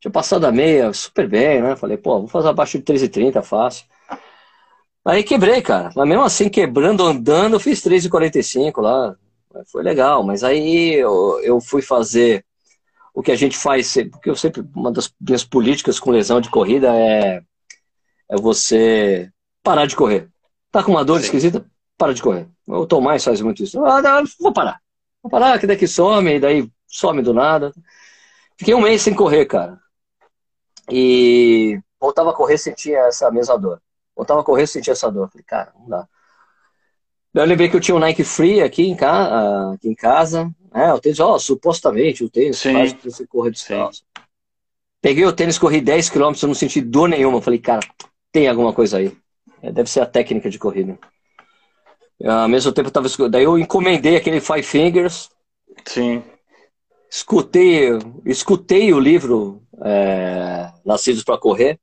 Tinha 0.00 0.10
passado 0.10 0.44
a 0.46 0.50
meia 0.50 0.92
super 0.92 1.28
bem, 1.28 1.62
né? 1.62 1.76
Falei, 1.76 1.96
pô, 1.96 2.18
vou 2.18 2.26
fazer 2.26 2.48
abaixo 2.48 2.76
de 2.76 2.82
3,30, 2.82 3.40
fácil. 3.40 3.86
Aí 5.04 5.22
quebrei, 5.22 5.62
cara. 5.62 5.92
Mas 5.94 6.08
mesmo 6.08 6.24
assim, 6.24 6.48
quebrando, 6.48 7.04
andando, 7.04 7.52
eu 7.54 7.60
fiz 7.60 7.80
3,45 7.82 8.80
lá. 8.80 9.14
Foi 9.70 9.80
legal. 9.80 10.24
Mas 10.24 10.42
aí 10.42 10.94
eu, 10.94 11.38
eu 11.44 11.60
fui 11.60 11.80
fazer 11.80 12.44
o 13.14 13.22
que 13.22 13.30
a 13.30 13.36
gente 13.36 13.56
faz, 13.56 13.94
porque 14.10 14.28
eu 14.28 14.34
sempre, 14.34 14.64
uma 14.74 14.90
das 14.90 15.08
minhas 15.20 15.44
políticas 15.44 16.00
com 16.00 16.10
lesão 16.10 16.40
de 16.40 16.50
corrida 16.50 16.92
é, 16.92 17.40
é 18.28 18.36
você 18.36 19.30
parar 19.62 19.86
de 19.86 19.94
correr. 19.94 20.28
Tá 20.72 20.82
com 20.82 20.90
uma 20.90 21.04
dor 21.04 21.20
Sim. 21.20 21.26
esquisita? 21.26 21.64
Para 21.96 22.12
de 22.12 22.20
correr. 22.20 22.48
O 22.66 22.86
Tomás 22.86 23.24
faz 23.24 23.40
muito 23.40 23.62
isso. 23.62 23.84
Ah, 23.84 24.22
vou 24.40 24.52
parar. 24.52 24.80
Vou 25.22 25.30
parar, 25.30 25.58
que 25.58 25.66
daqui 25.66 25.86
some, 25.86 26.34
e 26.34 26.40
daí 26.40 26.68
some 26.86 27.22
do 27.22 27.34
nada. 27.34 27.72
Fiquei 28.56 28.74
um 28.74 28.80
mês 28.80 29.02
sem 29.02 29.14
correr, 29.14 29.46
cara. 29.46 29.78
E 30.90 31.78
voltava 32.00 32.30
a 32.30 32.34
correr, 32.34 32.58
sentia 32.58 32.98
essa 33.06 33.30
mesma 33.30 33.58
dor. 33.58 33.80
Voltava 34.14 34.40
a 34.40 34.44
correr, 34.44 34.66
sentia 34.66 34.92
essa 34.92 35.10
dor. 35.10 35.28
Falei, 35.30 35.44
cara, 35.44 35.72
não 35.78 35.88
dá. 35.88 36.08
Eu 37.34 37.44
lembrei 37.44 37.68
que 37.68 37.76
eu 37.76 37.80
tinha 37.80 37.96
um 37.96 37.98
Nike 37.98 38.22
Free 38.22 38.62
aqui 38.62 38.84
em, 38.84 38.94
ca... 38.94 39.10
Ah, 39.10 39.72
aqui 39.72 39.88
em 39.88 39.94
casa. 39.94 40.50
É, 40.72 40.92
o 40.92 41.00
tênis, 41.00 41.20
ó, 41.20 41.38
supostamente 41.38 42.22
o 42.24 42.30
tênis 42.30 42.58
Sim. 42.58 42.72
faz 42.72 42.92
que 42.92 43.10
você 43.10 43.26
corra 43.26 43.50
descalço. 43.50 44.00
Sim. 44.00 44.24
Peguei 45.00 45.24
o 45.24 45.32
tênis, 45.32 45.58
corri 45.58 45.80
10 45.80 46.10
km, 46.10 46.32
eu 46.42 46.48
não 46.48 46.54
senti 46.54 46.80
dor 46.80 47.08
nenhuma. 47.08 47.42
Falei, 47.42 47.58
cara, 47.58 47.80
tem 48.32 48.48
alguma 48.48 48.72
coisa 48.72 48.98
aí. 48.98 49.16
É, 49.62 49.72
deve 49.72 49.90
ser 49.90 50.00
a 50.00 50.06
técnica 50.06 50.48
de 50.48 50.58
corrida. 50.58 50.98
Ao 52.22 52.48
mesmo 52.48 52.72
tempo, 52.72 52.88
eu 52.88 52.92
tava, 52.92 53.08
daí 53.28 53.44
eu 53.44 53.58
encomendei 53.58 54.16
aquele 54.16 54.40
Five 54.40 54.62
Fingers. 54.62 55.30
Sim. 55.84 56.22
Escutei, 57.10 57.90
escutei 58.24 58.92
o 58.92 58.98
livro 58.98 59.62
é, 59.82 60.70
Nascidos 60.84 61.22
para 61.22 61.38
Correr, 61.38 61.78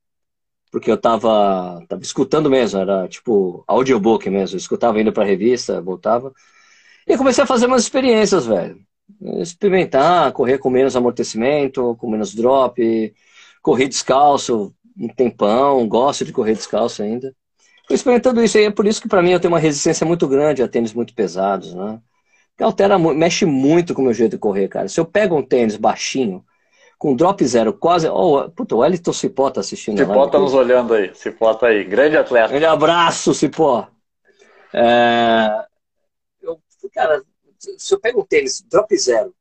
porque 0.70 0.90
eu 0.90 0.96
tava, 0.96 1.84
tava 1.88 2.02
escutando 2.02 2.50
mesmo, 2.50 2.80
era 2.80 3.08
tipo 3.08 3.64
audiobook 3.66 4.28
mesmo. 4.28 4.56
Eu 4.56 4.58
escutava 4.58 5.00
indo 5.00 5.12
pra 5.12 5.24
revista, 5.24 5.80
voltava. 5.80 6.32
E 7.06 7.16
comecei 7.16 7.44
a 7.44 7.46
fazer 7.46 7.66
umas 7.66 7.82
experiências, 7.82 8.46
velho. 8.46 8.78
Experimentar, 9.40 10.32
correr 10.32 10.58
com 10.58 10.70
menos 10.70 10.96
amortecimento, 10.96 11.96
com 11.98 12.10
menos 12.10 12.34
drop, 12.34 13.14
correr 13.62 13.88
descalço 13.88 14.74
um 14.96 15.08
tempão, 15.08 15.86
gosto 15.88 16.24
de 16.24 16.32
correr 16.32 16.54
descalço 16.54 17.02
ainda. 17.02 17.34
Experimentando 17.94 18.42
isso 18.42 18.58
e 18.58 18.64
é 18.64 18.70
por 18.70 18.86
isso 18.86 19.02
que 19.02 19.08
para 19.08 19.22
mim 19.22 19.32
eu 19.32 19.40
tenho 19.40 19.52
uma 19.52 19.58
resistência 19.58 20.06
muito 20.06 20.26
grande 20.26 20.62
a 20.62 20.68
tênis 20.68 20.92
muito 20.92 21.14
pesados, 21.14 21.74
né? 21.74 22.00
Que 22.56 22.62
altera, 22.62 22.98
mexe 22.98 23.44
muito 23.44 23.94
com 23.94 24.02
o 24.02 24.04
meu 24.04 24.14
jeito 24.14 24.32
de 24.32 24.38
correr, 24.38 24.68
cara. 24.68 24.88
Se 24.88 25.00
eu 25.00 25.04
pego 25.04 25.36
um 25.36 25.42
tênis 25.42 25.76
baixinho, 25.76 26.44
com 26.98 27.16
drop 27.16 27.44
zero, 27.44 27.72
quase. 27.72 28.08
Oh, 28.08 28.48
puta, 28.50 28.76
o 28.76 28.78
Wellington 28.78 29.12
Cipó 29.12 29.50
tá 29.50 29.60
assistindo. 29.60 29.98
Cipó 29.98 30.28
tá 30.28 30.38
nos 30.38 30.54
olhando 30.54 30.94
aí. 30.94 31.12
Cipó 31.14 31.52
tá 31.52 31.66
aí. 31.66 31.82
Grande 31.82 32.16
atleta. 32.16 32.48
Grande 32.48 32.66
abraço, 32.66 33.34
Cipó. 33.34 33.88
É... 34.72 35.48
Eu, 36.40 36.60
cara, 36.94 37.22
se 37.58 37.92
eu 37.92 37.98
pego 37.98 38.20
um 38.20 38.24
tênis 38.24 38.62
drop 38.62 38.96
zero, 38.96 39.34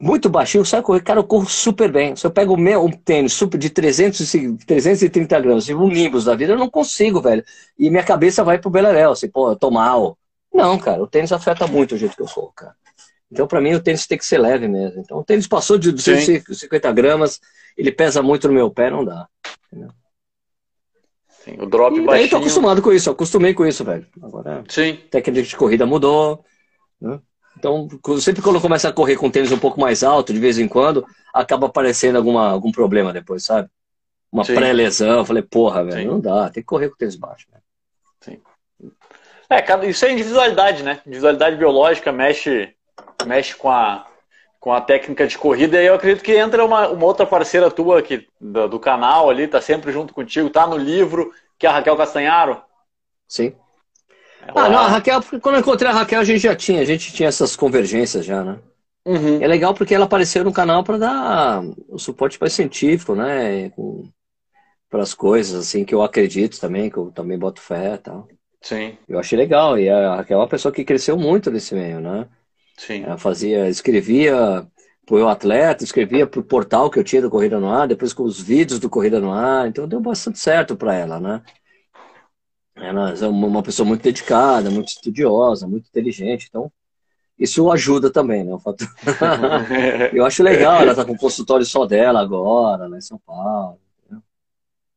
muito 0.00 0.28
baixinho, 0.28 0.64
sai 0.64 0.82
correr, 0.82 1.02
cara, 1.02 1.20
eu 1.20 1.24
corro 1.24 1.48
super 1.48 1.90
bem. 1.90 2.14
Se 2.16 2.26
eu 2.26 2.30
pego 2.30 2.56
um 2.56 2.90
tênis 2.90 3.32
super 3.32 3.58
de 3.58 3.70
300, 3.70 4.32
330 4.66 5.40
gramas, 5.40 5.68
um 5.68 5.88
Nimbus 5.88 6.24
da 6.24 6.34
vida, 6.34 6.52
eu 6.52 6.58
não 6.58 6.68
consigo, 6.68 7.20
velho. 7.20 7.44
E 7.78 7.90
minha 7.90 8.02
cabeça 8.02 8.44
vai 8.44 8.58
pro 8.58 8.70
Beleléu, 8.70 9.12
assim, 9.12 9.28
pô, 9.28 9.50
eu 9.50 9.56
tô 9.56 9.70
mal. 9.70 10.18
Não, 10.52 10.78
cara, 10.78 11.02
o 11.02 11.06
tênis 11.06 11.32
afeta 11.32 11.66
muito 11.66 11.94
o 11.94 11.98
jeito 11.98 12.16
que 12.16 12.22
eu 12.22 12.26
corro, 12.26 12.52
cara. 12.54 12.74
Então, 13.30 13.46
para 13.46 13.60
mim, 13.60 13.74
o 13.74 13.82
tênis 13.82 14.06
tem 14.06 14.16
que 14.16 14.24
ser 14.24 14.38
leve 14.38 14.68
mesmo. 14.68 15.00
Então, 15.00 15.18
o 15.18 15.24
tênis 15.24 15.46
passou 15.46 15.76
de 15.76 15.90
250 15.90 16.88
Sim. 16.88 16.94
gramas, 16.94 17.40
ele 17.76 17.90
pesa 17.90 18.22
muito 18.22 18.48
no 18.48 18.54
meu 18.54 18.70
pé, 18.70 18.90
não 18.90 19.04
dá. 19.04 19.26
Entendeu? 19.66 19.90
Sim, 21.44 21.56
o 21.60 21.66
drop 21.66 21.96
e 21.96 22.00
baixinho... 22.00 22.06
Daí 22.06 22.28
tô 22.28 22.36
acostumado 22.36 22.80
com 22.80 22.92
isso, 22.92 23.10
acostumei 23.10 23.52
com 23.52 23.66
isso, 23.66 23.84
velho. 23.84 24.06
Agora, 24.22 24.64
Sim. 24.68 24.98
a 25.06 25.10
técnica 25.10 25.42
de 25.42 25.56
corrida 25.56 25.84
mudou, 25.84 26.44
né? 27.00 27.20
Então, 27.58 27.88
sempre 28.20 28.42
quando 28.42 28.60
começa 28.60 28.88
a 28.88 28.92
correr 28.92 29.16
com 29.16 29.30
tênis 29.30 29.50
um 29.50 29.58
pouco 29.58 29.80
mais 29.80 30.02
alto, 30.02 30.32
de 30.32 30.38
vez 30.38 30.58
em 30.58 30.68
quando, 30.68 31.06
acaba 31.32 31.66
aparecendo 31.66 32.16
alguma, 32.16 32.48
algum 32.50 32.70
problema 32.70 33.12
depois, 33.12 33.44
sabe? 33.44 33.68
Uma 34.30 34.44
pré-lesão. 34.44 35.24
Falei, 35.24 35.42
porra, 35.42 35.84
velho, 35.84 36.10
não 36.10 36.20
dá, 36.20 36.50
tem 36.50 36.62
que 36.62 36.66
correr 36.66 36.90
com 36.90 36.96
tênis 36.96 37.16
baixo. 37.16 37.46
Né? 37.52 37.58
Sim. 38.20 38.40
É, 39.48 39.88
isso 39.88 40.04
é 40.04 40.12
individualidade, 40.12 40.82
né? 40.82 41.00
Individualidade 41.06 41.56
biológica 41.56 42.12
mexe, 42.12 42.74
mexe 43.24 43.54
com, 43.54 43.70
a, 43.70 44.06
com 44.60 44.72
a 44.72 44.80
técnica 44.80 45.26
de 45.26 45.38
corrida. 45.38 45.82
E 45.82 45.86
eu 45.86 45.94
acredito 45.94 46.22
que 46.22 46.36
entra 46.36 46.64
uma, 46.64 46.88
uma 46.88 47.06
outra 47.06 47.24
parceira 47.24 47.70
tua 47.70 48.00
aqui 48.00 48.26
do, 48.40 48.68
do 48.68 48.80
canal 48.80 49.30
ali, 49.30 49.48
tá 49.48 49.60
sempre 49.60 49.92
junto 49.92 50.12
contigo, 50.12 50.50
tá 50.50 50.66
no 50.66 50.76
livro, 50.76 51.32
que 51.58 51.66
é 51.66 51.70
a 51.70 51.72
Raquel 51.72 51.96
Castanharo. 51.96 52.60
Sim. 53.26 53.54
Ah, 54.54 54.68
não, 54.68 54.78
a 54.78 54.88
Raquel, 54.88 55.20
quando 55.40 55.56
eu 55.56 55.60
encontrei 55.60 55.90
a 55.90 55.94
Raquel, 55.94 56.20
a 56.20 56.24
gente 56.24 56.40
já 56.40 56.54
tinha, 56.54 56.80
a 56.80 56.84
gente 56.84 57.12
tinha 57.12 57.28
essas 57.28 57.56
convergências 57.56 58.24
já, 58.24 58.42
né? 58.44 58.58
Uhum. 59.04 59.40
É 59.40 59.46
legal 59.46 59.72
porque 59.72 59.94
ela 59.94 60.04
apareceu 60.04 60.44
no 60.44 60.52
canal 60.52 60.82
para 60.82 60.98
dar 60.98 61.62
o 61.88 61.98
suporte 61.98 62.38
mais 62.40 62.52
científico, 62.52 63.14
né? 63.14 63.70
Para 64.90 65.02
as 65.02 65.14
coisas, 65.14 65.60
assim, 65.60 65.84
que 65.84 65.94
eu 65.94 66.02
acredito 66.02 66.58
também, 66.58 66.90
que 66.90 66.96
eu 66.96 67.12
também 67.12 67.38
boto 67.38 67.60
fé 67.60 67.94
e 67.94 67.98
tal. 67.98 68.28
Sim. 68.60 68.96
Eu 69.08 69.18
achei 69.18 69.38
legal. 69.38 69.78
E 69.78 69.88
a 69.88 70.16
Raquel 70.16 70.38
é 70.38 70.40
uma 70.40 70.48
pessoa 70.48 70.72
que 70.72 70.84
cresceu 70.84 71.16
muito 71.16 71.50
nesse 71.50 71.74
meio, 71.74 72.00
né? 72.00 72.26
Sim. 72.76 73.04
Ela 73.04 73.16
fazia, 73.16 73.68
escrevia 73.68 74.66
para 75.06 75.16
o 75.16 75.28
atleta, 75.28 75.84
escrevia 75.84 76.26
para 76.26 76.40
o 76.40 76.44
portal 76.44 76.90
que 76.90 76.98
eu 76.98 77.04
tinha 77.04 77.22
do 77.22 77.30
Corrida 77.30 77.60
no 77.60 77.70
Ar, 77.70 77.86
depois 77.86 78.12
com 78.12 78.24
os 78.24 78.40
vídeos 78.40 78.80
do 78.80 78.90
Corrida 78.90 79.20
no 79.20 79.32
Ar, 79.32 79.68
então 79.68 79.86
deu 79.86 80.00
bastante 80.00 80.40
certo 80.40 80.76
para 80.76 80.94
ela, 80.94 81.20
né? 81.20 81.42
Ela 82.76 83.14
é 83.14 83.26
uma 83.26 83.62
pessoa 83.62 83.86
muito 83.86 84.02
dedicada, 84.02 84.70
muito 84.70 84.88
estudiosa, 84.88 85.66
muito 85.66 85.88
inteligente, 85.88 86.46
então 86.48 86.70
isso 87.38 87.70
ajuda 87.70 88.10
também, 88.10 88.44
né? 88.44 88.54
O 88.54 88.58
fato... 88.58 88.84
eu 90.12 90.24
acho 90.24 90.42
legal, 90.42 90.82
ela 90.82 90.94
tá 90.94 91.04
com 91.04 91.12
um 91.12 91.16
consultório 91.16 91.64
só 91.64 91.86
dela 91.86 92.20
agora, 92.20 92.86
lá 92.86 92.96
em 92.96 93.02
São 93.02 93.18
Paulo. 93.18 93.80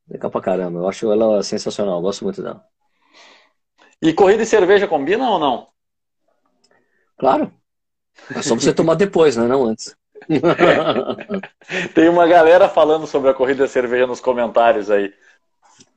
Legal 0.10 0.32
pra 0.32 0.42
caramba, 0.42 0.80
eu 0.80 0.88
acho 0.90 1.12
ela 1.12 1.42
sensacional, 1.44 1.98
eu 1.98 2.02
gosto 2.02 2.24
muito 2.24 2.42
dela. 2.42 2.64
E 4.02 4.14
corrida 4.14 4.44
e 4.44 4.46
cerveja 4.46 4.88
combinam 4.88 5.34
ou 5.34 5.40
não? 5.40 5.68
Claro. 7.18 7.52
É 8.34 8.42
só 8.42 8.56
você 8.56 8.74
tomar 8.74 8.96
depois, 8.96 9.36
né? 9.36 9.46
Não 9.48 9.66
antes. 9.66 9.96
Tem 11.94 12.10
uma 12.10 12.28
galera 12.28 12.68
falando 12.68 13.06
sobre 13.08 13.30
a 13.30 13.34
corrida 13.34 13.66
e 13.66 13.70
cerveja 13.70 14.08
nos 14.08 14.20
comentários 14.20 14.90
aí. 14.90 15.14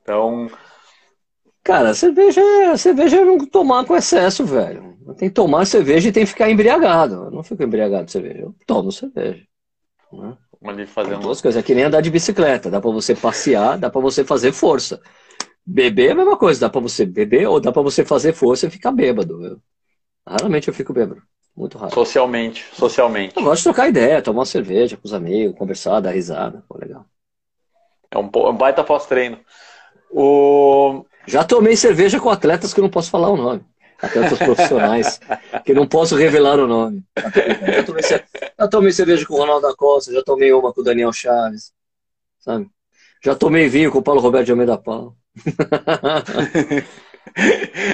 Então. 0.03 0.51
Cara, 1.63 1.95
cerveja, 1.95 2.43
cerveja 2.77 3.21
é 3.21 3.25
não 3.25 3.39
tomar 3.47 3.85
com 3.85 3.97
excesso, 3.97 4.45
velho. 4.45 4.97
Tem 5.17 5.29
que 5.29 5.35
tomar 5.35 5.65
cerveja 5.65 6.09
e 6.09 6.13
tem 6.13 6.25
que 6.25 6.31
ficar 6.31 6.51
embriagado. 6.51 7.27
Eu 7.27 7.31
não 7.31 7.43
fico 7.43 7.63
embriagado 7.63 8.07
de 8.07 8.13
cerveja, 8.13 8.41
eu 8.41 8.55
tomo 8.67 8.91
cerveja. 8.91 9.45
Né? 10.13 10.37
Ali 10.65 10.87
fazendo... 10.87 11.21
Duas 11.21 11.41
coisas, 11.41 11.61
é 11.61 11.65
que 11.65 11.75
nem 11.75 11.85
andar 11.85 12.01
de 12.01 12.11
bicicleta. 12.11 12.71
Dá 12.71 12.81
para 12.81 12.91
você 12.91 13.15
passear, 13.15 13.79
dá 13.79 13.91
para 13.91 14.01
você 14.01 14.25
fazer 14.25 14.53
força. 14.53 15.01
Beber 15.65 16.09
é 16.09 16.13
a 16.13 16.15
mesma 16.15 16.37
coisa, 16.37 16.61
dá 16.61 16.69
para 16.69 16.81
você 16.81 17.05
beber 17.05 17.49
ou 17.49 17.61
dá 17.61 17.71
para 17.73 17.83
você 17.83 18.05
fazer 18.05 18.33
força 18.33 18.67
e 18.67 18.71
ficar 18.71 18.93
bêbado. 18.93 19.45
Eu, 19.45 19.59
raramente 20.27 20.69
eu 20.69 20.75
fico 20.75 20.93
bêbado. 20.93 21.23
Muito 21.57 21.79
raro. 21.79 21.93
Socialmente, 21.93 22.65
socialmente. 22.73 23.37
Eu 23.37 23.43
gosto 23.43 23.59
de 23.59 23.65
trocar 23.65 23.89
ideia, 23.89 24.23
tomar 24.23 24.41
uma 24.41 24.47
cerveja 24.47 24.97
com 24.97 25.07
os 25.07 25.13
amigos, 25.13 25.57
conversar, 25.57 26.01
dar 26.01 26.13
risada. 26.13 26.65
Pô, 26.69 26.79
legal. 26.79 27.05
É 28.11 28.19
um, 28.19 28.31
um 28.35 28.57
baita 28.57 28.83
pós-treino. 28.83 29.39
O... 30.11 31.05
Já 31.27 31.45
tomei 31.45 31.77
cerveja 31.77 32.19
com 32.21 32.31
atletas 32.31 32.75
que 32.75 32.81
eu 32.81 32.83
não 32.83 32.91
posso 32.91 33.11
falar 33.11 33.31
o 33.31 33.37
nome. 33.37 33.65
Atletas 34.01 34.39
profissionais, 34.39 35.21
que 35.65 35.73
não 35.73 35.87
posso 35.87 36.17
revelar 36.17 36.59
o 36.59 36.67
nome. 36.67 37.05
Já 37.17 37.85
tomei, 37.85 38.03
já 38.03 38.69
tomei 38.69 38.93
cerveja 38.93 39.25
com 39.25 39.35
o 39.35 39.39
Ronaldo 39.39 39.69
da 39.69 39.75
Costa, 39.75 40.13
já 40.13 40.23
tomei 40.23 40.53
uma 40.53 40.73
com 40.73 40.81
o 40.81 40.85
Daniel 40.85 41.13
Chaves. 41.13 41.73
Sabe? 42.41 42.69
Já 43.25 43.37
tomei 43.37 43.69
vinho 43.69 43.93
com 43.93 43.99
o 43.99 44.03
Paulo 44.03 44.21
Roberto 44.21 44.47
de 44.47 44.51
Almeida 44.51 44.77
Paulo. 44.77 45.17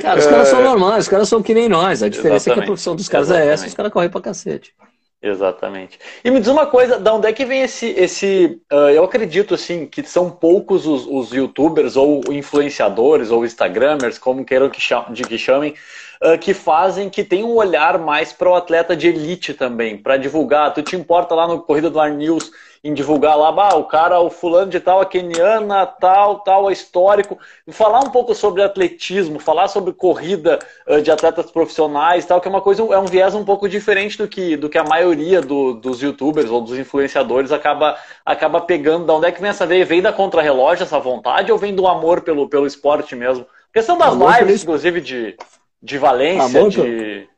Cara, 0.01 0.18
os 0.18 0.26
caras 0.26 0.49
são 0.49 0.61
é. 0.61 0.64
normais, 0.64 1.05
os 1.05 1.09
caras 1.09 1.29
são 1.29 1.43
que 1.43 1.53
nem 1.53 1.68
nós. 1.68 2.03
A 2.03 2.09
diferença 2.09 2.49
Exatamente. 2.49 2.51
é 2.51 2.55
que 2.55 2.61
a 2.61 2.66
profissão 2.66 2.97
dos 2.97 3.09
caras 3.09 3.29
Exatamente. 3.29 3.51
é 3.51 3.53
essa, 3.53 3.66
os 3.66 3.74
caras 3.74 3.93
correm 3.93 4.11
pra 4.11 4.20
cacete. 4.22 4.74
Exatamente. 5.21 5.99
E 6.25 6.31
me 6.31 6.39
diz 6.39 6.49
uma 6.49 6.66
coisa, 6.66 6.97
da 6.99 7.12
onde 7.12 7.27
é 7.27 7.33
que 7.33 7.45
vem 7.45 7.62
esse. 7.62 7.87
esse 7.87 8.61
uh, 8.73 8.91
eu 8.91 9.03
acredito 9.03 9.55
assim 9.55 9.85
que 9.85 10.05
são 10.05 10.31
poucos 10.31 10.87
os, 10.87 11.07
os 11.07 11.33
youtubers 11.33 11.97
ou 11.97 12.21
influenciadores 12.31 13.31
ou 13.31 13.45
instagramers, 13.45 14.16
como 14.16 14.45
queiram 14.45 14.71
que, 14.71 14.81
cham, 14.81 15.07
de 15.11 15.25
que 15.25 15.37
chamem, 15.37 15.75
uh, 16.23 16.39
que 16.39 16.55
fazem, 16.55 17.11
que 17.11 17.25
tem 17.25 17.43
um 17.43 17.57
olhar 17.57 17.99
mais 17.99 18.33
para 18.33 18.49
o 18.49 18.55
atleta 18.55 18.95
de 18.95 19.09
elite 19.09 19.55
também, 19.55 19.97
para 19.99 20.16
divulgar. 20.16 20.73
Tu 20.73 20.83
te 20.83 20.95
importa 20.95 21.35
lá 21.35 21.49
no 21.49 21.62
Corrida 21.62 21.91
do 21.91 21.99
Ar 21.99 22.12
News 22.12 22.53
em 22.83 22.95
divulgar 22.95 23.37
lá, 23.37 23.51
bah, 23.51 23.74
o 23.74 23.85
cara, 23.85 24.20
o 24.20 24.31
fulano 24.31 24.70
de 24.70 24.81
tal, 24.81 25.01
a 25.01 25.07
keniana, 25.07 25.87
tal, 25.87 26.41
tal, 26.41 26.70
é 26.70 26.72
histórico. 26.72 27.39
Falar 27.70 28.01
um 28.01 28.11
pouco 28.11 28.35
sobre 28.35 28.62
atletismo, 28.62 29.39
falar 29.39 29.68
sobre 29.68 29.93
corrida 29.93 30.59
uh, 30.87 31.03
de 31.03 31.11
atletas 31.11 31.51
profissionais 31.51 32.24
tal, 32.24 32.41
que 32.41 32.49
é 32.49 32.51
uma 32.51 32.61
coisa, 32.61 32.83
é 32.83 32.99
um 32.99 33.07
viés 33.07 33.35
um 33.35 33.45
pouco 33.45 33.68
diferente 33.68 34.16
do 34.16 34.29
que, 34.29 34.57
do 34.57 34.68
que 34.68 34.79
a 34.79 34.85
maioria 34.85 35.41
do, 35.41 35.74
dos 35.74 36.01
youtubers 36.01 36.51
ou 36.51 36.61
dos 36.61 36.79
influenciadores 36.79 37.53
acaba, 37.53 37.97
acaba 38.24 38.61
pegando. 38.61 39.07
Da 39.07 39.14
onde 39.14 39.26
é 39.26 39.33
que 39.33 39.41
vem 39.41 39.51
essa 39.51 39.66
veia? 39.66 39.85
Vem 39.85 40.03
da 40.03 40.12
contrarrelógio 40.12 40.85
essa 40.85 40.99
vontade 40.99 41.51
ou 41.51 41.59
vem 41.59 41.74
do 41.74 41.87
amor 41.87 42.22
pelo, 42.22 42.49
pelo 42.49 42.66
esporte 42.66 43.16
mesmo? 43.16 43.47
questão 43.72 43.99
das 43.99 44.12
amor 44.12 44.35
lives, 44.39 44.62
inclusive, 44.62 45.01
de, 45.01 45.37
de 45.83 45.99
Valência, 45.99 46.59
amor 46.59 46.70
de... 46.70 46.81
Pelo... 46.81 47.29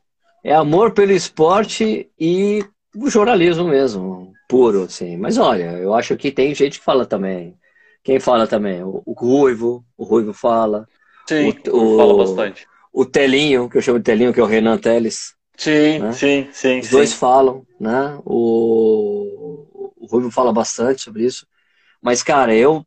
É 0.43 0.53
amor 0.55 0.91
pelo 0.91 1.11
esporte 1.11 2.09
e 2.19 2.65
o 2.95 3.09
jornalismo 3.09 3.65
mesmo 3.65 4.33
puro, 4.51 4.83
assim. 4.83 5.15
Mas 5.15 5.37
olha, 5.37 5.77
eu 5.77 5.93
acho 5.93 6.17
que 6.17 6.29
tem 6.29 6.53
gente 6.53 6.77
que 6.77 6.85
fala 6.85 7.05
também. 7.05 7.57
Quem 8.03 8.19
fala 8.19 8.45
também? 8.45 8.83
O, 8.83 9.01
o 9.05 9.13
Ruivo, 9.13 9.85
o 9.97 10.03
Ruivo 10.03 10.33
fala. 10.33 10.85
Sim, 11.25 11.55
o, 11.69 11.77
o, 11.77 11.97
fala 11.97 12.17
bastante. 12.17 12.67
O 12.91 13.05
Telinho, 13.05 13.69
que 13.69 13.77
eu 13.77 13.81
chamo 13.81 13.99
de 13.99 14.03
Telinho, 14.03 14.33
que 14.33 14.39
é 14.41 14.43
o 14.43 14.47
Renan 14.47 14.77
Teles. 14.77 15.33
Sim, 15.55 15.99
né? 15.99 16.11
sim, 16.11 16.49
sim. 16.51 16.79
Os 16.79 16.87
sim. 16.87 16.91
dois 16.91 17.13
falam, 17.13 17.65
né? 17.79 18.19
O, 18.25 19.93
o 19.95 20.05
Ruivo 20.07 20.29
fala 20.29 20.51
bastante 20.51 21.01
sobre 21.01 21.23
isso. 21.23 21.47
Mas, 22.01 22.21
cara, 22.21 22.53
eu, 22.53 22.85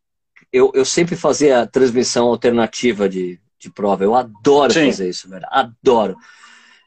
eu, 0.52 0.70
eu 0.74 0.84
sempre 0.84 1.16
fazia 1.16 1.62
a 1.62 1.66
transmissão 1.66 2.26
alternativa 2.26 3.08
de, 3.08 3.40
de 3.58 3.70
prova. 3.70 4.04
Eu 4.04 4.14
adoro 4.14 4.72
sim. 4.72 4.86
fazer 4.86 5.08
isso, 5.08 5.30
velho. 5.30 5.46
Adoro. 5.48 6.16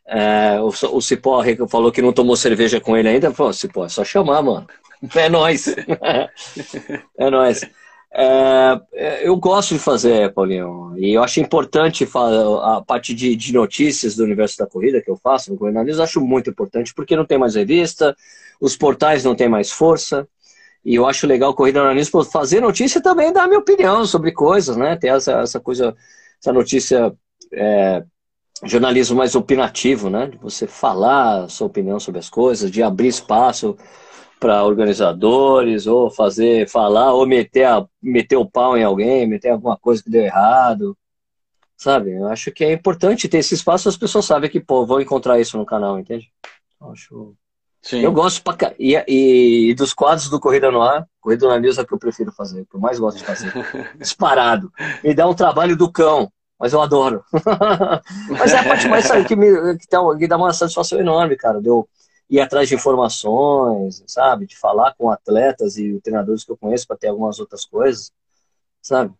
É, 0.08 0.60
o, 0.62 0.68
o 0.68 1.01
Cipó 1.01 1.43
falou 1.68 1.91
que 1.91 2.01
não 2.01 2.14
tomou 2.14 2.36
cerveja 2.36 2.80
com 2.80 2.95
ele 2.95 3.10
ainda. 3.10 3.34
Falou, 3.34 3.53
Cipó, 3.53 3.86
é 3.86 3.89
só 3.89 4.03
chamar, 4.03 4.41
mano. 4.41 4.68
É 5.16 5.30
nóis. 5.30 5.68
é 7.18 7.30
nóis. 7.30 7.62
É, 8.14 9.28
eu 9.28 9.36
gosto 9.36 9.74
de 9.74 9.80
fazer, 9.80 10.34
Paulinho, 10.34 10.95
e 10.97 11.14
eu 11.14 11.22
acho 11.22 11.39
importante 11.39 12.08
a 12.64 12.82
parte 12.82 13.14
de, 13.14 13.36
de, 13.36 13.53
notícias 13.53 14.16
do 14.16 14.24
universo 14.24 14.58
da 14.58 14.66
corrida 14.66 15.01
que 15.01 15.12
eu 15.12 15.18
faço 15.18 15.51
no 15.51 15.58
Corrida 15.58 15.84
News, 15.84 15.99
acho 15.99 16.22
muito 16.22 16.49
importante, 16.49 16.93
porque 16.95 17.16
não 17.16 17.26
tem 17.26 17.38
mais 17.38 17.53
revista, 17.53 18.16
os 18.60 18.76
portais 18.76 19.24
não 19.24 19.36
têm 19.36 19.49
mais 19.49 19.72
força, 19.72 20.28
e 20.84 20.95
eu 20.95 21.05
acho 21.05 21.28
legal 21.28 21.51
o 21.51 21.53
Corrida 21.53 21.93
News 21.93 22.10
fazer 22.32 22.62
notícia 22.62 23.01
também 23.01 23.32
dar 23.32 23.45
minha 23.47 23.60
opinião 23.60 24.05
sobre 24.05 24.32
coisas, 24.32 24.78
né? 24.78 24.95
Ter 24.95 25.10
essa, 25.10 25.41
essa 25.41 25.60
coisa, 25.60 25.95
essa 26.41 26.53
notícia 26.53 27.14
é, 27.53 28.03
jornalismo 28.64 29.18
mais 29.18 29.36
opinativo, 29.36 30.10
né? 30.10 30.28
De 30.28 30.38
você 30.38 30.68
falar 30.68 31.43
a 31.43 31.49
sua 31.49 31.68
opinião 31.68 31.99
sobre 31.99 32.20
as 32.20 32.30
coisas, 32.30 32.72
de 32.72 32.82
abrir 32.82 33.08
espaço 33.08 33.78
para 34.39 34.64
organizadores, 34.64 35.88
ou 35.88 36.10
fazer, 36.10 36.70
falar, 36.70 37.14
ou 37.14 37.26
meter, 37.26 37.66
a, 37.66 37.86
meter 38.01 38.36
o 38.36 38.49
pau 38.49 38.78
em 38.78 38.84
alguém, 38.84 39.28
meter 39.28 39.49
alguma 39.49 39.78
coisa 39.78 40.03
que 40.03 40.10
deu 40.10 40.24
errado. 40.24 40.97
Sabe? 41.76 42.12
Eu 42.16 42.28
acho 42.28 42.51
que 42.51 42.64
é 42.64 42.74
importante 42.74 43.28
ter 43.28 43.38
esse 43.38 43.53
espaço, 43.53 43.88
as 43.88 43.97
pessoas 43.97 44.26
sabem 44.26 44.49
que, 44.49 44.60
pô, 44.60 44.86
vão 44.86 44.99
encontrar 44.99 45.39
isso 45.39 45.58
no 45.58 45.66
canal, 45.66 45.99
entende? 45.99 46.32
Eu 46.82 46.91
acho. 46.91 47.36
Sim. 47.82 47.99
Eu 48.01 48.12
gosto 48.12 48.43
pra... 48.43 48.74
e, 48.80 48.95
e, 49.08 49.70
e, 49.70 49.74
dos 49.76 49.93
quadros 49.93 50.30
do 50.30 50.39
Corrida 50.39 50.72
no 50.72 50.82
Ar, 50.82 51.08
Corrida 51.22 51.47
no 51.47 51.58
News 51.60 51.78
é 51.78 51.84
o 51.84 51.88
que 51.88 51.93
eu 51.93 51.99
prefiro 51.99 52.32
fazer, 52.32 52.66
que 52.66 52.76
eu 52.76 52.80
mais 52.80 52.99
gosto 52.99 53.20
de 53.20 53.24
fazer. 53.24 53.53
Disparado. 53.97 54.72
Me 55.03 55.14
dá 55.14 55.28
um 55.28 55.36
trabalho 55.36 55.78
do 55.78 55.91
cão 55.91 56.32
mas 56.60 56.74
eu 56.74 56.82
adoro. 56.82 57.24
mas 58.30 58.53
é 58.53 58.60
a 58.60 58.64
parte 58.64 58.88
mais 58.88 59.05
sabe, 59.05 59.26
que, 59.26 59.36
me, 59.36 59.78
que, 59.78 59.88
dá, 59.89 59.99
que 60.18 60.28
dá 60.28 60.38
uma 60.38 60.53
satisfação 60.53 60.99
enorme, 60.99 61.36
cara, 61.36 61.62
de 61.62 61.70
eu 61.70 61.88
ir 62.30 62.39
atrás 62.39 62.68
de 62.68 62.76
informações, 62.76 64.03
sabe, 64.05 64.45
de 64.45 64.58
falar 64.58 64.93
com 64.97 65.10
atletas 65.10 65.78
e 65.78 65.99
treinadores 66.01 66.43
que 66.43 66.51
eu 66.51 66.58
conheço 66.58 66.88
para 66.88 66.97
ter 66.97 67.08
algumas 67.08 67.39
outras 67.39 67.66
coisas, 67.66 68.12
sabe? 68.82 69.14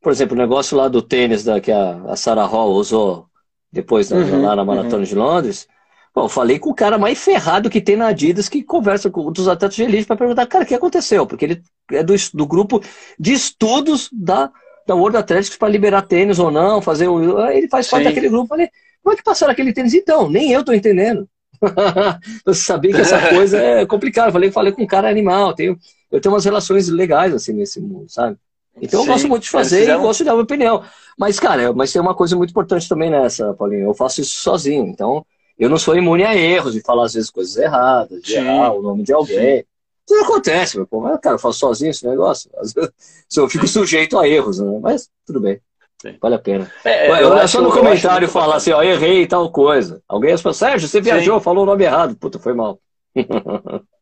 Por 0.00 0.12
exemplo, 0.12 0.34
o 0.34 0.38
negócio 0.38 0.76
lá 0.76 0.88
do 0.88 1.02
tênis 1.02 1.44
da, 1.44 1.60
que 1.60 1.72
a, 1.72 2.02
a 2.04 2.16
Sarah 2.16 2.46
Hall 2.46 2.72
usou 2.72 3.26
depois 3.70 4.08
da, 4.08 4.16
uhum, 4.16 4.42
lá 4.42 4.56
na 4.56 4.64
Maratona 4.64 4.98
uhum. 4.98 5.02
de 5.02 5.14
Londres. 5.14 5.68
Bom, 6.14 6.24
eu 6.24 6.28
falei 6.28 6.58
com 6.58 6.70
o 6.70 6.74
cara 6.74 6.96
mais 6.96 7.18
ferrado 7.18 7.68
que 7.68 7.80
tem 7.80 7.96
na 7.96 8.06
Adidas 8.06 8.48
que 8.48 8.62
conversa 8.62 9.10
com 9.10 9.30
os 9.30 9.48
atletas 9.48 9.76
de 9.76 9.82
elite 9.82 10.06
para 10.06 10.16
perguntar, 10.16 10.46
cara, 10.46 10.64
o 10.64 10.66
que 10.66 10.74
aconteceu? 10.74 11.26
Porque 11.26 11.44
ele 11.44 11.62
é 11.92 12.02
do, 12.02 12.14
do 12.32 12.46
grupo 12.46 12.80
de 13.18 13.34
estudos 13.34 14.08
da 14.10 14.50
da 14.86 14.94
World 14.94 15.16
Athletics 15.16 15.56
para 15.56 15.68
liberar 15.68 16.02
tênis 16.02 16.38
ou 16.38 16.50
não, 16.50 16.80
fazer 16.80 17.08
o. 17.08 17.40
Ele 17.48 17.68
faz 17.68 17.88
parte 17.88 18.04
Sim. 18.04 18.08
daquele 18.08 18.28
grupo. 18.28 18.48
Falei, 18.48 18.68
como 19.02 19.14
é 19.14 19.16
que 19.16 19.24
passaram 19.24 19.52
aquele 19.52 19.72
tênis? 19.72 19.94
Então, 19.94 20.28
nem 20.30 20.52
eu 20.52 20.64
tô 20.64 20.72
entendendo. 20.72 21.28
Você 22.44 22.60
sabia 22.60 22.92
que 22.92 23.00
essa 23.00 23.18
coisa 23.30 23.58
é 23.58 23.86
complicada. 23.86 24.30
Falei, 24.30 24.50
falei 24.50 24.72
com 24.72 24.82
um 24.82 24.86
cara 24.86 25.08
animal. 25.08 25.54
Tenho, 25.54 25.76
eu 26.10 26.20
tenho 26.20 26.34
umas 26.34 26.44
relações 26.44 26.88
legais 26.88 27.34
assim 27.34 27.52
nesse 27.52 27.80
mundo, 27.80 28.06
sabe? 28.08 28.36
Então 28.80 29.00
Sim, 29.00 29.06
eu 29.06 29.12
gosto 29.12 29.28
muito 29.28 29.42
de 29.44 29.50
fazer 29.50 29.80
fizeram... 29.80 30.00
e 30.00 30.02
gosto 30.02 30.18
de 30.18 30.24
dar 30.24 30.34
uma 30.34 30.42
opinião. 30.42 30.82
Mas, 31.18 31.40
cara, 31.40 31.72
mas 31.72 31.92
tem 31.92 32.00
uma 32.00 32.14
coisa 32.14 32.36
muito 32.36 32.50
importante 32.50 32.88
também 32.88 33.10
nessa, 33.10 33.54
Paulinho. 33.54 33.86
Eu 33.86 33.94
faço 33.94 34.20
isso 34.20 34.34
sozinho. 34.38 34.86
Então, 34.86 35.24
eu 35.58 35.70
não 35.70 35.78
sou 35.78 35.96
imune 35.96 36.24
a 36.24 36.36
erros, 36.36 36.74
de 36.74 36.82
falar 36.82 37.06
às 37.06 37.14
vezes 37.14 37.30
coisas 37.30 37.56
erradas, 37.56 38.22
de 38.22 38.34
errar 38.34 38.72
o 38.72 38.82
nome 38.82 39.02
de 39.02 39.12
alguém. 39.12 39.60
Sim. 39.60 39.64
Isso 40.08 40.22
acontece, 40.22 40.76
meu 40.76 40.86
pô. 40.86 41.00
Mas, 41.00 41.18
cara, 41.20 41.34
eu 41.34 41.38
faço 41.38 41.58
sozinho 41.58 41.90
esse 41.90 42.06
negócio. 42.06 42.50
Às 42.58 42.72
vezes 42.72 42.90
eu 43.36 43.48
fico 43.48 43.66
sujeito 43.66 44.18
a 44.18 44.28
erros, 44.28 44.60
né? 44.60 44.78
Mas 44.80 45.10
tudo 45.26 45.40
bem. 45.40 45.60
Sim. 46.00 46.16
Vale 46.20 46.34
a 46.34 46.38
pena. 46.38 46.70
É, 46.84 47.10
eu, 47.10 47.34
eu 47.34 47.48
só 47.48 47.60
no 47.60 47.72
comentário 47.72 48.28
falar 48.28 48.56
assim, 48.56 48.70
ó, 48.70 48.82
errei 48.82 49.26
tal 49.26 49.50
coisa. 49.50 50.02
Alguém 50.06 50.36
fala, 50.36 50.54
Sérgio, 50.54 50.88
você 50.88 51.00
viajou, 51.00 51.38
Sim. 51.38 51.44
falou 51.44 51.62
o 51.64 51.66
nome 51.66 51.84
errado. 51.84 52.14
Puta, 52.16 52.38
foi 52.38 52.54
mal. 52.54 52.78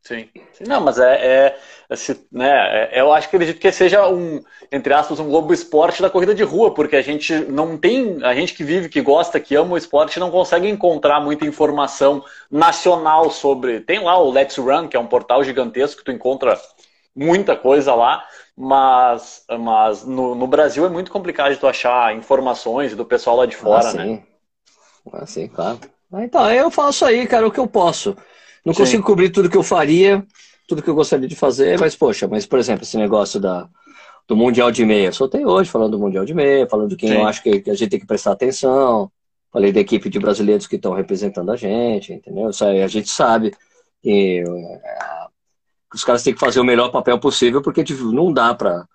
Sim. 0.02 0.28
Não, 0.66 0.82
mas 0.82 0.98
é, 0.98 1.14
é, 1.14 1.58
é 1.88 2.16
né, 2.30 2.90
é, 2.92 3.00
eu 3.00 3.10
acho 3.10 3.30
que 3.30 3.36
acredito 3.36 3.58
que 3.58 3.72
seja 3.72 4.06
um, 4.06 4.42
entre 4.70 4.92
aspas, 4.92 5.18
um 5.18 5.28
globo 5.28 5.52
esporte 5.52 6.02
da 6.02 6.10
corrida 6.10 6.34
de 6.34 6.42
rua, 6.42 6.74
porque 6.74 6.96
a 6.96 7.02
gente 7.02 7.34
não 7.34 7.78
tem, 7.78 8.22
a 8.22 8.34
gente 8.34 8.52
que 8.52 8.62
vive, 8.62 8.90
que 8.90 9.00
gosta, 9.00 9.40
que 9.40 9.54
ama 9.54 9.74
o 9.74 9.78
esporte, 9.78 10.20
não 10.20 10.30
consegue 10.30 10.68
encontrar 10.68 11.20
muita 11.20 11.46
informação 11.46 12.22
nacional 12.50 13.30
sobre. 13.30 13.80
Tem 13.80 14.00
lá 14.00 14.18
o 14.18 14.30
Let's 14.30 14.58
Run, 14.58 14.88
que 14.88 14.96
é 14.96 15.00
um 15.00 15.06
portal 15.06 15.42
gigantesco 15.42 15.98
que 15.98 16.04
tu 16.04 16.12
encontra 16.12 16.60
muita 17.16 17.56
coisa 17.56 17.94
lá, 17.94 18.24
mas, 18.56 19.44
mas 19.58 20.04
no, 20.04 20.34
no 20.34 20.46
Brasil 20.46 20.84
é 20.84 20.88
muito 20.90 21.10
complicado 21.10 21.52
de 21.52 21.58
tu 21.58 21.66
achar 21.66 22.14
informações 22.14 22.94
do 22.94 23.06
pessoal 23.06 23.36
lá 23.36 23.46
de 23.46 23.56
fora, 23.56 23.88
ah, 23.88 23.92
né? 23.94 24.22
Ah, 25.12 25.24
sim, 25.24 25.48
claro. 25.48 25.80
Então, 26.14 26.52
eu 26.52 26.70
faço 26.70 27.04
aí, 27.04 27.26
cara, 27.26 27.46
o 27.46 27.50
que 27.50 27.58
eu 27.58 27.66
posso. 27.66 28.16
Não 28.64 28.72
Sim. 28.72 28.80
consigo 28.80 29.02
cobrir 29.02 29.30
tudo 29.30 29.50
que 29.50 29.56
eu 29.56 29.62
faria, 29.62 30.24
tudo 30.66 30.82
que 30.82 30.88
eu 30.88 30.94
gostaria 30.94 31.28
de 31.28 31.36
fazer, 31.36 31.78
mas, 31.78 31.94
poxa, 31.94 32.26
mas, 32.26 32.46
por 32.46 32.58
exemplo, 32.58 32.84
esse 32.84 32.96
negócio 32.96 33.38
da, 33.38 33.68
do 34.26 34.36
Mundial 34.36 34.70
de 34.70 34.84
Meia. 34.84 35.12
Soltei 35.12 35.44
hoje 35.44 35.70
falando 35.70 35.92
do 35.92 35.98
Mundial 35.98 36.24
de 36.24 36.34
Meia, 36.34 36.66
falando 36.66 36.88
de 36.88 36.96
quem 36.96 37.10
Sim. 37.10 37.16
eu 37.16 37.26
acho 37.26 37.42
que, 37.42 37.60
que, 37.60 37.70
a 37.70 37.74
gente 37.74 37.90
tem 37.90 38.00
que 38.00 38.06
prestar 38.06 38.32
atenção. 38.32 39.10
Falei 39.52 39.72
da 39.72 39.80
equipe 39.80 40.08
de 40.08 40.18
brasileiros 40.18 40.66
que 40.66 40.76
estão 40.76 40.94
representando 40.94 41.52
a 41.52 41.56
gente, 41.56 42.12
entendeu? 42.12 42.48
A 42.48 42.88
gente 42.88 43.08
sabe 43.08 43.54
que, 44.02 44.42
é, 44.42 45.26
os 45.94 46.02
caras 46.02 46.22
têm 46.22 46.34
que 46.34 46.40
fazer 46.40 46.58
o 46.58 46.64
melhor 46.64 46.90
papel 46.90 47.18
possível, 47.18 47.62
porque 47.62 47.84
não 48.12 48.32
dá 48.32 48.52
para 48.54 48.86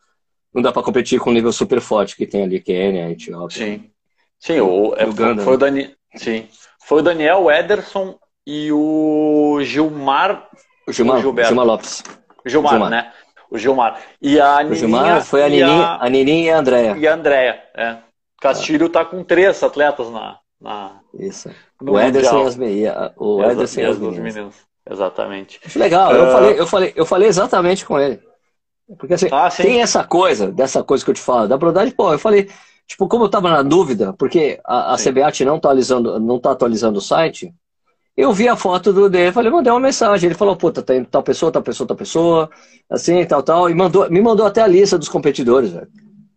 não 0.52 0.64
dá 0.64 0.72
para 0.72 0.82
competir 0.82 1.20
com 1.20 1.30
o 1.30 1.34
nível 1.34 1.54
super 1.54 1.80
forte 1.80 2.16
que 2.16 2.26
tem 2.26 2.42
ali, 2.42 2.60
Quênia, 2.60 3.12
Etiópia. 3.12 3.66
Sim. 3.66 3.92
Sim, 4.40 4.60
o, 4.62 4.96
é, 4.96 5.06
Uganda, 5.06 5.44
foi, 5.44 5.52
né? 5.52 5.56
o 5.56 5.58
Dani, 5.58 5.96
sim. 6.16 6.48
foi 6.80 7.00
o 7.00 7.04
Daniel, 7.04 7.52
Ederson 7.52 8.18
e 8.50 8.72
o 8.72 9.60
Gilmar. 9.62 10.50
O 10.88 10.92
Gilmar, 10.92 11.22
Gilberto. 11.22 11.50
Gilmar 11.50 11.66
Lopes. 11.68 12.04
Gilmar, 12.44 12.72
Gilmar, 12.72 12.90
né? 12.90 13.14
O 13.52 13.58
Gilmar. 13.60 14.00
E 14.20 14.42
a 14.42 14.64
Nininha, 14.64 14.72
o 14.72 14.76
Gilmar 14.76 15.22
foi 15.24 15.44
a 15.44 15.50
Nininha, 15.50 15.86
a, 15.86 16.06
a 16.06 16.10
Nininha 16.10 16.44
e 16.44 16.50
a 16.50 16.58
Andréia. 16.58 16.98
E 16.98 17.08
a 17.08 17.14
Andréia, 17.14 17.62
é. 17.76 17.98
Castilho 18.42 18.88
está 18.88 19.06
com 19.06 19.24
três 19.24 19.62
atletas 19.62 20.10
na. 20.10 20.40
na 20.60 21.00
Isso. 21.14 21.52
O 21.80 22.00
Ederson 22.00 22.44
e 22.44 22.48
as 22.48 22.56
meias. 22.56 23.12
O 23.18 23.44
Ederson 23.44 23.82
e 23.82 23.86
as 23.86 24.00
meninas. 24.00 24.56
Exatamente. 24.90 25.60
Legal, 25.78 26.12
uh... 26.12 26.16
eu, 26.16 26.32
falei, 26.32 26.60
eu, 26.60 26.68
falei, 26.68 26.94
eu 26.96 27.06
falei 27.06 27.28
exatamente 27.28 27.86
com 27.86 28.00
ele. 28.00 28.20
Porque 28.98 29.14
assim, 29.14 29.28
ah, 29.32 29.50
tem 29.52 29.82
essa 29.84 30.04
coisa, 30.04 30.52
dessa 30.52 30.84
coisa 30.84 31.06
que 31.06 31.12
eu 31.12 31.16
te 31.16 31.22
falo, 31.22 31.48
da 31.48 31.56
brodagem, 31.56 31.94
pô, 31.94 32.12
eu 32.12 32.18
falei, 32.18 32.50
tipo, 32.88 33.08
como 33.08 33.26
eu 33.26 33.30
tava 33.30 33.52
na 33.52 33.62
dúvida, 33.62 34.12
porque 34.14 34.60
a, 34.66 34.96
a 34.96 34.98
CBAT 34.98 35.46
não 35.46 35.60
tá 35.60 35.70
atualizando, 35.70 36.20
não 36.20 36.40
tá 36.40 36.52
atualizando 36.52 36.98
o 36.98 37.02
site, 37.02 37.54
eu 38.20 38.34
vi 38.34 38.50
a 38.50 38.56
foto 38.58 38.92
do 38.92 39.10
dele, 39.10 39.32
falei, 39.32 39.50
mandei 39.50 39.72
uma 39.72 39.80
mensagem. 39.80 40.28
Ele 40.28 40.38
falou, 40.38 40.54
puta, 40.54 40.82
tem 40.82 41.06
tal 41.06 41.24
pessoa, 41.24 41.50
tal 41.54 41.62
pessoa, 41.62 41.88
tal 41.88 41.96
pessoa, 41.96 42.50
assim, 42.90 43.26
tal, 43.26 43.42
tal. 43.42 43.70
E 43.70 43.74
mandou, 43.74 44.12
me 44.12 44.22
mandou 44.22 44.46
até 44.46 44.62
a 44.62 44.68
lista 44.68 44.98
dos 44.98 45.08
competidores, 45.08 45.72
velho. 45.72 45.88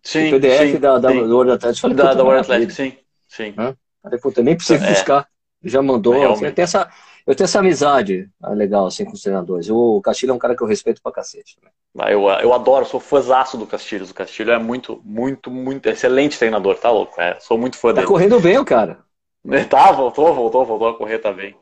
Sim. 0.01 0.29
O 0.29 0.31
PDF 0.31 0.75
sim, 0.75 0.79
da, 0.79 0.99
da 1.01 1.09
sim. 1.09 1.27
do 1.27 1.35
World 1.35 1.51
Athletics. 1.51 1.81
Falei, 1.81 1.97
da, 1.97 2.15
da 2.15 2.23
World 2.23 2.41
Athletics, 2.43 2.77
sim. 2.77 2.93
sim. 3.27 3.53
Falei, 4.01 4.21
puta, 4.21 4.43
nem 4.45 4.55
preciso 4.55 4.85
é. 4.85 4.91
buscar. 4.91 5.27
Já 5.65 5.83
mandou. 5.83 6.15
Assim, 6.33 6.45
eu, 6.45 6.55
tenho 6.55 6.65
essa, 6.65 6.89
eu 7.27 7.35
tenho 7.35 7.47
essa 7.47 7.59
amizade 7.59 8.31
ah, 8.41 8.51
legal, 8.51 8.87
assim, 8.87 9.05
com 9.05 9.15
os 9.15 9.23
treinadores. 9.23 9.69
O 9.69 10.01
Castilho 10.03 10.31
é 10.31 10.35
um 10.35 10.39
cara 10.39 10.55
que 10.55 10.63
eu 10.63 10.69
respeito 10.69 11.03
pra 11.03 11.11
cacete. 11.11 11.57
Né? 11.65 11.69
Ah, 11.99 12.13
eu, 12.13 12.29
eu 12.29 12.53
adoro, 12.53 12.85
sou 12.85 13.01
fãzaço 13.01 13.59
do 13.59 13.67
Castilho. 13.67 14.05
O 14.05 14.15
Castilho 14.15 14.53
é 14.53 14.59
muito, 14.59 15.03
muito, 15.05 15.51
muito 15.51 15.89
excelente 15.89 16.39
treinador, 16.39 16.79
tá 16.79 16.93
louco? 16.93 17.21
É, 17.21 17.41
sou 17.41 17.59
muito 17.59 17.77
fã 17.77 17.89
tá 17.89 17.95
dele. 17.95 18.07
Tá 18.07 18.13
correndo 18.13 18.39
bem, 18.39 18.57
o 18.57 18.65
cara. 18.65 18.99
Tá, 19.69 19.91
voltou, 19.91 20.33
voltou, 20.33 20.65
voltou 20.65 20.89
a 20.89 20.97
correr, 20.97 21.19
tá 21.19 21.33
bem. 21.33 21.57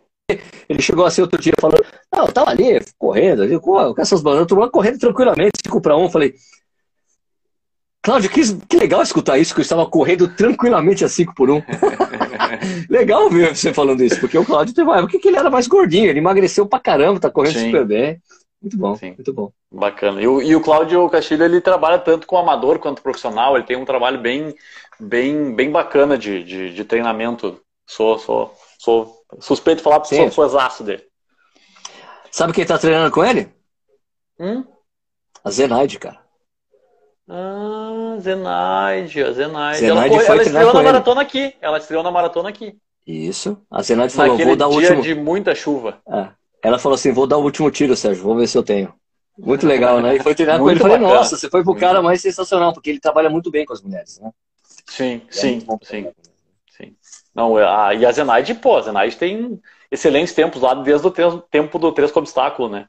Ele 0.69 0.83
chegou 0.83 1.05
assim 1.05 1.23
outro 1.23 1.41
dia 1.41 1.53
falando, 1.61 1.85
não, 2.13 2.27
eu 2.27 2.33
tava 2.33 2.51
ali 2.51 2.81
correndo, 2.99 3.43
ali, 3.43 3.59
com, 3.59 3.95
essas 3.99 4.23
bananas, 4.23 4.51
eu 4.51 4.71
correndo 4.71 4.99
tranquilamente, 4.99 5.53
5 5.65 5.81
para 5.81 5.97
1. 5.97 6.05
Um, 6.05 6.11
falei, 6.11 6.35
Cláudio, 8.03 8.31
que, 8.31 8.41
que, 8.67 8.77
legal 8.79 9.03
escutar 9.03 9.39
isso, 9.39 9.55
que 9.55 9.61
eu 9.61 9.63
estava 9.63 9.85
correndo 9.85 10.27
tranquilamente 10.35 11.05
a 11.05 11.09
5 11.09 11.35
por 11.35 11.51
1. 11.51 11.57
Um. 11.57 11.63
legal 12.89 13.29
ver 13.29 13.55
você 13.55 13.75
falando 13.75 14.03
isso, 14.03 14.19
porque 14.19 14.39
o 14.39 14.45
Cláudio 14.45 14.75
teve 14.75 14.89
uma 14.89 14.99
época 14.99 15.19
que 15.19 15.29
ele 15.29 15.37
era 15.37 15.51
mais 15.51 15.67
gordinho, 15.67 16.09
ele 16.09 16.19
emagreceu 16.19 16.67
pra 16.67 16.81
caramba, 16.81 17.21
tá 17.21 17.31
correndo 17.31 17.59
Sim. 17.59 17.67
super 17.67 17.85
bem. 17.85 18.19
Muito 18.63 18.77
bom, 18.77 18.97
Sim. 18.97 19.13
muito 19.13 19.33
bom. 19.33 19.53
Bacana. 19.71 20.21
E 20.21 20.27
o, 20.27 20.41
e 20.41 20.57
o 20.57 20.61
Cláudio 20.61 21.09
Castilho, 21.11 21.45
ele 21.45 21.61
trabalha 21.61 21.99
tanto 21.99 22.27
com 22.27 22.39
amador 22.39 22.79
quanto 22.79 23.03
profissional, 23.03 23.57
ele 23.57 23.67
tem 23.67 23.77
um 23.77 23.85
trabalho 23.85 24.19
bem, 24.19 24.55
bem, 24.99 25.55
bem 25.55 25.71
bacana 25.71 26.17
de, 26.17 26.43
de, 26.43 26.75
de 26.75 26.85
treinamento. 26.85 27.61
Sou, 27.87 28.19
sou, 28.19 28.55
sou 28.79 29.20
Suspeito 29.39 29.79
de 29.79 29.85
falar 29.85 30.01
porque 30.01 30.15
Sim. 30.17 30.31
sou 30.31 30.45
fãzaço 30.45 30.83
dele. 30.83 31.05
Sabe 32.31 32.53
quem 32.53 32.65
tá 32.65 32.79
treinando 32.79 33.11
com 33.11 33.25
ele? 33.25 33.53
Hum? 34.39 34.65
A 35.45 35.51
Zenaide, 35.51 35.99
cara. 35.99 36.19
Ah, 37.29 38.17
Zenaide, 38.21 39.23
a 39.23 39.33
Zenaide. 39.33 39.79
Zenaide 39.81 40.15
ela, 40.17 40.25
ela 40.25 40.43
estreou 40.43 40.75
na 40.75 40.83
maratona 40.83 41.21
ele. 41.21 41.29
aqui. 41.29 41.57
Ela 41.61 41.79
estreou 41.79 42.03
na 42.03 42.11
maratona 42.11 42.49
aqui. 42.49 42.79
Isso. 43.07 43.61
A 43.71 43.83
Zenaide 43.83 44.15
falou, 44.15 44.33
Naquele 44.33 44.49
vou 44.49 44.57
dar 44.57 44.69
o 44.69 44.75
último. 44.75 45.03
de 45.03 45.15
muita 45.15 45.55
chuva. 45.55 45.99
É. 46.09 46.29
Ela 46.63 46.79
falou 46.79 46.95
assim, 46.95 47.13
vou 47.13 47.27
dar 47.27 47.39
o 47.39 47.43
último 47.43 47.71
tiro, 47.71 47.97
Sérgio. 47.97 48.23
Vou 48.23 48.37
ver 48.37 48.47
se 48.47 48.59
eu 48.59 48.63
tenho. 48.63 48.93
Muito 49.39 49.67
legal, 49.67 50.01
né? 50.01 50.17
E 50.17 50.21
foi 50.21 50.35
treinar 50.35 50.59
com 50.59 50.71
ele. 50.71 50.81
Falei, 50.81 50.99
nossa, 50.99 51.37
você 51.37 51.49
foi 51.49 51.65
pro 51.65 51.75
cara 51.75 52.03
mais 52.03 52.21
sensacional, 52.21 52.73
porque 52.73 52.91
ele 52.91 53.01
trabalha 53.01 53.31
muito 53.31 53.51
bem 53.51 53.65
com 53.65 53.73
as 53.73 53.81
mulheres, 53.81 54.19
né? 54.21 54.31
Sim, 54.87 55.23
é 55.29 55.33
sim, 55.33 55.65
sim. 56.81 56.95
Não, 57.35 57.57
a, 57.57 57.95
e 57.95 58.05
a 58.05 58.13
Zenaide, 58.13 58.55
pô, 58.55 58.77
a 58.77 58.83
Zenaide 58.83 59.17
tem 59.17 59.61
excelentes 59.91 60.35
tempos 60.35 60.63
lá 60.63 60.75
desde 60.75 61.07
o 61.07 61.41
tempo 61.51 61.79
do 61.79 61.93
3 61.93 62.11
com 62.11 62.21
obstáculo, 62.21 62.69
né? 62.69 62.87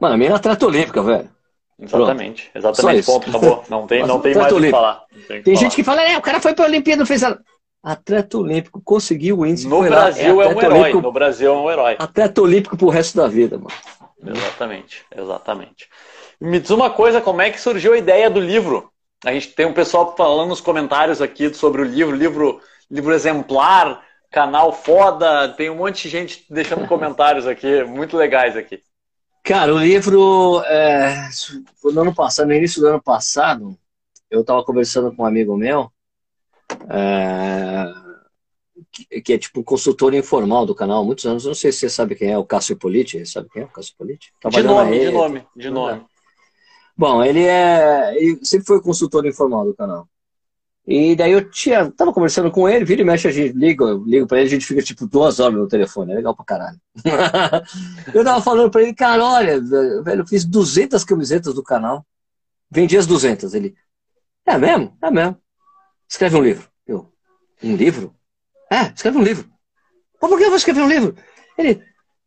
Mano, 0.00 0.14
a 0.14 0.18
minha 0.18 0.30
é 0.30 0.34
atleta 0.34 0.66
olímpica, 0.66 1.02
velho. 1.02 1.30
Exatamente, 1.78 2.50
Pronto. 2.50 2.66
exatamente, 2.66 3.06
ponto, 3.06 3.28
acabou. 3.28 3.64
Não 3.70 3.86
tem, 3.86 4.06
não 4.06 4.20
tem 4.20 4.34
mais 4.34 4.52
o 4.52 4.60
que 4.60 4.70
falar. 4.70 5.04
Tem, 5.26 5.42
tem 5.42 5.56
gente 5.56 5.74
que 5.74 5.82
fala, 5.82 6.02
é, 6.02 6.16
o 6.16 6.22
cara 6.22 6.40
foi 6.40 6.54
pra 6.54 6.66
Olimpíada, 6.66 7.04
fez 7.04 7.24
a... 7.24 7.38
Atleta 7.82 8.38
olímpico, 8.38 8.80
conseguiu 8.84 9.40
o 9.40 9.46
índice. 9.46 9.66
No 9.66 9.82
Brasil 9.82 10.40
é, 10.40 10.44
é 10.44 10.48
um 10.48 10.60
herói, 10.60 10.78
olímpico, 10.78 11.00
no 11.00 11.12
Brasil 11.12 11.52
é 11.52 11.56
um 11.56 11.68
herói. 11.68 11.96
Atleta 11.98 12.40
olímpico 12.40 12.76
pro 12.76 12.88
resto 12.88 13.16
da 13.16 13.26
vida, 13.26 13.58
mano. 13.58 13.72
Exatamente, 14.24 15.04
exatamente. 15.16 15.88
Me 16.40 16.60
diz 16.60 16.70
uma 16.70 16.90
coisa, 16.90 17.20
como 17.20 17.42
é 17.42 17.50
que 17.50 17.60
surgiu 17.60 17.92
a 17.92 17.98
ideia 17.98 18.30
do 18.30 18.38
livro? 18.38 18.88
A 19.24 19.32
gente 19.32 19.48
tem 19.48 19.66
um 19.66 19.72
pessoal 19.72 20.14
falando 20.16 20.50
nos 20.50 20.60
comentários 20.60 21.20
aqui 21.20 21.52
sobre 21.52 21.82
o 21.82 21.84
livro, 21.84 22.14
livro 22.14 22.60
livro 22.90 23.12
exemplar, 23.12 24.04
canal 24.30 24.72
foda, 24.72 25.48
tem 25.50 25.70
um 25.70 25.76
monte 25.76 26.04
de 26.04 26.08
gente 26.08 26.46
deixando 26.48 26.86
comentários 26.88 27.46
aqui, 27.46 27.84
muito 27.84 28.16
legais 28.16 28.56
aqui. 28.56 28.82
Cara, 29.44 29.74
o 29.74 29.78
livro, 29.78 30.62
é, 30.66 31.28
no 31.84 32.00
ano 32.00 32.14
passado, 32.14 32.46
no 32.46 32.54
início 32.54 32.80
do 32.80 32.88
ano 32.88 33.02
passado, 33.02 33.76
eu 34.30 34.42
estava 34.42 34.64
conversando 34.64 35.14
com 35.14 35.22
um 35.22 35.26
amigo 35.26 35.56
meu, 35.56 35.90
é, 36.88 37.92
que, 38.92 39.20
que, 39.20 39.32
é 39.32 39.38
tipo 39.38 39.60
um 39.60 39.64
consultor 39.64 40.14
informal 40.14 40.66
do 40.66 40.74
canal 40.74 41.02
há 41.02 41.04
muitos 41.04 41.24
anos. 41.24 41.44
Não 41.44 41.54
sei 41.54 41.72
se 41.72 41.80
você 41.80 41.90
sabe 41.90 42.14
quem 42.14 42.30
é, 42.30 42.38
o 42.38 42.44
Cássio 42.44 42.76
Politi. 42.76 43.24
Sabe 43.26 43.48
quem 43.50 43.62
é 43.62 43.64
o 43.64 43.68
Cássio 43.68 43.94
Politi? 43.96 44.32
De 44.50 44.62
nome, 44.62 44.98
de 44.98 45.10
nome, 45.10 45.46
de 45.56 45.70
nome. 45.70 46.06
Bom, 46.96 47.24
ele 47.24 47.44
é. 47.44 48.14
Ele 48.16 48.44
sempre 48.44 48.66
foi 48.66 48.82
consultor 48.82 49.26
informal 49.26 49.64
do 49.64 49.74
canal. 49.74 50.06
E 50.86 51.14
daí 51.14 51.30
eu 51.30 51.48
tinha, 51.48 51.90
tava 51.92 52.12
conversando 52.12 52.50
com 52.50 52.68
ele, 52.68 52.84
vira 52.84 53.02
e 53.02 53.04
mexe, 53.04 53.28
a 53.28 53.30
gente 53.30 53.56
liga, 53.56 53.84
eu 53.84 54.02
ligo 54.04 54.26
pra 54.26 54.38
ele, 54.38 54.48
a 54.48 54.50
gente 54.50 54.66
fica 54.66 54.82
tipo 54.82 55.06
duas 55.06 55.38
horas 55.38 55.56
no 55.56 55.68
telefone, 55.68 56.12
é 56.12 56.16
legal 56.16 56.34
pra 56.34 56.44
caralho. 56.44 56.80
eu 58.12 58.24
tava 58.24 58.42
falando 58.42 58.68
pra 58.68 58.82
ele, 58.82 58.92
cara, 58.92 59.24
olha, 59.24 59.60
velho, 59.60 60.22
eu 60.22 60.26
fiz 60.26 60.44
200 60.44 61.04
camisetas 61.04 61.54
do 61.54 61.62
canal, 61.62 62.04
vendi 62.68 62.96
as 62.96 63.06
200. 63.06 63.54
Ele, 63.54 63.76
é 64.44 64.58
mesmo? 64.58 64.96
É 65.00 65.10
mesmo. 65.10 65.36
Escreve 66.08 66.36
um 66.36 66.42
livro. 66.42 66.68
Eu, 66.84 67.12
um 67.62 67.76
livro? 67.76 68.12
É, 68.68 68.92
escreve 68.92 69.18
um 69.18 69.22
livro. 69.22 69.48
Mas 70.20 70.30
por 70.30 70.36
que 70.36 70.44
eu 70.44 70.48
vou 70.48 70.56
escrever 70.56 70.82
um 70.82 70.88
livro? 70.88 71.14
Ele, 71.56 71.80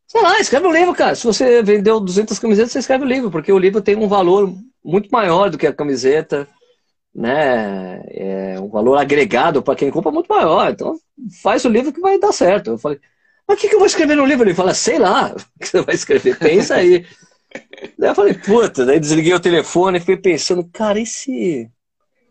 sei 0.06 0.22
lá, 0.22 0.40
escreve 0.40 0.66
um 0.66 0.72
livro, 0.72 0.94
cara. 0.94 1.14
Se 1.14 1.26
você 1.26 1.62
vendeu 1.62 2.00
200 2.00 2.38
camisetas, 2.38 2.72
você 2.72 2.78
escreve 2.78 3.04
um 3.04 3.08
livro, 3.08 3.30
porque 3.30 3.52
o 3.52 3.58
livro 3.58 3.82
tem 3.82 3.96
um 3.96 4.08
valor 4.08 4.50
muito 4.82 5.10
maior 5.10 5.50
do 5.50 5.58
que 5.58 5.66
a 5.66 5.74
camiseta 5.74 6.48
né, 7.16 8.02
é 8.08 8.60
um 8.60 8.68
valor 8.68 8.96
agregado 8.98 9.62
para 9.62 9.74
quem 9.74 9.90
compra 9.90 10.12
muito 10.12 10.28
maior. 10.28 10.70
Então, 10.70 10.98
faz 11.42 11.64
o 11.64 11.68
livro 11.70 11.90
que 11.90 12.00
vai 12.00 12.18
dar 12.18 12.30
certo. 12.30 12.72
Eu 12.72 12.78
falei, 12.78 13.00
mas 13.48 13.56
o 13.56 13.60
que, 13.60 13.68
que 13.68 13.74
eu 13.74 13.78
vou 13.78 13.86
escrever 13.86 14.16
no 14.16 14.26
livro? 14.26 14.46
Ele 14.46 14.54
fala, 14.54 14.74
sei 14.74 14.98
lá, 14.98 15.32
o 15.56 15.58
que 15.58 15.66
você 15.66 15.80
vai 15.80 15.94
escrever? 15.94 16.38
Pensa 16.38 16.74
aí. 16.74 17.06
daí 17.98 18.10
eu 18.10 18.14
falei, 18.14 18.34
puta, 18.34 18.84
daí 18.84 19.00
desliguei 19.00 19.32
o 19.32 19.40
telefone 19.40 19.96
e 19.96 20.00
fiquei 20.00 20.18
pensando, 20.18 20.68
cara, 20.70 21.00
e 21.00 21.06
se 21.06 21.70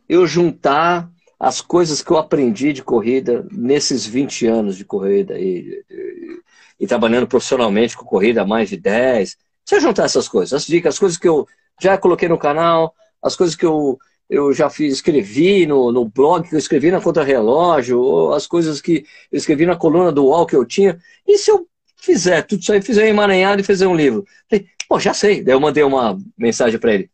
eu 0.07 0.27
juntar 0.27 1.09
as 1.39 1.61
coisas 1.61 2.03
que 2.03 2.11
eu 2.11 2.17
aprendi 2.17 2.71
de 2.71 2.83
corrida 2.83 3.45
nesses 3.51 4.05
20 4.05 4.45
anos 4.45 4.77
de 4.77 4.85
corrida 4.85 5.37
e, 5.39 5.83
e, 5.89 6.39
e 6.81 6.87
trabalhando 6.87 7.27
profissionalmente 7.27 7.97
com 7.97 8.05
corrida 8.05 8.43
há 8.43 8.45
mais 8.45 8.69
de 8.69 8.77
10. 8.77 9.35
Se 9.65 9.75
eu 9.75 9.81
juntar 9.81 10.05
essas 10.05 10.27
coisas, 10.27 10.53
as 10.53 10.67
dicas, 10.67 10.93
as 10.93 10.99
coisas 10.99 11.17
que 11.17 11.27
eu 11.27 11.47
já 11.81 11.97
coloquei 11.97 12.29
no 12.29 12.37
canal, 12.37 12.93
as 13.21 13.35
coisas 13.35 13.55
que 13.55 13.65
eu 13.65 13.97
eu 14.29 14.53
já 14.53 14.69
fiz, 14.69 14.95
escrevi 14.95 15.65
no, 15.65 15.91
no 15.91 16.05
blog 16.05 16.47
que 16.47 16.55
eu 16.55 16.59
escrevi 16.59 16.89
na 16.91 17.01
Contra-Relógio, 17.01 18.33
as 18.33 18.47
coisas 18.47 18.81
que 18.81 19.05
eu 19.31 19.37
escrevi 19.37 19.65
na 19.65 19.75
coluna 19.75 20.11
do 20.11 20.25
UOL 20.25 20.45
que 20.45 20.55
eu 20.55 20.65
tinha. 20.65 20.99
E 21.27 21.37
se 21.37 21.51
eu 21.51 21.67
fizer 21.97 22.41
tudo 22.43 22.61
isso 22.61 22.71
aí, 22.71 22.81
fizer 22.81 23.03
um 23.05 23.07
emaranhado 23.07 23.61
e 23.61 23.63
fizer 23.63 23.87
um 23.87 23.95
livro. 23.95 24.25
Falei, 24.49 24.67
pô, 24.87 24.99
já 24.99 25.13
sei. 25.13 25.43
Daí 25.43 25.53
eu 25.53 25.59
mandei 25.59 25.83
uma 25.83 26.17
mensagem 26.37 26.79
para 26.79 26.93
ele. 26.93 27.09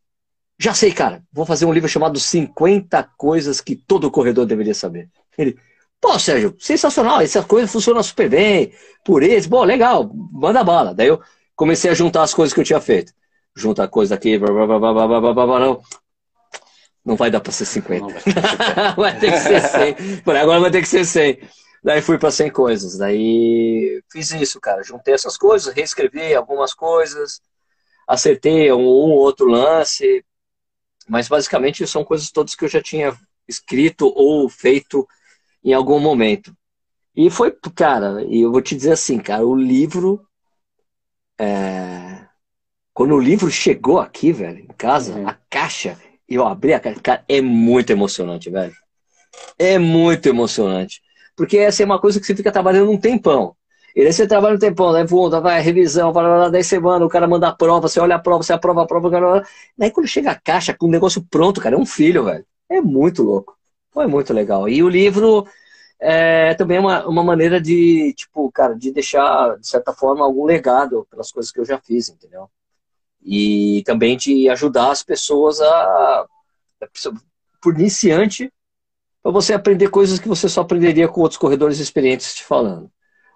Já 0.59 0.73
sei, 0.73 0.91
cara. 0.91 1.23
Vou 1.33 1.45
fazer 1.45 1.65
um 1.65 1.73
livro 1.73 1.89
chamado 1.89 2.19
50 2.19 3.03
Coisas 3.17 3.59
que 3.59 3.75
todo 3.75 4.11
corredor 4.11 4.45
deveria 4.45 4.73
saber. 4.73 5.09
Ele, 5.37 5.57
pô, 5.99 6.17
Sérgio, 6.19 6.55
sensacional. 6.59 7.21
Essa 7.21 7.43
coisa 7.43 7.67
funciona 7.67 8.03
super 8.03 8.29
bem. 8.29 8.71
Por 9.03 9.23
esse, 9.23 9.49
bom, 9.49 9.63
legal. 9.63 10.09
Manda 10.31 10.63
bala. 10.63 10.93
Daí 10.93 11.07
eu 11.07 11.19
comecei 11.55 11.89
a 11.91 11.93
juntar 11.93 12.23
as 12.23 12.33
coisas 12.33 12.53
que 12.53 12.59
eu 12.59 12.65
tinha 12.65 12.79
feito. 12.79 13.13
Junta 13.55 13.87
coisa 13.87 14.15
aqui, 14.15 14.37
blá, 14.37 14.51
blá, 14.51 14.65
blá, 14.65 14.79
blá, 14.79 14.93
blá, 14.93 15.19
blá, 15.19 15.33
blá, 15.33 15.45
blá, 15.45 15.77
não. 17.05 17.11
não 17.11 17.15
vai 17.15 17.31
dar 17.31 17.39
para 17.39 17.51
ser 17.51 17.65
50. 17.65 18.05
vai 18.95 19.19
ter 19.19 19.31
que 19.31 19.39
ser 19.39 19.61
100. 19.61 20.21
Por 20.21 20.35
agora 20.37 20.59
vai 20.59 20.71
ter 20.71 20.81
que 20.81 20.87
ser 20.87 21.05
100. 21.05 21.39
Daí 21.83 22.01
fui 22.01 22.17
para 22.17 22.31
100 22.31 22.51
coisas. 22.51 22.97
Daí 22.97 24.01
fiz 24.11 24.31
isso, 24.31 24.59
cara. 24.59 24.83
Juntei 24.83 25.13
essas 25.13 25.37
coisas, 25.37 25.73
reescrevi 25.73 26.33
algumas 26.35 26.73
coisas, 26.73 27.41
acertei 28.07 28.71
um 28.71 28.85
ou 28.85 29.11
outro 29.11 29.47
lance. 29.47 30.23
Mas 31.07 31.27
basicamente 31.27 31.85
são 31.87 32.03
coisas 32.03 32.31
todas 32.31 32.55
que 32.55 32.65
eu 32.65 32.69
já 32.69 32.81
tinha 32.81 33.17
escrito 33.47 34.11
ou 34.15 34.47
feito 34.47 35.07
em 35.63 35.73
algum 35.73 35.99
momento. 35.99 36.55
E 37.15 37.29
foi, 37.29 37.51
cara, 37.75 38.23
e 38.23 38.41
eu 38.41 38.51
vou 38.51 38.61
te 38.61 38.75
dizer 38.75 38.93
assim, 38.93 39.19
cara, 39.19 39.45
o 39.45 39.55
livro. 39.55 40.25
É... 41.39 42.27
Quando 42.93 43.15
o 43.15 43.19
livro 43.19 43.49
chegou 43.49 43.99
aqui, 43.99 44.31
velho, 44.31 44.59
em 44.59 44.67
casa, 44.67 45.13
uhum. 45.13 45.27
a 45.27 45.33
caixa, 45.49 45.97
e 46.31 46.35
eu 46.35 46.47
abri 46.47 46.73
a 46.73 46.79
caixa, 46.79 47.01
cara, 47.01 47.25
é 47.27 47.41
muito 47.41 47.89
emocionante, 47.91 48.49
velho. 48.49 48.73
É 49.59 49.77
muito 49.77 50.29
emocionante. 50.29 51.01
Porque 51.35 51.57
essa 51.57 51.83
é 51.83 51.85
uma 51.85 51.99
coisa 51.99 52.21
que 52.21 52.25
você 52.25 52.33
fica 52.33 52.53
trabalhando 52.53 52.89
um 52.89 52.97
tempão. 52.97 53.53
E 53.93 54.01
daí 54.01 54.13
você 54.13 54.25
trabalha 54.25 54.55
um 54.55 54.59
tempão, 54.59 54.93
daí 54.93 55.05
volta, 55.05 55.41
vai, 55.41 55.59
revisão, 55.61 56.13
para 56.13 56.47
10 56.47 56.65
semanas, 56.65 57.05
o 57.05 57.09
cara 57.09 57.27
manda 57.27 57.49
a 57.49 57.53
prova, 57.53 57.89
você 57.89 57.99
olha 57.99 58.15
a 58.15 58.19
prova, 58.19 58.43
você 58.43 58.53
aprova 58.53 58.83
a 58.83 58.87
prova, 58.87 59.09
o 59.09 59.11
cara... 59.11 59.45
daí 59.77 59.91
quando 59.91 60.07
chega 60.07 60.31
a 60.31 60.39
caixa 60.39 60.73
com 60.73 60.85
o 60.85 60.89
negócio 60.89 61.21
pronto, 61.29 61.59
cara, 61.59 61.75
é 61.75 61.77
um 61.77 61.85
filho, 61.85 62.23
velho. 62.23 62.45
É 62.69 62.79
muito 62.79 63.23
louco. 63.23 63.57
Foi 63.91 64.07
muito 64.07 64.31
legal. 64.33 64.69
E 64.69 64.81
o 64.81 64.87
livro 64.87 65.45
é 65.99 66.53
também 66.53 66.77
é 66.77 66.79
uma, 66.79 67.05
uma 67.05 67.23
maneira 67.25 67.59
de, 67.59 68.13
tipo, 68.13 68.49
cara, 68.53 68.73
de 68.73 68.89
deixar, 68.89 69.57
de 69.59 69.67
certa 69.67 69.91
forma, 69.91 70.23
algum 70.23 70.45
legado 70.45 71.05
pelas 71.11 71.29
coisas 71.29 71.51
que 71.51 71.59
eu 71.59 71.65
já 71.65 71.77
fiz, 71.77 72.07
entendeu? 72.07 72.49
E 73.23 73.83
também 73.85 74.17
de 74.17 74.49
ajudar 74.49 74.91
as 74.91 75.03
pessoas 75.03 75.61
a, 75.61 76.25
por 77.61 77.79
iniciante, 77.79 78.51
para 79.21 79.31
você 79.31 79.53
aprender 79.53 79.89
coisas 79.89 80.19
que 80.19 80.27
você 80.27 80.49
só 80.49 80.61
aprenderia 80.61 81.07
com 81.07 81.21
outros 81.21 81.37
corredores 81.37 81.79
experientes 81.79 82.33
te 82.33 82.43
falando. 82.43 82.89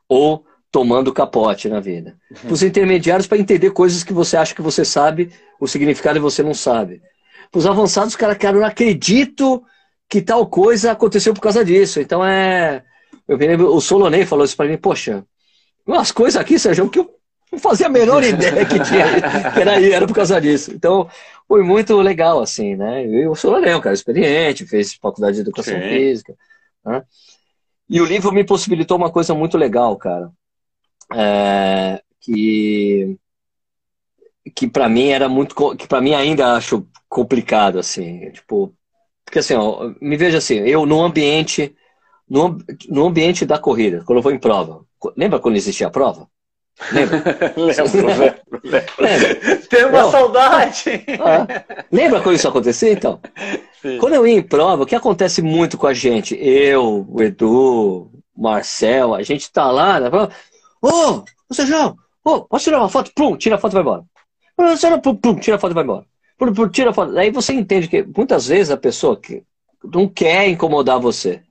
Ou 0.09 0.45
tomando 0.71 1.13
capote 1.13 1.69
na 1.69 1.79
vida. 1.79 2.17
Uhum. 2.29 2.37
Para 2.37 2.53
os 2.53 2.63
intermediários, 2.63 3.27
para 3.27 3.37
entender 3.37 3.71
coisas 3.71 4.03
que 4.03 4.11
você 4.11 4.35
acha 4.35 4.53
que 4.53 4.61
você 4.61 4.83
sabe, 4.83 5.31
o 5.59 5.67
significado 5.67 6.17
e 6.17 6.21
você 6.21 6.43
não 6.43 6.53
sabe. 6.53 7.01
Para 7.51 7.59
os 7.59 7.65
avançados, 7.65 8.15
cara, 8.15 8.35
cara, 8.35 8.57
eu 8.57 8.61
não 8.61 8.67
acredito 8.67 9.63
que 10.09 10.21
tal 10.21 10.45
coisa 10.47 10.91
aconteceu 10.91 11.33
por 11.33 11.41
causa 11.41 11.63
disso. 11.63 12.01
Então 12.01 12.25
é. 12.25 12.83
Eu 13.27 13.37
me 13.37 13.47
lembro, 13.47 13.73
o 13.73 13.81
Solonei 13.81 14.25
falou 14.25 14.45
isso 14.45 14.57
para 14.57 14.67
mim, 14.67 14.77
poxa, 14.77 15.25
umas 15.87 16.11
coisas 16.11 16.39
aqui, 16.39 16.59
Sérgio, 16.59 16.89
que 16.89 16.99
eu 16.99 17.14
não 17.55 17.59
fazia 17.59 17.87
a 17.87 17.89
menor 17.89 18.23
ideia 18.23 18.65
que 18.65 18.79
tinha, 18.79 19.51
que 19.51 19.59
era, 19.59 19.81
era 19.81 20.07
por 20.07 20.13
causa 20.13 20.39
disso. 20.39 20.71
Então, 20.71 21.09
foi 21.47 21.63
muito 21.63 21.99
legal, 22.01 22.41
assim, 22.41 22.75
né? 22.75 23.05
Eu 23.05 23.35
sou 23.35 23.57
um 23.57 23.81
cara 23.81 23.93
experiente, 23.93 24.65
fez 24.65 24.93
faculdade 24.93 25.35
de 25.35 25.41
educação 25.41 25.73
Sim. 25.81 25.89
física. 25.89 26.35
Né? 26.85 27.03
E 27.89 28.01
o 28.01 28.05
livro 28.05 28.31
me 28.31 28.43
possibilitou 28.43 28.97
uma 28.97 29.11
coisa 29.11 29.33
muito 29.33 29.57
legal, 29.57 29.95
cara. 29.95 30.31
É, 31.13 32.01
que 32.19 33.17
que 34.55 34.67
para 34.67 34.89
mim 34.89 35.09
era 35.09 35.29
muito 35.29 35.55
que 35.75 35.87
para 35.87 36.01
mim 36.01 36.13
ainda 36.13 36.55
acho 36.55 36.87
complicado 37.07 37.77
assim 37.77 38.31
tipo 38.31 38.73
porque 39.23 39.39
assim 39.39 39.53
ó, 39.55 39.93
me 40.01 40.17
veja 40.17 40.39
assim 40.39 40.55
eu 40.55 40.85
no 40.85 41.03
ambiente 41.03 41.75
no, 42.27 42.57
no 42.89 43.05
ambiente 43.05 43.45
da 43.45 43.59
corrida 43.59 44.03
quando 44.05 44.17
eu 44.17 44.23
vou 44.23 44.31
em 44.31 44.39
prova 44.39 44.83
lembra 45.15 45.39
quando 45.39 45.55
existia 45.55 45.87
a 45.87 45.91
prova 45.91 46.27
Lembra? 46.91 47.23
lembro, 47.55 48.07
lembro, 48.67 48.93
lembro. 48.99 49.67
Tem 49.69 49.85
uma 49.85 50.01
Não. 50.01 50.11
saudade. 50.11 51.05
Ah, 51.19 51.47
lembra 51.91 52.21
quando 52.21 52.35
isso 52.35 52.47
acontecia, 52.47 52.91
então? 52.91 53.19
Sim. 53.81 53.97
Quando 53.97 54.13
eu 54.13 54.27
ia 54.27 54.35
em 54.35 54.41
prova, 54.41 54.83
o 54.83 54.85
que 54.85 54.95
acontece 54.95 55.41
muito 55.41 55.77
com 55.77 55.87
a 55.87 55.93
gente? 55.93 56.35
Eu, 56.35 57.05
o 57.09 57.21
Edu, 57.21 58.11
o 58.35 58.41
Marcel, 58.41 59.13
a 59.13 59.23
gente 59.23 59.51
tá 59.51 59.71
lá 59.71 59.99
na 59.99 60.09
prova. 60.09 60.31
Ô, 60.81 61.23
ô 61.49 61.53
Sérgio, 61.53 61.95
ô, 62.23 62.41
posso 62.41 62.65
tirar 62.65 62.79
uma 62.79 62.89
foto? 62.89 63.11
Pum, 63.15 63.37
tira 63.37 63.55
a 63.55 63.57
foto 63.57 63.71
e 63.71 63.75
vai 63.75 63.81
embora. 63.81 64.03
Pum, 65.01 65.15
pum, 65.15 65.35
tira 65.35 65.55
a 65.55 65.59
foto 65.59 65.71
e 65.71 65.75
vai 65.75 65.83
embora. 65.83 66.05
Pum, 66.37 66.53
pum, 66.53 66.67
tira 66.67 66.89
a 66.89 66.93
foto. 66.93 67.17
Aí 67.17 67.31
você 67.31 67.53
entende 67.53 67.87
que 67.87 68.03
muitas 68.03 68.47
vezes 68.47 68.69
a 68.69 68.77
pessoa 68.77 69.15
que 69.17 69.43
não 69.81 70.09
quer 70.09 70.49
incomodar 70.49 70.99
você, 70.99 71.41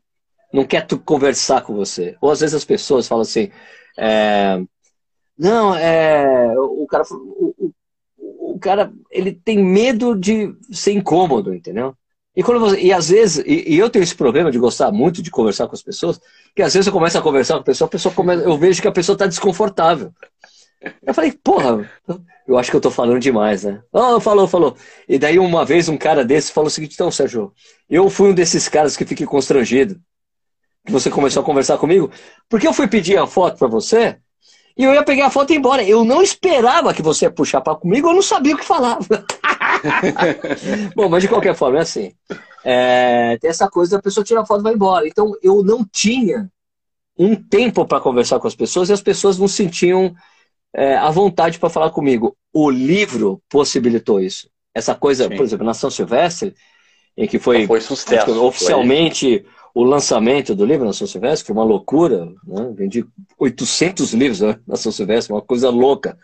não 0.52 0.64
quer 0.64 0.86
conversar 1.04 1.62
com 1.62 1.74
você. 1.74 2.14
Ou 2.20 2.30
às 2.30 2.40
vezes 2.40 2.54
as 2.54 2.64
pessoas 2.64 3.08
falam 3.08 3.22
assim, 3.22 3.50
é, 3.98 4.60
não, 5.38 5.74
é. 5.74 6.54
O 6.58 6.86
cara. 6.86 7.04
O, 7.10 7.54
o, 7.58 8.54
o, 8.54 8.58
cara, 8.58 8.92
ele 9.10 9.32
tem 9.32 9.58
medo 9.58 10.14
de 10.14 10.54
ser 10.70 10.92
incômodo, 10.92 11.52
entendeu? 11.52 11.94
E, 12.36 12.42
quando 12.42 12.60
você, 12.60 12.80
e 12.80 12.92
às 12.92 13.08
vezes, 13.08 13.44
e, 13.46 13.74
e, 13.74 13.78
eu 13.78 13.88
tenho 13.88 14.02
esse 14.02 14.14
problema 14.14 14.50
de 14.50 14.58
gostar 14.58 14.90
muito 14.90 15.22
de 15.22 15.30
conversar 15.30 15.68
com 15.68 15.74
as 15.74 15.82
pessoas, 15.82 16.20
que 16.54 16.62
às 16.62 16.74
vezes 16.74 16.86
eu 16.86 16.92
começo 16.92 17.16
a 17.16 17.22
conversar 17.22 17.54
com 17.54 17.60
a 17.60 17.64
pessoa, 17.64 17.86
a 17.86 17.90
pessoa 17.90 18.14
eu 18.42 18.58
vejo 18.58 18.82
que 18.82 18.88
a 18.88 18.92
pessoa 18.92 19.14
está 19.14 19.26
desconfortável. 19.26 20.12
Eu 21.02 21.14
falei, 21.14 21.32
porra, 21.32 21.88
eu 22.46 22.58
acho 22.58 22.70
que 22.70 22.76
eu 22.76 22.80
tô 22.80 22.90
falando 22.90 23.20
demais, 23.20 23.64
né? 23.64 23.82
Oh, 23.92 24.20
falou, 24.20 24.46
falou. 24.46 24.76
E 25.08 25.18
daí 25.18 25.38
uma 25.38 25.64
vez 25.64 25.88
um 25.88 25.96
cara 25.96 26.24
desse 26.24 26.52
falou 26.52 26.68
o 26.68 26.70
seguinte, 26.70 26.94
então, 26.94 27.10
Sérgio, 27.10 27.52
eu 27.88 28.10
fui 28.10 28.30
um 28.30 28.34
desses 28.34 28.68
caras 28.68 28.96
que 28.96 29.04
fiquei 29.04 29.26
constrangido. 29.26 30.00
Que 30.84 30.92
você 30.92 31.08
começou 31.08 31.42
a 31.42 31.46
conversar 31.46 31.78
comigo, 31.78 32.10
porque 32.48 32.66
eu 32.66 32.72
fui 32.74 32.86
pedir 32.86 33.16
a 33.16 33.26
foto 33.26 33.56
para 33.56 33.68
você, 33.68 34.18
e 34.76 34.82
eu 34.84 34.92
ia 34.92 35.04
pegar 35.04 35.26
a 35.26 35.30
foto 35.30 35.50
e 35.50 35.54
ir 35.54 35.58
embora. 35.58 35.82
Eu 35.84 36.04
não 36.04 36.20
esperava 36.22 36.92
que 36.92 37.02
você 37.02 37.26
ia 37.26 37.30
puxar 37.30 37.60
para 37.60 37.76
comigo, 37.76 38.08
eu 38.08 38.14
não 38.14 38.22
sabia 38.22 38.54
o 38.54 38.58
que 38.58 38.64
falava. 38.64 39.24
Bom, 40.96 41.08
mas 41.08 41.22
de 41.22 41.28
qualquer 41.28 41.54
forma, 41.54 41.78
é 41.78 41.82
assim. 41.82 42.12
É, 42.64 43.38
tem 43.38 43.50
essa 43.50 43.68
coisa 43.68 43.96
da 43.96 44.02
pessoa 44.02 44.24
tirar 44.24 44.42
a 44.42 44.46
foto 44.46 44.60
e 44.60 44.64
vai 44.64 44.74
embora. 44.74 45.06
Então, 45.06 45.32
eu 45.42 45.62
não 45.62 45.84
tinha 45.84 46.50
um 47.16 47.36
tempo 47.36 47.86
para 47.86 48.00
conversar 48.00 48.40
com 48.40 48.48
as 48.48 48.56
pessoas 48.56 48.88
e 48.88 48.92
as 48.92 49.00
pessoas 49.00 49.38
não 49.38 49.46
sentiam 49.46 50.12
é, 50.74 50.96
à 50.96 51.10
vontade 51.10 51.58
para 51.58 51.70
falar 51.70 51.90
comigo. 51.90 52.36
O 52.52 52.68
livro 52.68 53.40
possibilitou 53.48 54.20
isso. 54.20 54.48
Essa 54.74 54.94
coisa, 54.94 55.28
Sim. 55.28 55.36
por 55.36 55.44
exemplo, 55.44 55.64
na 55.64 55.74
São 55.74 55.90
Silvestre, 55.90 56.52
em 57.16 57.28
que 57.28 57.38
foi, 57.38 57.64
foi 57.66 57.80
sucesso, 57.80 58.44
oficialmente 58.44 59.40
foi 59.40 59.63
o 59.74 59.82
lançamento 59.82 60.54
do 60.54 60.64
livro 60.64 60.86
na 60.86 60.92
São 60.92 61.06
Silvestre, 61.06 61.46
que 61.46 61.50
é 61.50 61.54
uma 61.54 61.64
loucura, 61.64 62.26
né? 62.46 62.72
vendi 62.74 63.04
800 63.36 64.14
livros 64.14 64.40
né, 64.40 64.56
na 64.66 64.76
São 64.76 64.92
Silvestre, 64.92 65.32
uma 65.32 65.42
coisa 65.42 65.68
louca. 65.68 66.16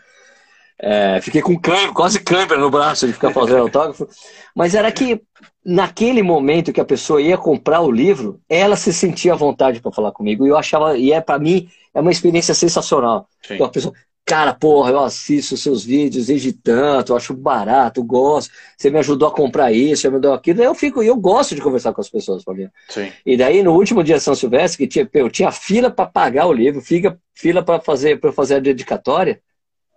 É, 0.79 1.21
fiquei 1.21 1.43
com 1.43 1.59
câimbra, 1.59 1.93
quase 1.93 2.21
câimbra 2.21 2.57
no 2.57 2.71
braço 2.71 3.07
de 3.07 3.13
ficar 3.13 3.33
fazendo 3.33 3.59
autógrafo, 3.63 4.09
mas 4.55 4.75
era 4.75 4.91
que 4.93 5.21
naquele 5.65 6.23
momento 6.23 6.73
que 6.73 6.81
a 6.81 6.85
pessoa 6.85 7.21
ia 7.21 7.37
comprar 7.37 7.81
o 7.81 7.91
livro, 7.91 8.41
ela 8.49 8.77
se 8.77 8.93
sentia 8.93 9.35
à 9.35 9.37
vontade 9.37 9.81
para 9.81 9.93
falar 9.93 10.13
comigo, 10.13 10.47
e 10.47 10.49
eu 10.49 10.57
achava, 10.57 10.97
e 10.97 11.13
é 11.13 11.21
para 11.21 11.39
mim, 11.39 11.69
é 11.93 12.01
uma 12.01 12.13
experiência 12.13 12.55
sensacional. 12.55 13.29
Então, 13.51 13.67
a 13.67 13.69
pessoa, 13.69 13.93
Cara, 14.31 14.55
porra, 14.55 14.93
eu 14.93 15.01
assisto 15.01 15.57
seus 15.57 15.85
vídeos 15.85 16.27
desde 16.27 16.53
tanto, 16.53 17.11
eu 17.11 17.17
acho 17.17 17.35
barato, 17.35 18.01
gosto. 18.05 18.53
Você 18.79 18.89
me 18.89 19.01
ajudou 19.01 19.27
a 19.27 19.33
comprar 19.33 19.73
isso, 19.73 20.03
você 20.03 20.09
me 20.09 20.15
ajudou 20.15 20.33
aquilo. 20.35 20.63
Eu 20.63 20.73
fico, 20.73 21.03
eu 21.03 21.17
gosto 21.17 21.57
de 21.57 21.61
conversar 21.61 21.93
com 21.93 22.01
as 22.01 22.09
pessoas, 22.09 22.45
Paulinho. 22.45 22.71
Sim. 22.89 23.11
E 23.27 23.37
daí, 23.37 23.61
no 23.61 23.73
último 23.73 24.05
dia 24.05 24.19
de 24.19 24.23
São 24.23 24.37
Silvestre, 24.37 24.79
que 24.79 24.87
tinha, 24.87 25.11
eu 25.15 25.29
tinha 25.29 25.51
fila 25.51 25.91
para 25.91 26.07
pagar 26.07 26.47
o 26.47 26.53
livro, 26.53 26.81
fila, 26.81 27.19
fila 27.35 27.61
para 27.61 27.81
fazer, 27.81 28.21
pra 28.21 28.31
fazer 28.31 28.55
a 28.55 28.61
dedicatória. 28.61 29.41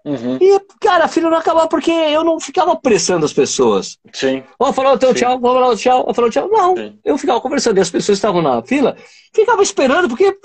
Uhum. 0.03 0.39
E, 0.41 0.59
cara, 0.81 1.05
a 1.05 1.07
fila 1.07 1.29
não 1.29 1.37
acabava 1.37 1.67
porque 1.67 1.91
eu 1.91 2.23
não 2.23 2.39
ficava 2.39 2.75
pressando 2.75 3.27
as 3.27 3.33
pessoas. 3.33 3.99
Sim. 4.11 4.43
Ó, 4.57 4.69
oh, 4.69 4.73
falou 4.73 4.97
teu 4.97 5.13
tchau, 5.13 5.39
vamos 5.39 5.61
lá, 5.61 5.75
tchau, 5.75 6.11
falou 6.11 6.31
tchau. 6.31 6.49
Não, 6.49 6.75
Sim. 6.75 6.97
eu 7.05 7.19
ficava 7.19 7.39
conversando 7.39 7.77
e 7.77 7.81
as 7.81 7.91
pessoas 7.91 8.17
estavam 8.17 8.41
na 8.41 8.63
fila, 8.63 8.97
ficava 9.31 9.61
esperando, 9.61 10.09
porque, 10.09 10.35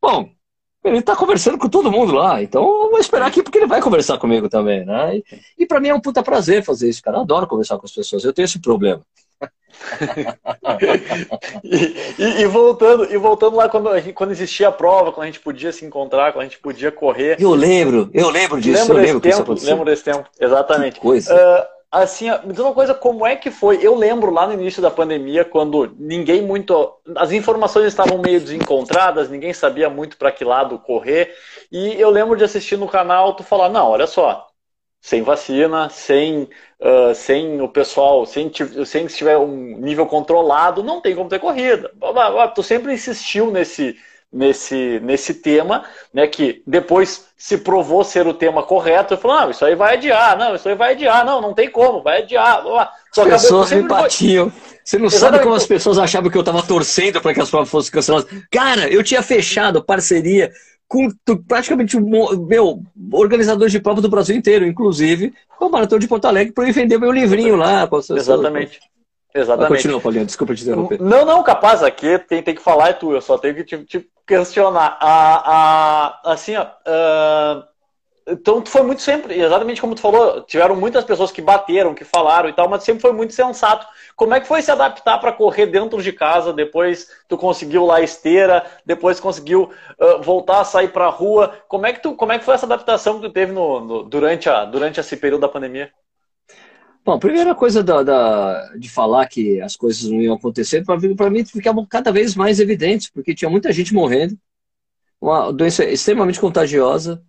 bom, 0.00 0.30
ele 0.84 0.98
está 0.98 1.14
conversando 1.14 1.58
com 1.58 1.68
todo 1.68 1.92
mundo 1.92 2.12
lá, 2.12 2.42
então 2.42 2.62
eu 2.62 2.90
vou 2.90 2.98
esperar 2.98 3.26
aqui 3.26 3.42
porque 3.42 3.58
ele 3.58 3.66
vai 3.66 3.80
conversar 3.80 4.18
comigo 4.18 4.48
também, 4.48 4.84
né? 4.84 5.16
E, 5.16 5.24
e 5.60 5.66
para 5.66 5.80
mim 5.80 5.88
é 5.88 5.94
um 5.94 6.00
puta 6.00 6.22
prazer 6.22 6.64
fazer 6.64 6.88
isso, 6.88 7.02
cara. 7.02 7.18
Eu 7.18 7.22
adoro 7.22 7.46
conversar 7.46 7.78
com 7.78 7.86
as 7.86 7.92
pessoas, 7.92 8.24
eu 8.24 8.32
tenho 8.32 8.46
esse 8.46 8.60
problema. 8.60 9.02
e, 11.64 12.22
e, 12.22 12.42
e, 12.42 12.46
voltando, 12.46 13.12
e 13.12 13.16
voltando 13.16 13.56
lá 13.56 13.68
quando, 13.68 13.90
quando 14.14 14.30
existia 14.30 14.68
a 14.68 14.72
prova, 14.72 15.12
quando 15.12 15.24
a 15.24 15.26
gente 15.26 15.40
podia 15.40 15.72
se 15.72 15.84
encontrar, 15.84 16.32
quando 16.32 16.42
a 16.42 16.48
gente 16.48 16.58
podia 16.58 16.92
correr. 16.92 17.36
Eu 17.40 17.54
lembro, 17.54 18.10
eu 18.12 18.28
lembro 18.30 18.60
disso, 18.60 18.80
lembro 18.82 18.98
eu 18.98 19.02
lembro 19.02 19.20
tempo, 19.20 19.54
Lembro 19.62 19.84
desse 19.84 20.04
tempo, 20.04 20.28
exatamente. 20.38 20.94
Que 20.94 21.00
coisa. 21.00 21.34
Uh, 21.34 21.71
assim, 21.92 22.30
me 22.44 22.52
diz 22.52 22.58
uma 22.58 22.72
coisa, 22.72 22.94
como 22.94 23.26
é 23.26 23.36
que 23.36 23.50
foi? 23.50 23.84
Eu 23.84 23.94
lembro 23.94 24.30
lá 24.32 24.46
no 24.46 24.54
início 24.54 24.80
da 24.80 24.90
pandemia, 24.90 25.44
quando 25.44 25.94
ninguém 25.98 26.40
muito. 26.42 26.98
As 27.16 27.32
informações 27.32 27.86
estavam 27.86 28.18
meio 28.18 28.40
desencontradas, 28.40 29.28
ninguém 29.28 29.52
sabia 29.52 29.90
muito 29.90 30.16
para 30.16 30.32
que 30.32 30.44
lado 30.44 30.78
correr. 30.78 31.34
E 31.70 32.00
eu 32.00 32.10
lembro 32.10 32.36
de 32.36 32.44
assistir 32.44 32.78
no 32.78 32.88
canal 32.88 33.34
tu 33.34 33.44
falar, 33.44 33.68
não, 33.68 33.88
olha 33.90 34.06
só, 34.06 34.48
sem 35.00 35.22
vacina, 35.22 35.88
sem, 35.90 36.48
uh, 36.80 37.14
sem 37.14 37.60
o 37.60 37.68
pessoal, 37.68 38.24
sem, 38.24 38.50
sem 38.86 39.08
se 39.08 39.16
tiver 39.16 39.36
um 39.36 39.78
nível 39.78 40.06
controlado, 40.06 40.82
não 40.82 41.00
tem 41.00 41.14
como 41.14 41.28
ter 41.28 41.40
corrida. 41.40 41.92
Tu 42.54 42.62
sempre 42.62 42.94
insistiu 42.94 43.50
nesse, 43.50 43.96
nesse, 44.32 44.98
nesse 45.00 45.34
tema, 45.34 45.84
né, 46.12 46.26
que 46.26 46.62
depois 46.66 47.26
se 47.36 47.58
provou 47.58 48.02
ser 48.02 48.26
o 48.26 48.32
tema 48.32 48.62
correto, 48.62 49.14
e 49.14 49.16
falou, 49.16 49.40
não, 49.40 49.50
isso 49.50 49.64
aí 49.64 49.74
vai 49.74 49.94
adiar, 49.94 50.38
não, 50.38 50.54
isso 50.54 50.68
aí 50.68 50.74
vai 50.74 50.92
adiar, 50.92 51.24
não, 51.24 51.40
não 51.40 51.52
tem 51.52 51.68
como, 51.68 52.02
vai 52.02 52.22
adiar. 52.22 52.64
As 53.16 53.24
pessoas 53.24 53.72
me 53.72 53.82
batiam. 53.82 54.50
Você 54.84 54.98
não 54.98 55.06
Exatamente. 55.06 55.18
sabe 55.18 55.42
como 55.42 55.54
as 55.54 55.66
pessoas 55.66 55.98
achavam 55.98 56.30
que 56.30 56.36
eu 56.36 56.40
estava 56.40 56.62
torcendo 56.62 57.20
para 57.20 57.34
que 57.34 57.40
as 57.40 57.50
provas 57.50 57.68
fossem 57.68 57.92
canceladas. 57.92 58.28
Cara, 58.50 58.88
eu 58.88 59.02
tinha 59.02 59.22
fechado 59.22 59.84
parceria 59.84 60.50
com 60.88 61.08
praticamente 61.48 61.98
meu 62.00 62.82
organizador 63.12 63.68
de 63.68 63.80
prova 63.80 64.00
do 64.00 64.08
Brasil 64.08 64.36
inteiro, 64.36 64.66
inclusive 64.66 65.32
com 65.58 65.66
o 65.66 65.70
Maratona 65.70 66.00
de 66.00 66.08
Porto 66.08 66.26
Alegre, 66.26 66.52
para 66.52 66.68
eu 66.68 66.72
vender 66.72 66.98
meu 66.98 67.12
livrinho 67.12 67.56
lá. 67.56 67.88
Exatamente. 68.10 68.80
Exatamente. 69.34 69.82
continua, 69.82 70.00
Paulinho, 70.00 70.26
desculpa 70.26 70.54
te 70.54 70.62
interromper. 70.62 71.00
Não, 71.00 71.24
não, 71.24 71.42
capaz, 71.42 71.82
aqui 71.82 72.18
tem, 72.18 72.42
tem 72.42 72.54
que 72.54 72.62
falar 72.62 72.90
é 72.90 72.92
tu, 72.92 73.12
eu 73.12 73.20
só 73.20 73.38
tenho 73.38 73.54
que 73.54 73.64
te, 73.64 73.78
te 73.84 74.06
questionar. 74.26 74.98
A, 75.00 76.22
a, 76.24 76.32
assim, 76.32 76.54
ó, 76.56 76.64
uh, 76.64 77.64
então 78.28 78.64
foi 78.64 78.82
muito 78.82 79.02
sempre, 79.02 79.40
exatamente 79.40 79.80
como 79.80 79.94
tu 79.94 80.00
falou, 80.00 80.42
tiveram 80.42 80.76
muitas 80.76 81.04
pessoas 81.04 81.32
que 81.32 81.42
bateram, 81.42 81.94
que 81.94 82.04
falaram 82.04 82.48
e 82.48 82.52
tal, 82.52 82.68
mas 82.68 82.84
sempre 82.84 83.00
foi 83.00 83.12
muito 83.12 83.32
sensato. 83.32 83.86
Como 84.14 84.34
é 84.34 84.40
que 84.40 84.46
foi 84.46 84.62
se 84.62 84.70
adaptar 84.70 85.18
para 85.18 85.32
correr 85.32 85.66
dentro 85.66 86.00
de 86.02 86.12
casa? 86.12 86.52
Depois 86.52 87.08
tu 87.28 87.36
conseguiu 87.36 87.84
lá 87.84 87.96
a 87.96 88.02
esteira, 88.02 88.64
depois 88.86 89.18
conseguiu 89.18 89.70
uh, 89.98 90.22
voltar 90.22 90.60
a 90.60 90.64
sair 90.64 90.88
para 90.88 91.06
a 91.06 91.10
rua. 91.10 91.54
Como 91.68 91.86
é 91.86 91.92
que 91.92 92.00
tu, 92.00 92.14
como 92.14 92.32
é 92.32 92.38
que 92.38 92.44
foi 92.44 92.54
essa 92.54 92.66
adaptação 92.66 93.14
que 93.18 93.28
tu 93.28 93.32
teve 93.32 93.52
no, 93.52 93.80
no, 93.80 94.02
durante 94.04 94.48
a 94.48 94.64
durante 94.64 95.00
esse 95.00 95.16
período 95.16 95.40
da 95.40 95.48
pandemia? 95.48 95.90
Bom, 97.04 97.12
a 97.14 97.18
primeira 97.18 97.52
coisa 97.54 97.82
da, 97.82 98.02
da, 98.02 98.76
de 98.76 98.88
falar 98.88 99.26
que 99.26 99.60
as 99.60 99.74
coisas 99.76 100.08
não 100.08 100.20
iam 100.20 100.36
acontecer, 100.36 100.84
para 100.84 101.30
mim 101.30 101.44
ficavam 101.44 101.84
cada 101.84 102.12
vez 102.12 102.36
mais 102.36 102.60
evidentes, 102.60 103.10
porque 103.10 103.34
tinha 103.34 103.50
muita 103.50 103.72
gente 103.72 103.92
morrendo, 103.92 104.38
uma 105.20 105.52
doença 105.52 105.84
extremamente 105.84 106.40
contagiosa, 106.40 107.22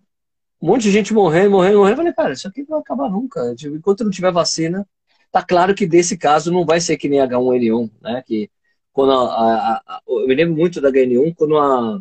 um 0.62 0.68
monte 0.68 0.82
de 0.82 0.92
gente 0.92 1.12
morrendo, 1.12 1.50
morrendo, 1.50 1.78
morrendo. 1.78 1.92
Eu 1.92 1.96
falei, 1.96 2.12
cara, 2.12 2.32
isso 2.32 2.48
aqui 2.48 2.60
não 2.60 2.68
vai 2.68 2.80
acabar 2.80 3.10
nunca. 3.10 3.54
Enquanto 3.64 4.04
não 4.04 4.10
tiver 4.10 4.32
vacina, 4.32 4.86
tá 5.30 5.42
claro 5.42 5.74
que 5.74 5.86
desse 5.86 6.16
caso 6.16 6.52
não 6.52 6.64
vai 6.64 6.80
ser 6.80 6.96
que 6.96 7.08
nem 7.08 7.20
H1N1, 7.20 7.90
né? 8.00 8.22
Que 8.26 8.50
quando 8.92 9.12
a, 9.12 9.24
a, 9.24 9.82
a, 9.86 10.00
eu 10.06 10.26
me 10.26 10.34
lembro 10.34 10.56
muito 10.56 10.80
da 10.80 10.90
HN1, 10.90 11.34
quando 11.34 11.58
a, 11.58 12.00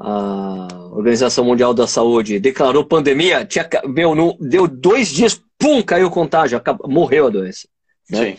a 0.00 0.66
Organização 0.92 1.44
Mundial 1.44 1.74
da 1.74 1.86
Saúde 1.86 2.40
declarou 2.40 2.86
pandemia, 2.86 3.44
tinha, 3.44 3.68
meu, 3.86 4.14
não, 4.14 4.34
deu 4.40 4.66
dois 4.66 5.08
dias, 5.08 5.40
pum, 5.58 5.82
caiu 5.82 6.06
o 6.06 6.10
contágio, 6.10 6.56
acabou, 6.56 6.88
morreu 6.88 7.26
a 7.26 7.30
doença. 7.30 7.68
Né? 8.08 8.32
Sim. 8.32 8.38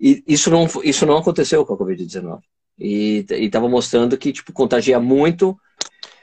E 0.00 0.24
isso 0.26 0.50
não, 0.50 0.66
isso 0.82 1.06
não 1.06 1.16
aconteceu 1.16 1.64
com 1.64 1.74
a 1.74 1.78
Covid-19. 1.78 2.40
E 2.76 3.24
estava 3.30 3.68
mostrando 3.68 4.18
que 4.18 4.32
tipo, 4.32 4.52
contagia 4.52 4.98
muito, 4.98 5.56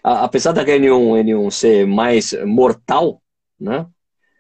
a, 0.03 0.26
apesar 0.26 0.51
da 0.51 0.63
H1N1 0.63 1.51
ser 1.51 1.88
mais 1.88 2.34
mortal, 2.45 3.21
né? 3.59 3.88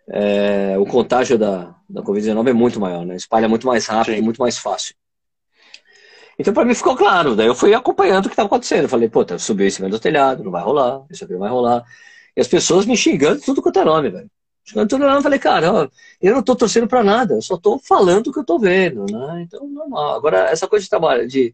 É, 0.07 0.77
o 0.77 0.85
contágio 0.85 1.37
da, 1.37 1.75
da 1.89 2.03
Covid-19 2.03 2.49
é 2.49 2.53
muito 2.53 2.79
maior, 2.79 3.05
né? 3.05 3.15
Espalha 3.15 3.47
muito 3.47 3.65
mais 3.65 3.87
rápido, 3.87 4.15
Sim. 4.15 4.21
muito 4.21 4.37
mais 4.37 4.57
fácil. 4.57 4.95
Então, 6.37 6.53
para 6.53 6.65
mim, 6.65 6.73
ficou 6.73 6.95
claro. 6.95 7.35
Daí 7.35 7.47
eu 7.47 7.55
fui 7.55 7.73
acompanhando 7.73 8.25
o 8.25 8.29
que 8.29 8.33
estava 8.33 8.47
acontecendo. 8.47 8.83
Eu 8.83 8.89
falei, 8.89 9.09
pô, 9.09 9.23
tá, 9.23 9.37
subiu 9.39 9.67
em 9.67 9.69
cima 9.69 9.89
do 9.89 9.99
telhado, 9.99 10.43
não 10.43 10.51
vai 10.51 10.63
rolar, 10.63 11.03
isso 11.09 11.23
aqui 11.23 11.33
não 11.33 11.39
vai 11.39 11.49
rolar. 11.49 11.83
E 12.35 12.41
as 12.41 12.47
pessoas 12.47 12.85
me 12.85 12.97
xingando 12.97 13.41
tudo 13.41 13.61
quanto 13.61 13.79
é 13.79 13.85
nome, 13.85 14.09
velho. 14.09 14.29
Chegando 14.65 14.89
tudo 14.89 15.05
lá, 15.05 15.13
eu 15.13 15.21
falei, 15.21 15.37
cara, 15.37 15.89
eu 16.19 16.31
não 16.33 16.39
estou 16.39 16.55
torcendo 16.55 16.87
para 16.87 17.03
nada, 17.03 17.35
eu 17.35 17.41
só 17.41 17.53
estou 17.53 17.77
falando 17.77 18.27
o 18.27 18.33
que 18.33 18.39
eu 18.39 18.41
estou 18.41 18.59
vendo, 18.59 19.05
né? 19.11 19.43
Então, 19.43 19.67
normal. 19.67 20.15
Agora, 20.15 20.49
essa 20.49 20.67
coisa 20.67 20.83
de 20.83 20.89
trabalho, 20.89 21.27
de 21.27 21.53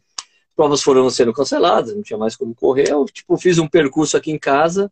provas 0.55 0.81
foram 0.81 1.09
sendo 1.09 1.33
canceladas, 1.33 1.93
não 1.93 2.01
tinha 2.01 2.17
mais 2.17 2.37
como 2.37 2.55
correr, 2.55 2.89
eu, 2.89 3.03
tipo, 3.05 3.37
fiz 3.37 3.57
um 3.57 3.67
percurso 3.67 4.15
aqui 4.15 4.31
em 4.31 4.39
casa 4.39 4.89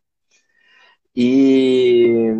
e, 1.16 2.34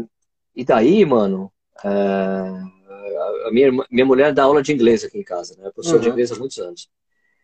e 0.55 0.65
daí, 0.65 1.05
mano, 1.07 1.51
é, 1.83 1.89
a 1.89 3.51
minha, 3.51 3.71
minha 3.91 4.07
mulher 4.07 4.35
dá 4.35 4.45
aula 4.45 4.63
de 4.63 4.73
inglês 4.73 5.03
aqui 5.03 5.19
em 5.19 5.25
casa, 5.25 5.57
né? 5.59 5.71
Professor 5.71 5.97
uhum. 5.97 6.03
de 6.03 6.09
inglês 6.11 6.31
há 6.31 6.37
muitos 6.37 6.59
anos. 6.59 6.91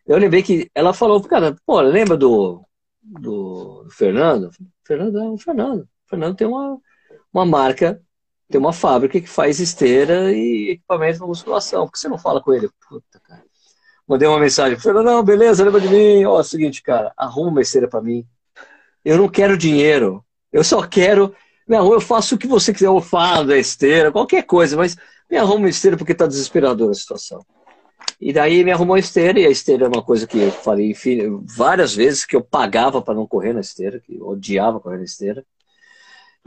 Eu 0.06 0.18
lembrei 0.18 0.42
que 0.42 0.70
ela 0.74 0.94
falou, 0.94 1.20
cara, 1.22 1.56
pô, 1.66 1.80
lembra 1.80 2.16
do, 2.16 2.62
do, 3.02 3.82
do 3.84 3.90
Fernando? 3.90 4.50
Fernando 4.84 5.18
é 5.18 5.28
o 5.28 5.38
Fernando. 5.38 5.82
O 5.82 6.08
Fernando 6.08 6.36
tem 6.36 6.46
uma, 6.46 6.78
uma 7.32 7.44
marca 7.44 8.00
tem 8.48 8.60
uma 8.60 8.72
fábrica 8.72 9.20
que 9.20 9.28
faz 9.28 9.58
esteira 9.58 10.32
e 10.32 10.70
equipamentos 10.70 11.18
para 11.18 11.26
musculação. 11.26 11.86
Por 11.86 11.92
que 11.92 11.98
você 11.98 12.08
não 12.08 12.18
fala 12.18 12.40
com 12.40 12.52
ele? 12.52 12.70
Puta, 12.88 13.20
cara. 13.20 13.42
Mandei 14.06 14.28
uma 14.28 14.38
mensagem. 14.38 14.78
Falei, 14.78 15.02
não, 15.02 15.22
beleza, 15.22 15.64
lembra 15.64 15.80
de 15.80 15.88
mim. 15.88 16.24
Ó, 16.24 16.38
é 16.38 16.40
o 16.40 16.44
seguinte, 16.44 16.80
cara, 16.80 17.12
arruma 17.16 17.50
uma 17.50 17.60
esteira 17.60 17.88
para 17.88 18.00
mim. 18.00 18.24
Eu 19.04 19.18
não 19.18 19.28
quero 19.28 19.58
dinheiro. 19.58 20.24
Eu 20.52 20.62
só 20.62 20.86
quero. 20.86 21.34
Não, 21.66 21.92
eu 21.92 22.00
faço 22.00 22.36
o 22.36 22.38
que 22.38 22.46
você 22.46 22.72
quiser. 22.72 22.86
Eu 22.86 23.00
falo 23.00 23.48
da 23.48 23.58
esteira, 23.58 24.12
qualquer 24.12 24.44
coisa, 24.44 24.76
mas 24.76 24.96
me 25.28 25.36
arruma 25.36 25.56
uma 25.56 25.68
esteira 25.68 25.96
porque 25.96 26.14
tá 26.14 26.26
desesperadora 26.26 26.92
a 26.92 26.94
situação. 26.94 27.44
E 28.20 28.32
daí 28.32 28.64
me 28.64 28.72
arrumou 28.72 28.96
a 28.96 28.98
esteira, 28.98 29.38
e 29.38 29.46
a 29.46 29.50
esteira 29.50 29.84
é 29.84 29.88
uma 29.88 30.02
coisa 30.02 30.26
que 30.26 30.38
eu 30.38 30.50
falei 30.50 30.90
enfim, 30.90 31.40
várias 31.44 31.94
vezes 31.94 32.24
que 32.24 32.34
eu 32.34 32.42
pagava 32.42 33.02
para 33.02 33.14
não 33.14 33.26
correr 33.26 33.52
na 33.52 33.60
esteira, 33.60 34.00
que 34.00 34.14
eu 34.14 34.28
odiava 34.28 34.80
correr 34.80 34.98
na 34.98 35.04
esteira. 35.04 35.44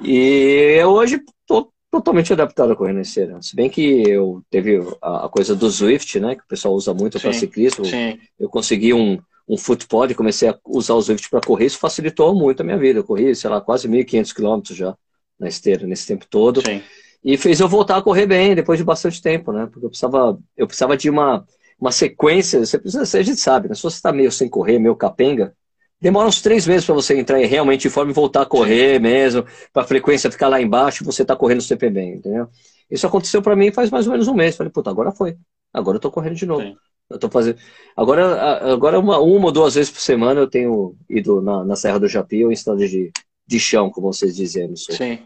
E 0.03 0.81
hoje 0.83 1.21
estou 1.41 1.71
totalmente 1.91 2.31
adaptado 2.31 2.71
a 2.71 2.75
correr 2.75 2.93
na 2.93 3.01
esteira. 3.01 3.41
Se 3.41 3.55
bem 3.55 3.69
que 3.69 4.03
eu 4.07 4.43
teve 4.49 4.79
a, 5.01 5.27
coisa 5.29 5.55
do 5.55 5.69
Zwift, 5.69 6.19
né, 6.19 6.35
que 6.35 6.43
o 6.43 6.47
pessoal 6.47 6.73
usa 6.73 6.93
muito 6.93 7.19
para 7.19 7.33
ciclismo. 7.33 7.85
Sim. 7.85 8.19
Eu 8.39 8.49
consegui 8.49 8.93
um, 8.93 9.19
um 9.47 9.57
footpod 9.57 10.11
e 10.11 10.15
comecei 10.15 10.49
a 10.49 10.57
usar 10.65 10.93
o 10.93 11.01
Zwift 11.01 11.29
para 11.29 11.41
correr, 11.41 11.65
isso 11.65 11.79
facilitou 11.79 12.35
muito 12.35 12.61
a 12.61 12.63
minha 12.63 12.77
vida. 12.77 12.99
Eu 12.99 13.03
corri, 13.03 13.35
sei 13.35 13.49
lá, 13.49 13.59
quase 13.59 13.87
1.500 13.87 14.33
quilômetros 14.33 14.77
já 14.77 14.95
na 15.39 15.47
esteira 15.47 15.87
nesse 15.87 16.07
tempo 16.07 16.25
todo. 16.29 16.61
Sim. 16.61 16.81
E 17.23 17.35
fez 17.35 17.59
eu 17.59 17.67
voltar 17.67 17.97
a 17.97 18.01
correr 18.01 18.25
bem 18.25 18.55
depois 18.55 18.77
de 18.79 18.85
bastante 18.85 19.21
tempo, 19.21 19.51
né? 19.51 19.67
Porque 19.69 19.85
eu 19.85 19.89
precisava, 19.89 20.39
eu 20.55 20.67
precisava 20.67 20.95
de 20.95 21.09
uma, 21.09 21.45
uma 21.79 21.91
sequência. 21.91 22.65
Você 22.65 22.77
precisa, 22.77 23.17
a 23.17 23.23
gente 23.23 23.39
sabe, 23.39 23.69
né? 23.69 23.75
Se 23.75 23.83
você 23.83 23.95
está 23.95 24.11
meio 24.11 24.31
sem 24.31 24.49
correr, 24.49 24.79
meio 24.79 24.95
capenga, 24.95 25.53
demora 26.01 26.27
uns 26.27 26.41
três 26.41 26.67
meses 26.67 26.85
para 26.85 26.95
você 26.95 27.17
entrar 27.17 27.37
realmente 27.37 27.87
em 27.87 27.91
forma 27.91 28.11
e 28.11 28.13
voltar 28.13 28.41
a 28.41 28.45
correr 28.45 28.99
mesmo, 28.99 29.45
para 29.73 29.83
a 29.83 29.87
frequência 29.87 30.31
ficar 30.31 30.47
lá 30.47 30.61
embaixo 30.61 31.03
e 31.03 31.05
você 31.05 31.23
tá 31.23 31.35
correndo 31.35 31.61
CP 31.61 31.89
bem, 31.89 32.13
entendeu? 32.15 32.47
Isso 32.89 33.05
aconteceu 33.05 33.41
para 33.41 33.55
mim 33.55 33.71
faz 33.71 33.89
mais 33.89 34.07
ou 34.07 34.13
menos 34.13 34.27
um 34.27 34.33
mês. 34.33 34.55
Falei, 34.55 34.71
puta, 34.71 34.89
agora 34.89 35.11
foi. 35.11 35.37
Agora 35.73 35.97
eu 35.97 36.01
tô 36.01 36.09
correndo 36.09 36.35
de 36.35 36.45
novo. 36.45 36.63
Sim. 36.63 36.75
Eu 37.09 37.17
tô 37.17 37.29
fazendo. 37.29 37.57
Agora, 37.95 38.71
agora 38.71 38.99
uma, 38.99 39.19
uma 39.19 39.45
ou 39.45 39.51
duas 39.51 39.75
vezes 39.75 39.91
por 39.91 39.99
semana 39.99 40.39
eu 40.39 40.47
tenho 40.47 40.95
ido 41.09 41.41
na, 41.41 41.63
na 41.63 41.75
Serra 41.75 41.99
do 41.99 42.07
Japi 42.07 42.43
ou 42.45 42.51
em 42.51 42.53
estado 42.53 42.77
de, 42.87 43.11
de 43.47 43.59
chão, 43.59 43.89
como 43.89 44.13
vocês 44.13 44.35
dizem, 44.35 44.75
Sim. 44.75 45.19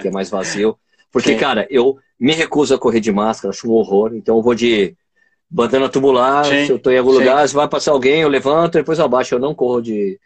que 0.00 0.08
é 0.08 0.10
mais 0.10 0.28
vazio. 0.28 0.76
Porque, 1.12 1.32
Sim. 1.32 1.38
cara, 1.38 1.66
eu 1.70 1.96
me 2.18 2.32
recuso 2.32 2.74
a 2.74 2.78
correr 2.78 3.00
de 3.00 3.12
máscara, 3.12 3.50
acho 3.50 3.68
um 3.68 3.72
horror. 3.72 4.12
Então 4.14 4.36
eu 4.36 4.42
vou 4.42 4.54
de 4.54 4.96
bandana 5.50 5.88
tubular, 5.88 6.44
sim, 6.44 6.66
se 6.66 6.72
eu 6.72 6.76
estou 6.76 6.92
em 6.92 6.98
algum 6.98 7.12
sim. 7.12 7.18
lugar, 7.18 7.48
se 7.48 7.54
vai 7.54 7.68
passar 7.68 7.92
alguém, 7.92 8.20
eu 8.20 8.28
levanto, 8.28 8.74
depois 8.74 8.98
eu 8.98 9.04
abaixo, 9.04 9.34
eu 9.34 9.38
não 9.38 9.54
corro 9.54 9.80
de, 9.80 10.18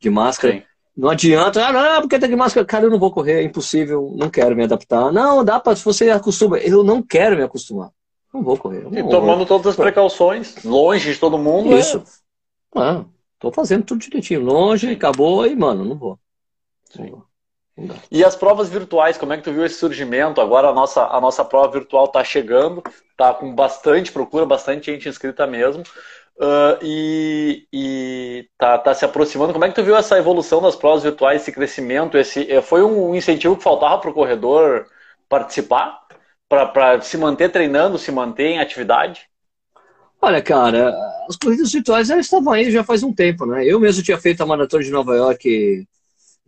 de 0.00 0.10
máscara. 0.10 0.54
Sim. 0.54 0.62
Não 0.96 1.08
adianta, 1.08 1.66
ah, 1.66 1.72
não, 1.72 2.00
porque 2.02 2.18
tá 2.18 2.26
de 2.26 2.36
máscara, 2.36 2.66
cara, 2.66 2.84
eu 2.84 2.90
não 2.90 2.98
vou 2.98 3.10
correr, 3.10 3.40
é 3.40 3.42
impossível, 3.42 4.12
não 4.16 4.28
quero 4.28 4.56
me 4.56 4.64
adaptar. 4.64 5.12
Não, 5.12 5.44
dá 5.44 5.60
para, 5.60 5.76
se 5.76 5.84
você 5.84 6.10
acostuma, 6.10 6.58
eu 6.58 6.82
não 6.82 7.02
quero 7.02 7.36
me 7.36 7.42
acostumar. 7.42 7.90
Não 8.32 8.42
vou 8.42 8.56
correr. 8.56 8.82
Não 8.84 8.98
e 8.98 9.02
vou, 9.02 9.10
tomando 9.10 9.46
todas 9.46 9.68
as 9.68 9.76
precauções, 9.76 10.62
longe 10.64 11.12
de 11.12 11.18
todo 11.18 11.38
mundo. 11.38 11.76
Isso. 11.76 11.98
É... 12.76 12.80
Ah, 12.80 13.04
tô 13.38 13.50
fazendo 13.50 13.84
tudo 13.84 14.00
direitinho, 14.00 14.42
longe, 14.42 14.90
acabou 14.90 15.46
e, 15.46 15.54
mano, 15.54 15.84
não 15.84 15.96
vou. 15.96 16.18
Sim. 16.90 17.02
Não 17.02 17.10
vou. 17.10 17.29
E 18.10 18.24
as 18.24 18.36
provas 18.36 18.68
virtuais, 18.68 19.16
como 19.16 19.32
é 19.32 19.36
que 19.36 19.42
tu 19.42 19.52
viu 19.52 19.64
esse 19.64 19.76
surgimento? 19.76 20.40
Agora 20.40 20.68
a 20.68 20.72
nossa, 20.72 21.04
a 21.06 21.20
nossa 21.20 21.44
prova 21.44 21.70
virtual 21.70 22.06
está 22.06 22.22
chegando, 22.22 22.82
está 23.10 23.32
com 23.32 23.54
bastante 23.54 24.12
procura, 24.12 24.44
bastante 24.44 24.92
gente 24.92 25.08
inscrita 25.08 25.46
mesmo. 25.46 25.82
Uh, 26.36 26.78
e, 26.82 27.66
e 27.70 28.48
tá, 28.56 28.78
tá, 28.78 28.94
se 28.94 29.04
aproximando. 29.04 29.52
Como 29.52 29.64
é 29.64 29.68
que 29.68 29.74
tu 29.74 29.82
viu 29.82 29.94
essa 29.94 30.18
evolução 30.18 30.62
das 30.62 30.74
provas 30.74 31.02
virtuais, 31.02 31.42
esse 31.42 31.52
crescimento? 31.52 32.16
Esse, 32.16 32.50
eh, 32.50 32.62
foi 32.62 32.82
um 32.82 33.14
incentivo 33.14 33.56
que 33.56 33.62
faltava 33.62 33.98
para 33.98 34.10
o 34.10 34.14
corredor 34.14 34.86
participar? 35.28 36.00
Para 36.48 37.00
se 37.02 37.18
manter 37.18 37.50
treinando, 37.50 37.98
se 37.98 38.10
manter 38.10 38.46
em 38.46 38.58
atividade? 38.58 39.28
Olha, 40.22 40.42
cara, 40.42 40.94
as 41.28 41.36
corridas 41.36 41.72
virtuais 41.72 42.08
já 42.08 42.18
estavam 42.18 42.52
aí 42.54 42.70
já 42.70 42.82
faz 42.82 43.02
um 43.02 43.12
tempo, 43.12 43.44
né? 43.44 43.64
Eu 43.64 43.78
mesmo 43.78 44.02
tinha 44.02 44.18
feito 44.18 44.42
a 44.42 44.46
maratona 44.46 44.82
de 44.82 44.90
Nova 44.90 45.14
York 45.14 45.86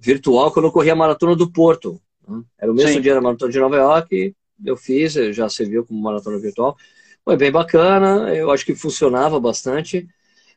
virtual 0.02 0.50
quando 0.50 0.66
eu 0.66 0.72
corri 0.72 0.90
a 0.90 0.96
maratona 0.96 1.36
do 1.36 1.50
Porto. 1.50 2.00
Né? 2.26 2.42
Era 2.58 2.72
o 2.72 2.74
mesmo 2.74 2.94
Sim. 2.94 3.00
dia 3.00 3.14
da 3.14 3.20
maratona 3.20 3.52
de 3.52 3.58
Nova 3.58 3.76
York 3.76 4.34
eu 4.64 4.76
fiz, 4.76 5.14
já 5.14 5.48
serviu 5.48 5.84
como 5.84 6.00
maratona 6.00 6.38
virtual. 6.38 6.76
Foi 7.24 7.36
bem 7.36 7.50
bacana, 7.50 8.34
eu 8.34 8.50
acho 8.50 8.64
que 8.64 8.74
funcionava 8.74 9.38
bastante, 9.38 10.08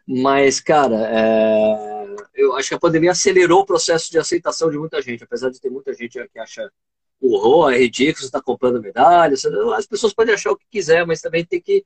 mas, 0.08 0.60
cara, 0.60 0.96
é... 1.10 2.16
eu 2.36 2.56
acho 2.56 2.70
que 2.70 2.76
a 2.76 2.80
pandemia 2.80 3.12
acelerou 3.12 3.62
o 3.62 3.66
processo 3.66 4.12
de 4.12 4.18
aceitação 4.18 4.70
de 4.70 4.78
muita 4.78 5.02
gente, 5.02 5.24
apesar 5.24 5.50
de 5.50 5.60
ter 5.60 5.70
muita 5.70 5.94
gente 5.94 6.20
que 6.28 6.40
acha 6.40 6.70
horror, 7.22 7.72
é 7.72 7.80
ridículo, 7.80 8.20
você 8.20 8.26
está 8.26 8.42
comprando 8.42 8.82
medalha, 8.82 9.36
as 9.76 9.88
pessoas 9.88 10.14
podem 10.14 10.34
achar 10.34 10.52
o 10.52 10.58
que 10.58 10.66
quiser, 10.70 11.06
mas 11.06 11.22
também 11.22 11.46
tem 11.46 11.62
que 11.62 11.84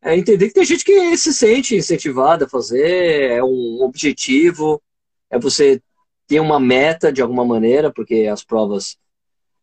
é 0.00 0.16
entender 0.16 0.46
que 0.48 0.54
tem 0.54 0.64
gente 0.64 0.84
que 0.84 1.16
se 1.16 1.32
sente 1.32 1.74
incentivada 1.74 2.44
a 2.44 2.48
fazer, 2.48 3.32
é 3.32 3.42
um 3.42 3.82
objetivo, 3.82 4.80
é 5.28 5.38
você 5.38 5.82
ter 6.28 6.40
uma 6.40 6.60
meta 6.60 7.10
de 7.10 7.22
alguma 7.22 7.44
maneira, 7.44 7.90
porque 7.90 8.28
as 8.30 8.44
provas 8.44 8.98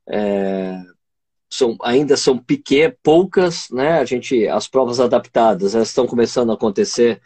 é, 0.10 0.82
são, 1.48 1.78
ainda 1.82 2.18
são 2.18 2.38
pequenas, 2.38 2.98
poucas, 3.04 3.70
né? 3.70 4.00
A 4.00 4.06
gente, 4.06 4.48
as 4.48 4.68
provas 4.68 5.00
adaptadas, 5.00 5.76
elas 5.76 5.90
estão 5.90 6.08
começando 6.08 6.50
a 6.50 6.56
acontecer, 6.56 7.22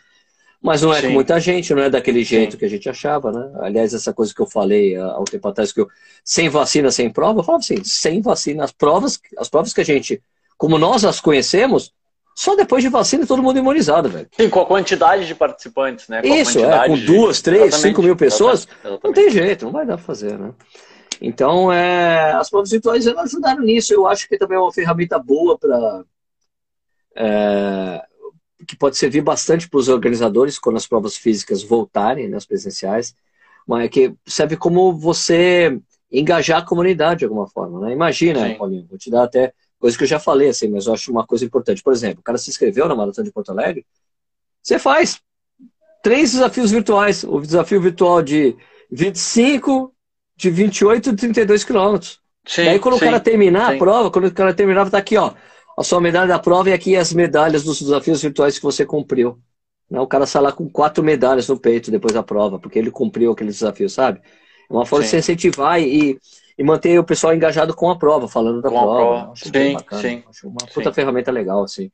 mas 0.62 0.82
não 0.82 0.94
é 0.94 1.00
Sim. 1.00 1.08
com 1.08 1.14
muita 1.14 1.40
gente, 1.40 1.74
não 1.74 1.84
é 1.84 1.90
daquele 1.90 2.22
jeito 2.22 2.52
Sim. 2.52 2.58
que 2.58 2.66
a 2.66 2.70
gente 2.70 2.90
achava, 2.90 3.32
né? 3.32 3.50
Aliás, 3.62 3.94
essa 3.94 4.14
coisa 4.14 4.36
que 4.36 4.42
eu 4.42 4.46
falei 4.46 4.98
há 4.98 5.18
um 5.18 5.24
tempo 5.24 5.48
atrás, 5.48 5.72
que 5.72 5.80
eu, 5.80 5.88
sem 6.24 6.50
vacina, 6.50 6.92
sem 6.92 7.10
prova, 7.10 7.40
eu 7.40 7.44
falava 7.44 7.64
assim, 7.64 7.82
sem 7.84 8.22
vacina, 8.22 8.66
as 8.66 8.74
provas, 8.74 9.20
as 9.38 9.48
provas 9.50 9.74
que 9.74 9.80
a 9.80 9.86
gente, 9.86 10.22
como 10.58 10.78
nós 10.78 11.06
as 11.06 11.22
conhecemos, 11.22 11.94
só 12.40 12.56
depois 12.56 12.82
de 12.82 12.88
vacina 12.88 13.28
todo 13.28 13.44
mundo 13.44 13.60
imunizado, 13.60 14.08
velho. 14.08 14.26
Sim, 14.32 14.50
com 14.50 14.62
a 14.62 14.66
quantidade 14.66 15.28
de 15.28 15.36
participantes, 15.36 16.08
né? 16.08 16.22
Com 16.22 16.34
Isso, 16.34 16.58
é, 16.64 16.88
com 16.88 16.98
duas, 16.98 17.42
três, 17.42 17.64
Exatamente. 17.64 17.90
cinco 17.90 18.02
mil 18.02 18.16
pessoas, 18.16 18.66
Exatamente. 18.66 19.04
não 19.04 19.12
tem 19.12 19.30
jeito, 19.30 19.66
não 19.66 19.74
vai 19.74 19.86
dar 19.86 19.98
pra 19.98 20.06
fazer, 20.06 20.40
né? 20.40 20.54
Então, 21.20 21.70
é, 21.70 22.32
as 22.32 22.50
provas 22.50 22.70
virtuais 22.70 23.06
ajudaram 23.06 23.62
nisso. 23.62 23.94
Eu 23.94 24.08
acho 24.08 24.26
que 24.26 24.38
também 24.38 24.58
é 24.58 24.62
uma 24.62 24.72
ferramenta 24.72 25.20
boa 25.20 25.58
para. 25.58 26.06
É, 27.14 28.02
que 28.66 28.78
pode 28.78 28.96
servir 28.96 29.20
bastante 29.20 29.70
para 29.70 29.78
os 29.78 29.90
organizadores 29.90 30.58
quando 30.58 30.78
as 30.78 30.88
provas 30.88 31.18
físicas 31.18 31.62
voltarem, 31.62 32.30
né, 32.30 32.38
as 32.38 32.46
presenciais, 32.46 33.14
mas 33.68 33.90
que 33.90 34.14
serve 34.26 34.56
como 34.56 34.94
você 34.94 35.78
engajar 36.10 36.60
a 36.60 36.66
comunidade 36.66 37.20
de 37.20 37.26
alguma 37.26 37.50
forma. 37.50 37.82
Né? 37.82 37.92
Imagina, 37.92 38.48
Sim. 38.48 38.56
Paulinho, 38.56 38.88
vou 38.88 38.98
te 38.98 39.12
dar 39.12 39.24
até 39.24 39.52
Coisa 39.80 39.98
que 39.98 40.04
eu 40.04 40.08
já 40.08 40.20
falei, 40.20 40.50
assim, 40.50 40.68
mas 40.68 40.88
eu 40.88 40.94
acho 40.94 41.12
uma 41.12 41.26
coisa 41.26 41.46
importante. 41.46 41.82
Por 41.82 41.94
exemplo, 41.94 42.20
o 42.20 42.24
cara 42.24 42.38
se 42.38 42.50
inscreveu 42.50 42.88
na 42.88 42.96
Maratona 42.96 43.26
de 43.26 43.32
Porto 43.32 43.52
Alegre, 43.52 43.86
você 44.62 44.78
faz 44.78 45.22
três 46.04 46.34
desafios 46.34 46.72
virtuais. 46.72 47.24
O 47.24 47.40
desafio 47.40 47.82
virtual 47.82 48.22
de 48.22 48.56
25, 48.92 49.94
de 50.36 50.50
28 50.50 51.10
e 51.10 51.16
32 51.16 51.64
quilômetros. 51.64 52.20
Sim, 52.46 52.66
Daí 52.66 52.80
quando 52.80 52.98
sim, 52.98 53.06
o 53.06 53.06
cara 53.06 53.20
terminar 53.20 53.70
sim. 53.70 53.76
a 53.76 53.78
prova, 53.78 54.12
quando 54.12 54.26
o 54.26 54.34
cara 54.34 54.54
terminar, 54.54 54.86
estar 54.86 54.98
aqui, 54.98 55.18
ó, 55.18 55.34
a 55.78 55.84
sua 55.84 56.02
medalha 56.02 56.28
da 56.28 56.40
prova 56.40 56.70
e 56.70 56.74
aqui 56.74 56.96
as 56.96 57.14
medalhas 57.14 57.64
dos 57.64 57.80
desafios 57.80 58.22
virtuais 58.22 58.58
que 58.58 58.64
você 58.64 58.86
cumpriu. 58.86 59.40
Né? 59.90 60.00
O 60.00 60.08
cara 60.08 60.26
sai 60.26 60.42
lá 60.42 60.52
com 60.52 60.70
quatro 60.70 61.04
medalhas 61.04 61.48
no 61.48 61.60
peito 61.60 61.92
depois 61.92 62.14
da 62.14 62.24
prova, 62.24 62.60
porque 62.60 62.78
ele 62.80 62.92
cumpriu 62.92 63.32
aquele 63.32 63.52
desafio, 63.52 63.90
sabe? 63.90 64.20
É 64.70 64.74
uma 64.74 64.86
forma 64.86 65.04
de 65.04 65.12
se 65.12 65.18
incentivar 65.18 65.82
e, 65.82 66.20
e 66.60 66.64
manter 66.64 67.00
o 67.00 67.06
pessoal 67.06 67.34
engajado 67.34 67.74
com 67.74 67.90
a 67.90 67.98
prova, 67.98 68.28
falando 68.28 68.62
da 68.62 68.70
com 68.70 68.76
prova. 68.78 68.96
prova. 68.98 69.32
Acho 69.32 69.46
sim, 69.46 69.78
sim. 70.02 70.24
Acho 70.30 70.50
uma 70.50 70.58
puta 70.74 70.90
sim. 70.90 70.94
ferramenta 70.94 71.32
legal, 71.32 71.64
assim. 71.64 71.90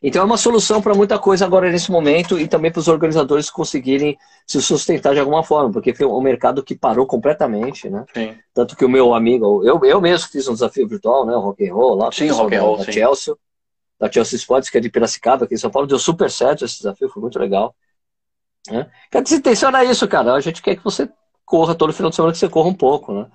Então 0.00 0.22
é 0.22 0.24
uma 0.24 0.36
solução 0.36 0.80
para 0.80 0.94
muita 0.94 1.18
coisa 1.18 1.44
agora 1.44 1.68
nesse 1.68 1.90
momento 1.90 2.38
e 2.38 2.46
também 2.46 2.70
para 2.70 2.78
os 2.78 2.86
organizadores 2.86 3.50
conseguirem 3.50 4.16
se 4.46 4.62
sustentar 4.62 5.14
de 5.14 5.18
alguma 5.18 5.42
forma, 5.42 5.72
porque 5.72 5.92
foi 5.92 6.06
um 6.06 6.20
mercado 6.20 6.62
que 6.62 6.76
parou 6.76 7.06
completamente, 7.06 7.90
né? 7.90 8.04
Sim. 8.14 8.36
Tanto 8.52 8.76
que 8.76 8.84
o 8.84 8.88
meu 8.88 9.14
amigo, 9.14 9.64
eu, 9.64 9.84
eu 9.84 10.00
mesmo 10.00 10.28
fiz 10.28 10.46
um 10.46 10.52
desafio 10.52 10.86
virtual, 10.86 11.26
né? 11.26 11.34
O 11.34 11.40
Rock 11.40 11.68
and 11.68 11.74
Roll 11.74 11.96
lá, 11.96 12.12
sim, 12.12 12.28
Rock 12.28 12.54
and 12.54 12.62
Roll, 12.62 12.76
da, 12.76 12.84
da 12.84 12.92
Chelsea, 12.92 13.34
da 13.98 14.12
Chelsea 14.12 14.36
Sports, 14.36 14.70
que 14.70 14.78
é 14.78 14.80
de 14.80 14.90
Piracicaba, 14.90 15.44
aqui 15.44 15.54
em 15.54 15.58
São 15.58 15.72
Paulo, 15.72 15.88
deu 15.88 15.98
super 15.98 16.30
certo 16.30 16.64
esse 16.64 16.76
desafio, 16.76 17.08
foi 17.08 17.20
muito 17.20 17.36
legal. 17.36 17.74
Né? 18.70 18.88
Quer 19.10 19.24
dizer, 19.24 19.36
intenção 19.38 19.76
é 19.76 19.84
isso, 19.86 20.06
cara. 20.06 20.34
A 20.34 20.40
gente 20.40 20.62
quer 20.62 20.76
que 20.76 20.84
você 20.84 21.08
corra 21.44 21.74
todo 21.74 21.92
final 21.92 22.10
de 22.10 22.16
semana, 22.16 22.32
que 22.32 22.38
você 22.38 22.48
corra 22.48 22.68
um 22.68 22.74
pouco, 22.74 23.12
né? 23.12 23.26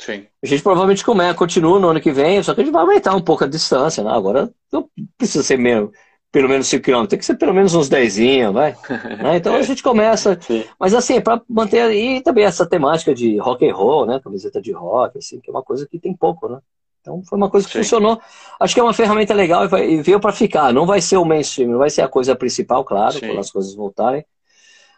Sim. 0.00 0.26
A 0.42 0.46
gente 0.46 0.62
provavelmente 0.62 1.04
come, 1.04 1.32
continua 1.34 1.78
no 1.78 1.88
ano 1.88 2.00
que 2.00 2.10
vem, 2.10 2.42
só 2.42 2.54
que 2.54 2.62
a 2.62 2.64
gente 2.64 2.72
vai 2.72 2.82
aumentar 2.82 3.14
um 3.14 3.20
pouco 3.20 3.44
a 3.44 3.46
distância, 3.46 4.02
né? 4.02 4.10
Agora 4.10 4.50
não 4.72 4.88
precisa 5.16 5.44
ser 5.44 5.58
menos, 5.58 5.90
pelo 6.32 6.48
menos 6.48 6.66
5 6.68 6.82
km, 6.82 7.06
tem 7.06 7.18
que 7.18 7.24
ser 7.24 7.34
pelo 7.36 7.52
menos 7.52 7.74
uns 7.74 7.88
10, 7.88 8.52
vai. 8.52 8.76
né? 9.22 9.36
Então 9.36 9.54
a 9.54 9.62
gente 9.62 9.82
começa. 9.82 10.38
Sim. 10.40 10.64
Mas 10.78 10.94
assim, 10.94 11.16
é 11.16 11.20
para 11.20 11.42
manter 11.48 11.92
e 11.92 12.22
também 12.22 12.44
essa 12.44 12.66
temática 12.66 13.14
de 13.14 13.36
rock 13.38 13.68
and 13.68 13.74
roll, 13.74 14.06
né? 14.06 14.20
Camiseta 14.24 14.60
de 14.60 14.72
rock, 14.72 15.18
assim, 15.18 15.38
que 15.38 15.50
é 15.50 15.52
uma 15.52 15.62
coisa 15.62 15.86
que 15.86 15.98
tem 15.98 16.16
pouco, 16.16 16.48
né? 16.48 16.58
Então 17.00 17.22
foi 17.28 17.36
uma 17.36 17.50
coisa 17.50 17.66
que 17.66 17.72
Sim. 17.72 17.78
funcionou. 17.80 18.20
Acho 18.58 18.74
que 18.74 18.80
é 18.80 18.82
uma 18.82 18.94
ferramenta 18.94 19.34
legal 19.34 19.64
e, 19.64 19.68
vai, 19.68 19.90
e 19.90 20.02
veio 20.02 20.20
para 20.20 20.32
ficar. 20.32 20.72
Não 20.72 20.86
vai 20.86 21.00
ser 21.00 21.16
o 21.16 21.24
mainstream, 21.24 21.70
não 21.70 21.78
vai 21.78 21.90
ser 21.90 22.02
a 22.02 22.08
coisa 22.08 22.34
principal, 22.34 22.84
claro, 22.84 23.12
Sim. 23.12 23.26
quando 23.26 23.38
as 23.38 23.50
coisas 23.50 23.74
voltarem. 23.74 24.24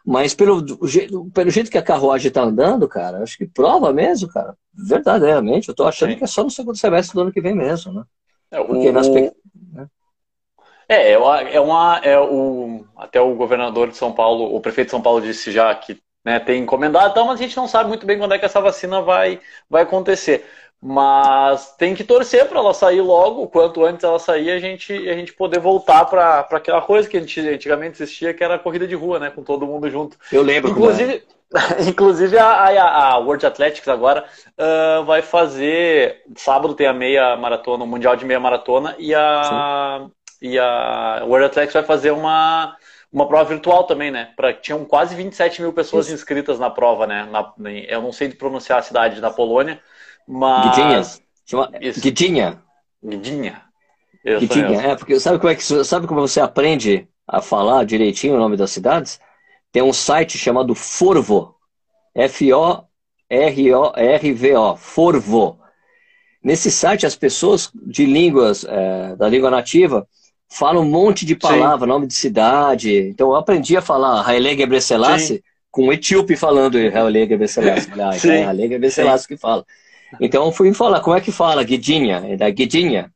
Mas 0.04 0.34
pelo, 0.34 0.64
pelo 1.32 1.50
jeito 1.50 1.70
que 1.70 1.78
a 1.78 1.82
carruagem 1.82 2.28
está 2.28 2.42
andando, 2.42 2.88
cara, 2.88 3.22
acho 3.22 3.38
que 3.38 3.46
prova 3.46 3.92
mesmo, 3.92 4.28
cara. 4.28 4.56
Verdadeiramente, 4.74 5.68
eu 5.68 5.72
estou 5.72 5.86
achando 5.86 6.10
Sim. 6.12 6.18
que 6.18 6.24
é 6.24 6.26
só 6.26 6.42
no 6.42 6.50
segundo 6.50 6.76
semestre 6.76 7.14
do 7.14 7.22
ano 7.22 7.32
que 7.32 7.40
vem 7.40 7.54
mesmo, 7.54 7.92
né? 7.92 8.04
É, 8.50 8.62
Porque 8.62 8.88
o... 8.88 8.92
nas... 8.92 9.08
né? 9.08 9.30
É, 10.88 11.12
é, 11.12 11.54
é 11.54 11.60
uma. 11.60 11.98
É 11.98 12.18
o, 12.18 12.84
até 12.96 13.20
o 13.20 13.34
governador 13.34 13.88
de 13.88 13.96
São 13.96 14.12
Paulo, 14.12 14.54
o 14.54 14.60
prefeito 14.60 14.88
de 14.88 14.90
São 14.90 15.00
Paulo 15.00 15.22
disse 15.22 15.50
já 15.52 15.74
que 15.74 16.00
né, 16.24 16.38
tem 16.38 16.62
encomendado, 16.62 17.10
então, 17.10 17.26
mas 17.26 17.40
a 17.40 17.42
gente 17.42 17.56
não 17.56 17.66
sabe 17.66 17.88
muito 17.88 18.06
bem 18.06 18.18
quando 18.18 18.34
é 18.34 18.38
que 18.38 18.44
essa 18.44 18.60
vacina 18.60 19.00
vai, 19.02 19.40
vai 19.68 19.82
acontecer. 19.82 20.44
Mas 20.84 21.76
tem 21.76 21.94
que 21.94 22.02
torcer 22.02 22.48
para 22.48 22.58
ela 22.58 22.74
sair 22.74 23.00
logo, 23.00 23.46
quanto 23.46 23.84
antes 23.84 24.02
ela 24.02 24.18
sair, 24.18 24.50
a 24.50 24.58
gente, 24.58 24.92
a 24.92 25.12
gente 25.12 25.32
poder 25.32 25.60
voltar 25.60 26.04
para 26.06 26.40
aquela 26.50 26.82
coisa 26.82 27.08
que 27.08 27.16
a 27.16 27.20
gente, 27.20 27.38
antigamente 27.40 28.02
existia, 28.02 28.34
que 28.34 28.42
era 28.42 28.56
a 28.56 28.58
corrida 28.58 28.84
de 28.84 28.96
rua, 28.96 29.20
né? 29.20 29.30
Com 29.30 29.44
todo 29.44 29.64
mundo 29.64 29.88
junto. 29.88 30.16
Eu 30.32 30.42
lembro. 30.42 30.72
Inclusive, 30.72 31.22
inclusive 31.86 32.36
a, 32.36 32.48
a, 32.48 33.12
a, 33.12 33.18
World 33.18 33.46
Athletics 33.46 33.86
agora 33.86 34.24
uh, 34.58 35.04
vai 35.04 35.22
fazer. 35.22 36.22
Sábado 36.36 36.74
tem 36.74 36.88
a 36.88 36.92
meia 36.92 37.36
maratona, 37.36 37.84
o 37.84 37.86
Mundial 37.86 38.16
de 38.16 38.24
Meia 38.24 38.40
Maratona, 38.40 38.96
e 38.98 39.14
a, 39.14 40.04
e 40.40 40.58
a 40.58 41.22
World 41.24 41.46
Athletics 41.46 41.74
vai 41.74 41.84
fazer 41.84 42.10
uma, 42.10 42.76
uma 43.12 43.28
prova 43.28 43.44
virtual 43.44 43.84
também, 43.84 44.10
né? 44.10 44.32
Pra, 44.34 44.54
tinham 44.54 44.84
quase 44.84 45.14
27 45.14 45.60
mil 45.60 45.72
pessoas 45.72 46.06
Isso. 46.06 46.14
inscritas 46.14 46.58
na 46.58 46.70
prova, 46.70 47.06
né? 47.06 47.28
Na, 47.30 47.52
eu 47.86 48.00
não 48.00 48.10
sei 48.10 48.28
de 48.28 48.36
pronunciar 48.36 48.78
a 48.78 48.82
cidade, 48.82 49.20
na 49.20 49.30
Polônia. 49.30 49.80
Mas. 50.26 50.76
Guidinha. 50.76 51.02
Chama... 51.44 51.70
Guidinha. 52.00 52.62
Guidinha. 53.04 53.62
Guidinha, 54.24 54.80
é, 54.80 54.94
porque 54.94 55.18
sabe 55.18 55.38
como, 55.38 55.52
é 55.52 55.56
que, 55.56 55.62
sabe 55.84 56.06
como 56.06 56.20
você 56.20 56.40
aprende 56.40 57.08
a 57.26 57.42
falar 57.42 57.84
direitinho 57.84 58.36
o 58.36 58.38
nome 58.38 58.56
das 58.56 58.70
cidades? 58.70 59.20
Tem 59.72 59.82
um 59.82 59.92
site 59.92 60.38
chamado 60.38 60.74
Forvo. 60.74 61.56
F-O-R-O-R-V-O. 62.14 62.86
Forvo. 64.76 65.58
Nesse 66.42 66.70
site, 66.70 67.04
as 67.06 67.16
pessoas 67.16 67.70
de 67.74 68.06
línguas, 68.06 68.64
é, 68.64 69.16
da 69.16 69.28
língua 69.28 69.50
nativa, 69.50 70.06
falam 70.52 70.82
um 70.82 70.88
monte 70.88 71.24
de 71.24 71.34
palavras, 71.34 71.88
nome 71.88 72.06
de 72.06 72.14
cidade. 72.14 73.08
Então, 73.08 73.30
eu 73.30 73.36
aprendi 73.36 73.76
a 73.76 73.82
falar 73.82 74.26
Haile 74.26 74.56
Gebrselassie 74.56 75.42
com 75.70 75.86
um 75.86 75.92
etíope 75.92 76.36
falando 76.36 76.76
Haile 76.76 77.26
Gebrselassie. 77.26 77.90
Ah, 77.92 78.16
então 78.16 78.30
é 78.30 78.44
Haile 78.44 78.68
Gebrselassie 78.68 79.28
que 79.28 79.36
fala. 79.36 79.64
Então 80.20 80.44
eu 80.44 80.52
fui 80.52 80.72
falar, 80.74 81.00
como 81.00 81.16
é 81.16 81.20
que 81.20 81.32
fala? 81.32 81.64
Guidinha, 81.64 82.22
é 82.26 82.36
da 82.36 82.50
Guidinha. 82.50 83.10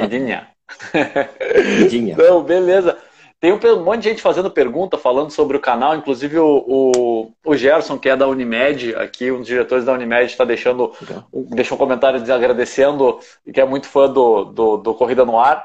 Guidinha. 0.00 0.48
Guidinha. 1.78 2.16
Não, 2.16 2.42
beleza. 2.42 2.96
Tem 3.40 3.52
um 3.52 3.84
monte 3.84 4.02
de 4.02 4.08
gente 4.08 4.22
fazendo 4.22 4.50
pergunta, 4.50 4.98
falando 4.98 5.30
sobre 5.30 5.56
o 5.56 5.60
canal, 5.60 5.94
inclusive 5.94 6.38
o, 6.38 6.64
o, 6.66 7.32
o 7.44 7.56
Gerson, 7.56 7.96
que 7.96 8.08
é 8.08 8.16
da 8.16 8.26
Unimed, 8.26 8.96
aqui, 8.96 9.30
um 9.30 9.38
dos 9.38 9.46
diretores 9.46 9.84
da 9.84 9.92
Unimed, 9.92 10.24
está 10.24 10.44
deixando 10.44 10.92
um, 11.32 11.44
deixou 11.44 11.76
um 11.76 11.78
comentário 11.78 12.20
agradecendo, 12.32 13.20
que 13.52 13.60
é 13.60 13.64
muito 13.64 13.86
fã 13.86 14.10
do, 14.10 14.44
do, 14.44 14.76
do 14.78 14.94
Corrida 14.94 15.24
no 15.24 15.38
Ar. 15.38 15.64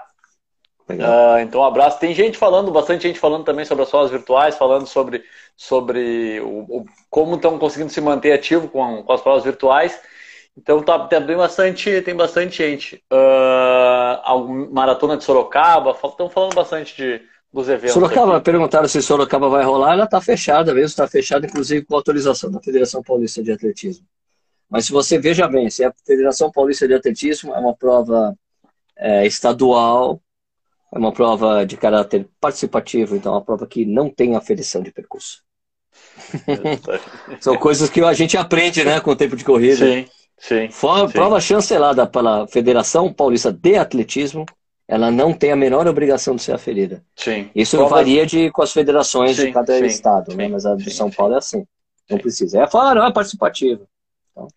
Uh, 0.90 1.40
então, 1.42 1.62
um 1.62 1.66
abraço. 1.66 2.00
Tem 2.00 2.14
gente 2.14 2.38
falando, 2.38 2.72
bastante 2.72 3.04
gente 3.04 3.20
falando 3.20 3.44
também 3.44 3.66
sobre 3.66 3.84
as 3.84 3.90
provas 3.90 4.12
virtuais, 4.12 4.56
falando 4.56 4.86
sobre, 4.86 5.24
sobre 5.56 6.40
o, 6.42 6.80
o, 6.80 6.86
como 7.10 7.36
estão 7.36 7.58
conseguindo 7.58 7.92
se 7.92 8.02
manter 8.02 8.34
ativo 8.34 8.68
com, 8.68 9.04
com 9.04 9.14
as 9.14 9.22
provas 9.22 9.44
virtuais. 9.44 10.00
Então 10.58 10.84
tá, 10.84 11.08
tem 11.08 11.36
bastante, 11.36 12.02
tem 12.02 12.16
bastante 12.16 12.58
gente. 12.58 13.04
Uh, 13.12 14.72
maratona 14.72 15.18
de 15.18 15.24
Sorocaba, 15.24 15.92
estão 15.92 16.30
falando 16.30 16.54
bastante 16.54 16.96
de, 16.96 17.22
dos 17.52 17.68
eventos. 17.70 17.94
Sorocaba, 17.94 18.38
aqui. 18.38 18.46
perguntaram 18.46 18.88
se 18.88 19.02
Sorocaba 19.02 19.50
vai 19.50 19.64
rolar, 19.64 19.94
ela 19.94 20.04
está 20.04 20.22
fechada 20.22 20.74
mesmo, 20.74 20.88
está 20.88 21.08
fechada 21.08 21.46
inclusive 21.46 21.86
com 21.86 21.96
autorização 21.96 22.52
da 22.52 22.60
Federação 22.60 23.02
Paulista 23.02 23.42
de 23.42 23.52
Atletismo. 23.52 24.06
Mas 24.70 24.86
se 24.86 24.92
você 24.92 25.18
veja 25.18 25.48
bem, 25.48 25.70
se 25.70 25.84
a 25.84 25.94
Federação 26.06 26.52
Paulista 26.52 26.88
de 26.88 26.94
Atletismo 26.94 27.54
é 27.54 27.60
uma 27.60 27.76
prova 27.76 28.36
é, 28.98 29.26
estadual, 29.26 30.22
é 30.94 30.98
uma 30.98 31.12
prova 31.12 31.66
de 31.66 31.76
caráter 31.78 32.28
participativo, 32.40 33.16
então 33.16 33.34
é 33.34 33.36
uma 33.38 33.44
prova 33.44 33.66
que 33.66 33.86
não 33.86 34.10
tem 34.10 34.36
aferição 34.36 34.82
de 34.82 34.92
percurso. 34.92 35.42
São 37.40 37.58
coisas 37.58 37.90
que 37.90 38.02
a 38.02 38.14
gente 38.14 38.38
aprende, 38.38 38.84
né, 38.84 39.00
com 39.00 39.12
o 39.12 39.16
tempo 39.16 39.36
de 39.36 39.44
corrida. 39.44 39.86
Sim. 39.86 40.06
Sim, 40.38 40.70
For, 40.70 41.08
sim. 41.08 41.14
Prova 41.14 41.40
chancelada 41.40 42.06
pela 42.06 42.46
Federação 42.48 43.14
Paulista 43.14 43.52
de 43.52 43.78
Atletismo, 43.78 44.46
ela 44.86 45.10
não 45.10 45.34
tem 45.34 45.54
a 45.54 45.56
menor 45.56 45.88
obrigação 45.88 46.36
de 46.36 46.42
ser 46.44 46.52
aferida. 46.52 47.02
Sim. 47.16 47.50
Isso 47.56 47.78
Provas- 47.78 48.00
varia 48.00 48.26
de, 48.26 48.52
com 48.52 48.62
as 48.62 48.74
federações 48.74 49.38
Sim, 49.38 49.46
de 49.46 49.52
cada 49.54 49.78
sim, 49.78 49.86
estado, 49.86 50.36
né? 50.36 50.50
Mas 50.50 50.66
a 50.66 50.76
de 50.76 50.92
São. 50.92 51.10
Paulo 51.10 51.36
é 51.36 51.38
assim. 51.38 51.66
Não 52.10 52.18
precisa. 52.18 52.62
É 52.62 52.68
não, 52.74 53.06
é 53.06 53.14
participativo. 53.14 53.88
Então, 54.32 54.48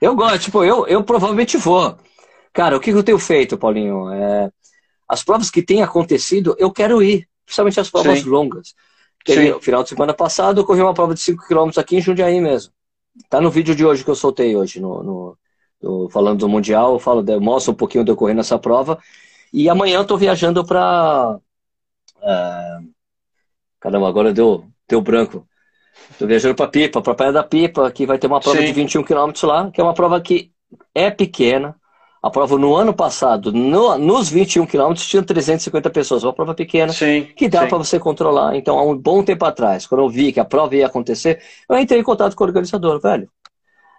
eu 0.00 0.16
gosto, 0.16 0.40
tipo, 0.40 0.64
eu, 0.64 0.84
eu 0.88 1.04
provavelmente 1.04 1.56
vou. 1.56 1.96
Cara, 2.52 2.76
o 2.76 2.80
que 2.80 2.90
que 2.90 2.98
eu 2.98 3.04
tenho 3.04 3.20
feito, 3.20 3.56
Paulinho? 3.56 4.12
É, 4.12 4.50
as 5.12 5.22
provas 5.22 5.50
que 5.50 5.62
têm 5.62 5.82
acontecido, 5.82 6.56
eu 6.58 6.70
quero 6.72 7.02
ir. 7.02 7.28
Principalmente 7.44 7.80
as 7.80 7.90
provas 7.90 8.20
Sim. 8.20 8.28
longas. 8.30 8.74
Teve, 9.24 9.60
final 9.60 9.82
de 9.82 9.90
semana 9.90 10.14
passado, 10.14 10.60
eu 10.60 10.64
corri 10.64 10.80
uma 10.80 10.94
prova 10.94 11.14
de 11.14 11.20
5 11.20 11.46
km 11.46 11.78
aqui 11.78 11.96
em 11.96 12.00
Jundiaí 12.00 12.40
mesmo. 12.40 12.72
Tá 13.28 13.40
no 13.40 13.50
vídeo 13.50 13.74
de 13.74 13.84
hoje 13.84 14.02
que 14.02 14.10
eu 14.10 14.14
soltei 14.14 14.56
hoje, 14.56 14.80
no, 14.80 15.02
no- 15.02 15.38
no- 15.82 16.08
falando 16.08 16.40
do 16.40 16.48
Mundial, 16.48 16.94
eu 16.94 16.98
falo, 16.98 17.22
eu 17.28 17.40
mostro 17.40 17.72
um 17.72 17.76
pouquinho 17.76 18.04
de 18.04 18.10
eu 18.10 18.16
correr 18.16 18.34
nessa 18.34 18.58
prova. 18.58 18.98
E 19.52 19.68
amanhã 19.68 19.98
eu 19.98 20.06
tô 20.06 20.16
viajando 20.16 20.64
para 20.64 21.38
Caramba, 23.80 24.08
agora 24.08 24.32
deu, 24.32 24.64
deu 24.88 25.00
branco. 25.00 25.46
Tô 26.18 26.26
viajando 26.26 26.54
para 26.54 26.70
Pipa, 26.70 27.02
para 27.02 27.14
Praia 27.14 27.32
da 27.32 27.42
Pipa, 27.44 27.90
que 27.90 28.06
vai 28.06 28.18
ter 28.18 28.28
uma 28.28 28.40
prova 28.40 28.60
Sim. 28.60 28.66
de 28.66 28.72
21 28.72 29.02
km 29.04 29.42
lá, 29.44 29.70
que 29.70 29.80
é 29.80 29.84
uma 29.84 29.94
prova 29.94 30.20
que 30.20 30.52
é 30.94 31.10
pequena. 31.10 31.76
A 32.22 32.30
prova 32.30 32.56
no 32.56 32.76
ano 32.76 32.94
passado, 32.94 33.52
no- 33.52 33.98
nos 33.98 34.28
21 34.28 34.64
km, 34.64 34.94
tinha 34.94 35.22
350 35.24 35.90
pessoas. 35.90 36.22
Uma 36.22 36.32
prova 36.32 36.54
pequena 36.54 36.92
Sim. 36.92 37.26
que 37.36 37.48
dá 37.48 37.66
para 37.66 37.78
você 37.78 37.98
controlar. 37.98 38.54
Então, 38.54 38.78
há 38.78 38.84
um 38.84 38.96
bom 38.96 39.24
tempo 39.24 39.44
atrás, 39.44 39.86
quando 39.88 40.02
eu 40.02 40.08
vi 40.08 40.32
que 40.32 40.38
a 40.38 40.44
prova 40.44 40.76
ia 40.76 40.86
acontecer, 40.86 41.42
eu 41.68 41.76
entrei 41.76 41.98
em 42.00 42.04
contato 42.04 42.36
com 42.36 42.44
o 42.44 42.46
organizador, 42.46 43.00
velho. 43.00 43.28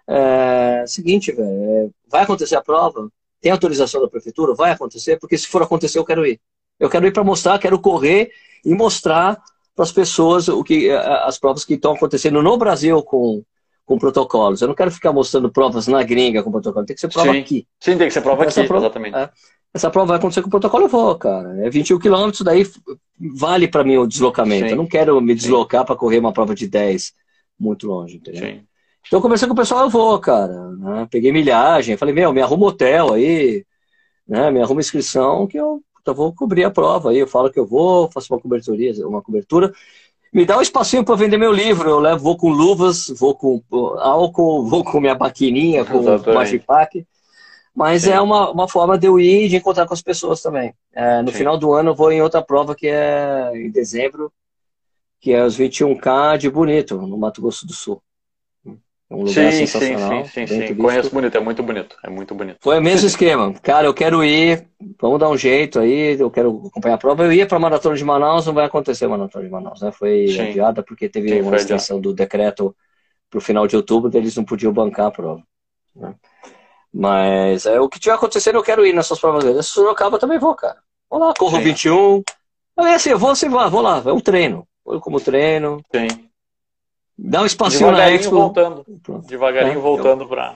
É, 0.08 0.84
seguinte, 0.86 1.32
velho, 1.32 1.48
é, 1.48 1.88
vai 2.10 2.22
acontecer 2.22 2.56
a 2.56 2.62
prova? 2.62 3.08
Tem 3.40 3.52
autorização 3.52 4.00
da 4.00 4.08
prefeitura? 4.08 4.54
Vai 4.54 4.70
acontecer? 4.70 5.18
Porque 5.18 5.36
se 5.36 5.46
for 5.46 5.62
acontecer, 5.62 5.98
eu 5.98 6.04
quero 6.04 6.26
ir. 6.26 6.40
Eu 6.80 6.88
quero 6.88 7.06
ir 7.06 7.12
para 7.12 7.22
mostrar, 7.22 7.58
quero 7.58 7.78
correr 7.78 8.30
e 8.64 8.74
mostrar 8.74 9.38
para 9.76 9.82
as 9.82 9.92
pessoas 9.92 10.48
o 10.48 10.64
que 10.64 10.90
as 10.90 11.38
provas 11.38 11.64
que 11.64 11.74
estão 11.74 11.92
acontecendo 11.92 12.42
no 12.42 12.56
Brasil 12.56 13.02
com, 13.02 13.42
com 13.84 13.98
protocolos. 13.98 14.60
Eu 14.62 14.68
não 14.68 14.74
quero 14.74 14.90
ficar 14.90 15.12
mostrando 15.12 15.50
provas 15.50 15.86
na 15.86 16.02
gringa 16.02 16.42
com 16.42 16.50
protocolo, 16.50 16.86
tem 16.86 16.94
que 16.94 17.00
ser 17.00 17.08
prova 17.08 17.32
Sim. 17.32 17.40
aqui. 17.40 17.66
Sim, 17.80 17.98
tem 17.98 18.08
que 18.08 18.14
ser 18.14 18.22
prova 18.22 18.44
Essa 18.44 18.60
aqui, 18.60 18.68
prova- 18.68 18.86
exatamente. 18.86 19.16
é. 19.16 19.30
Essa 19.74 19.90
prova 19.90 20.06
vai 20.08 20.18
acontecer 20.18 20.40
com 20.40 20.48
protocolo, 20.48 20.84
eu 20.84 20.88
vou, 20.88 21.16
cara. 21.18 21.66
É 21.66 21.68
21 21.68 21.98
quilômetros, 21.98 22.42
daí 22.42 22.64
vale 23.18 23.66
para 23.66 23.82
mim 23.82 23.96
o 23.96 24.06
deslocamento. 24.06 24.66
Sim. 24.66 24.70
Eu 24.72 24.76
não 24.76 24.86
quero 24.86 25.20
me 25.20 25.34
deslocar 25.34 25.84
para 25.84 25.96
correr 25.96 26.18
uma 26.18 26.32
prova 26.32 26.54
de 26.54 26.68
10 26.68 27.12
muito 27.58 27.86
longe, 27.88 28.16
entendeu? 28.16 28.46
Sim. 28.46 28.60
Então 29.06 29.20
conversei 29.20 29.48
com 29.48 29.54
o 29.54 29.56
pessoal, 29.56 29.82
eu 29.82 29.90
vou, 29.90 30.18
cara. 30.20 30.70
né? 30.70 31.08
Peguei 31.10 31.32
milhagem, 31.32 31.96
falei, 31.96 32.14
meu, 32.14 32.32
me 32.32 32.40
arruma 32.40 32.66
hotel 32.66 33.14
aí, 33.14 33.64
né? 34.26 34.50
Me 34.50 34.62
arruma 34.62 34.80
inscrição 34.80 35.46
que 35.46 35.58
eu 35.58 35.82
puta, 36.04 36.12
vou 36.12 36.32
cobrir 36.34 36.64
a 36.64 36.70
prova 36.70 37.10
aí. 37.10 37.18
Eu 37.18 37.26
falo 37.26 37.50
que 37.50 37.58
eu 37.58 37.66
vou, 37.66 38.10
faço 38.12 38.32
uma 38.32 38.40
cobertura, 38.40 38.78
uma 39.08 39.22
cobertura. 39.22 39.72
Me 40.34 40.44
dá 40.44 40.58
um 40.58 40.60
espacinho 40.60 41.04
para 41.04 41.14
vender 41.14 41.38
meu 41.38 41.52
livro. 41.52 41.88
Eu 41.88 42.00
levo, 42.00 42.18
vou 42.18 42.36
com 42.36 42.50
luvas, 42.50 43.06
vou 43.16 43.36
com 43.36 43.62
álcool, 44.00 44.66
vou 44.66 44.82
com 44.82 45.00
minha 45.00 45.14
maquininha, 45.14 45.84
com 45.84 46.00
Exatamente. 46.00 46.34
Magic 46.34 46.66
Pack. 46.66 47.06
Mas 47.72 48.02
Sim. 48.02 48.10
é 48.10 48.20
uma, 48.20 48.50
uma 48.50 48.66
forma 48.68 48.98
de 48.98 49.06
eu 49.06 49.20
ir 49.20 49.44
e 49.44 49.48
de 49.48 49.56
encontrar 49.56 49.86
com 49.86 49.94
as 49.94 50.02
pessoas 50.02 50.42
também. 50.42 50.74
É, 50.92 51.22
no 51.22 51.30
Sim. 51.30 51.38
final 51.38 51.56
do 51.56 51.72
ano 51.72 51.90
eu 51.90 51.94
vou 51.94 52.10
em 52.10 52.20
outra 52.20 52.42
prova 52.42 52.74
que 52.74 52.88
é 52.88 53.52
em 53.54 53.70
dezembro, 53.70 54.32
que 55.20 55.32
é 55.32 55.44
os 55.44 55.56
21K 55.56 56.36
de 56.36 56.50
Bonito, 56.50 56.96
no 56.96 57.16
Mato 57.16 57.40
Grosso 57.40 57.64
do 57.64 57.72
Sul. 57.72 58.02
É 59.14 59.16
um 59.16 59.24
lugar 59.24 59.52
Sim, 59.52 59.66
sim, 59.66 59.66
sensacional. 59.68 60.24
sim, 60.24 60.28
sim, 60.28 60.46
sim. 60.46 60.54
turístico. 60.54 60.82
Conheço 60.82 61.10
bonito, 61.14 61.36
é 61.36 61.40
muito 61.40 61.62
bonito. 61.62 61.96
É 62.02 62.10
muito 62.10 62.34
bonito. 62.34 62.58
Foi 62.60 62.78
o 62.78 62.82
mesmo 62.82 63.06
esquema. 63.06 63.54
Cara, 63.62 63.86
eu 63.86 63.94
quero 63.94 64.24
ir, 64.24 64.66
vamos 65.00 65.20
dar 65.20 65.30
um 65.30 65.36
jeito 65.36 65.78
aí, 65.78 66.18
eu 66.18 66.30
quero 66.30 66.66
acompanhar 66.66 66.96
a 66.96 66.98
prova. 66.98 67.24
Eu 67.24 67.32
ia 67.32 67.46
para 67.46 67.56
a 67.56 67.60
Maratona 67.60 67.96
de 67.96 68.04
Manaus, 68.04 68.46
não 68.46 68.52
vai 68.54 68.64
acontecer 68.64 69.04
a 69.04 69.08
Maratona 69.08 69.44
de 69.44 69.50
Manaus, 69.50 69.80
né? 69.80 69.92
Foi 69.92 70.26
Sim. 70.26 70.50
adiada 70.50 70.82
porque 70.82 71.08
teve 71.08 71.28
Sim, 71.28 71.42
uma 71.42 71.50
foi 71.50 71.58
extensão 71.58 72.00
do 72.00 72.12
decreto 72.12 72.74
para 73.30 73.38
o 73.38 73.40
final 73.40 73.66
de 73.66 73.76
outubro, 73.76 74.10
eles 74.16 74.36
não 74.36 74.44
podiam 74.44 74.72
bancar 74.72 75.06
a 75.06 75.10
prova. 75.10 75.42
né? 75.94 76.14
Mas 76.92 77.66
é, 77.66 77.80
o 77.80 77.88
que 77.88 77.98
tiver 78.00 78.14
acontecendo, 78.14 78.56
eu 78.56 78.62
quero 78.62 78.86
ir 78.86 78.92
nessas 78.94 79.18
provas 79.18 79.44
grandes. 79.44 79.66
Se 79.66 79.72
Sorocaba 79.72 80.18
também 80.18 80.38
vou, 80.38 80.54
cara. 80.54 80.78
Vou 81.10 81.20
lá, 81.20 81.34
corro 81.34 81.58
Sim. 81.58 81.64
21. 81.64 82.22
É 82.80 82.94
assim, 82.94 83.10
eu 83.10 83.18
vou, 83.18 83.30
assim, 83.30 83.48
vou, 83.48 83.70
vou 83.70 83.80
lá, 83.80 84.02
é 84.04 84.12
um 84.12 84.20
treino. 84.20 84.66
Vou 84.84 85.00
como 85.00 85.20
treino, 85.20 85.80
Sim. 85.92 86.08
Dá 87.18 87.42
um 87.42 87.46
espacinho 87.46 87.90
na 87.92 88.10
Expo. 88.10 88.34
voltando. 88.36 88.84
Pronto. 89.02 89.26
Devagarinho 89.26 89.78
É, 89.78 89.82
voltando 89.82 90.26
pra- 90.26 90.54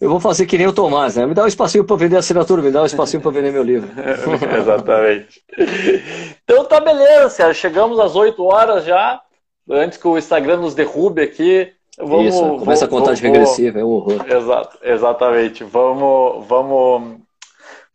Eu 0.00 0.10
vou 0.10 0.18
fazer 0.18 0.46
que 0.46 0.58
nem 0.58 0.66
o 0.66 0.72
Tomás, 0.72 1.14
né? 1.14 1.24
Me 1.26 1.34
dá 1.34 1.44
um 1.44 1.46
espacinho 1.46 1.84
para 1.84 1.94
vender 1.96 2.16
a 2.16 2.18
assinatura, 2.18 2.60
me 2.60 2.70
dá 2.72 2.82
um 2.82 2.86
espacinho 2.86 3.22
para 3.22 3.30
vender 3.30 3.52
meu 3.52 3.62
livro. 3.62 3.88
Exatamente. 4.58 5.40
Então 6.44 6.64
tá 6.64 6.80
beleza, 6.80 7.30
Sérgio. 7.30 7.54
Chegamos 7.54 7.98
às 8.00 8.16
8 8.16 8.42
horas 8.44 8.84
já. 8.84 9.20
Antes 9.70 9.98
que 9.98 10.08
o 10.08 10.18
Instagram 10.18 10.56
nos 10.56 10.74
derrube 10.74 11.22
aqui. 11.22 11.72
Vamos, 11.98 12.34
Isso, 12.34 12.56
começa 12.58 12.84
a 12.84 12.88
contagem 12.88 13.22
vou- 13.22 13.32
regressiva, 13.38 13.78
é 13.78 13.84
um 13.84 13.88
horror. 13.88 14.24
Exato, 14.28 14.78
exatamente. 14.82 15.62
Vamos, 15.62 16.46
vamos, 16.48 17.18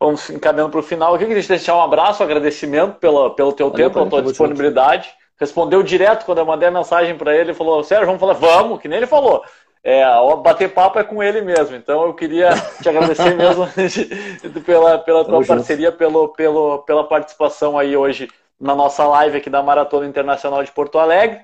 vamos 0.00 0.30
encaminhando 0.30 0.70
para 0.70 0.80
o 0.80 0.82
final. 0.82 1.12
Eu 1.14 1.18
queria 1.26 1.42
te 1.42 1.48
deixar 1.48 1.76
um 1.76 1.82
abraço, 1.82 2.22
um 2.22 2.26
agradecimento 2.26 2.94
pela, 2.98 3.34
pelo 3.34 3.52
teu 3.52 3.68
Valeu, 3.70 3.84
tempo, 3.90 3.94
pela 3.98 4.08
tua 4.08 4.22
disponibilidade. 4.22 5.08
Respondeu 5.38 5.82
direto 5.82 6.24
quando 6.24 6.38
eu 6.38 6.46
mandei 6.46 6.68
a 6.68 6.72
mensagem 6.72 7.16
para 7.16 7.36
ele. 7.36 7.52
Falou, 7.54 7.82
Sérgio, 7.84 8.06
vamos 8.06 8.20
falar, 8.20 8.34
vamos, 8.34 8.80
que 8.80 8.88
nem 8.88 8.98
ele 8.98 9.06
falou. 9.06 9.44
É, 9.84 10.02
bater 10.42 10.72
papo 10.72 10.98
é 10.98 11.04
com 11.04 11.22
ele 11.22 11.42
mesmo. 11.42 11.76
Então 11.76 12.06
eu 12.06 12.14
queria 12.14 12.50
te 12.82 12.88
agradecer 12.88 13.34
mesmo 13.36 13.68
pela, 14.64 14.98
pela 14.98 15.24
tua 15.24 15.24
Tamo 15.24 15.42
junto. 15.42 15.46
parceria, 15.46 15.92
pelo, 15.92 16.28
pelo, 16.30 16.78
pela 16.78 17.04
participação 17.04 17.78
aí 17.78 17.96
hoje 17.96 18.28
na 18.58 18.74
nossa 18.74 19.06
live 19.06 19.36
aqui 19.36 19.50
da 19.50 19.62
Maratona 19.62 20.06
Internacional 20.06 20.64
de 20.64 20.72
Porto 20.72 20.98
Alegre. 20.98 21.40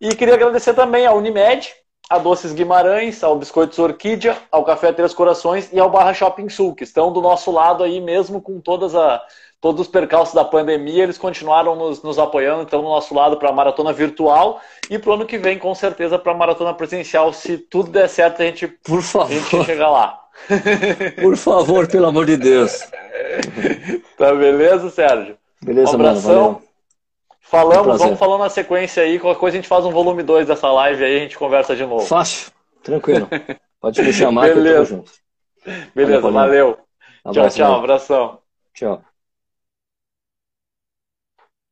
E 0.00 0.14
queria 0.14 0.34
agradecer 0.34 0.74
também 0.74 1.06
à 1.06 1.12
Unimed, 1.12 1.72
a 2.10 2.18
Doces 2.18 2.52
Guimarães, 2.52 3.24
ao 3.24 3.36
Biscoitos 3.36 3.78
Orquídea, 3.78 4.36
ao 4.50 4.64
Café 4.64 4.92
Três 4.92 5.14
Corações 5.14 5.72
e 5.72 5.80
ao 5.80 5.90
Barra 5.90 6.12
Shopping 6.12 6.48
Sul, 6.48 6.74
que 6.74 6.84
estão 6.84 7.12
do 7.12 7.20
nosso 7.20 7.50
lado 7.50 7.82
aí 7.82 8.00
mesmo 8.00 8.40
com 8.40 8.60
todas 8.60 8.94
a, 8.94 9.22
todos 9.62 9.80
os 9.82 9.88
percalços 9.88 10.34
da 10.34 10.44
pandemia, 10.44 11.04
eles 11.04 11.16
continuaram 11.16 11.76
nos, 11.76 12.02
nos 12.02 12.18
apoiando, 12.18 12.64
estão 12.64 12.82
do 12.82 12.88
nosso 12.88 13.14
lado 13.14 13.36
para 13.36 13.48
a 13.48 13.52
maratona 13.52 13.92
virtual 13.92 14.60
e 14.90 14.98
para 14.98 15.10
o 15.10 15.14
ano 15.14 15.24
que 15.24 15.38
vem, 15.38 15.56
com 15.56 15.72
certeza, 15.74 16.18
para 16.18 16.32
a 16.32 16.36
maratona 16.36 16.74
presencial. 16.74 17.32
Se 17.32 17.56
tudo 17.56 17.88
der 17.90 18.08
certo, 18.08 18.42
a 18.42 18.44
gente, 18.44 18.66
Por 18.66 18.98
a 18.98 19.26
gente 19.26 19.40
favor, 19.44 19.64
chega 19.64 19.88
lá. 19.88 20.20
por 21.22 21.36
favor, 21.36 21.86
pelo 21.86 22.06
amor 22.06 22.26
de 22.26 22.36
Deus. 22.36 22.80
Tá 24.18 24.34
beleza, 24.34 24.90
Sérgio? 24.90 25.38
Beleza, 25.62 25.90
Um 25.90 25.98
mano, 25.98 26.08
abração. 26.08 26.32
valeu. 26.34 26.62
Falamos, 27.40 27.82
prazer. 27.84 28.06
vamos 28.06 28.18
falando 28.18 28.40
na 28.40 28.48
sequência 28.48 29.02
aí. 29.02 29.20
Qualquer 29.20 29.38
coisa 29.40 29.56
a 29.56 29.60
gente 29.60 29.68
faz 29.68 29.84
um 29.84 29.90
volume 29.92 30.22
2 30.24 30.46
dessa 30.48 30.72
live 30.72 31.04
aí, 31.04 31.16
a 31.18 31.20
gente 31.20 31.38
conversa 31.38 31.76
de 31.76 31.86
novo. 31.86 32.04
Fácil, 32.04 32.50
tranquilo. 32.82 33.28
Pode 33.80 34.02
me 34.02 34.12
chamar 34.12 34.46
que 34.46 34.50
eu 34.52 34.54
Beleza. 34.56 34.96
tamo 34.96 35.04
junto. 35.06 35.12
Beleza, 35.94 36.20
Valeu, 36.20 36.32
valeu. 36.32 36.72
Tchau, 36.74 37.30
Abraço, 37.30 37.56
tchau, 37.56 37.66
mano. 37.70 37.78
abração. 37.78 38.38
Tchau. 38.74 39.02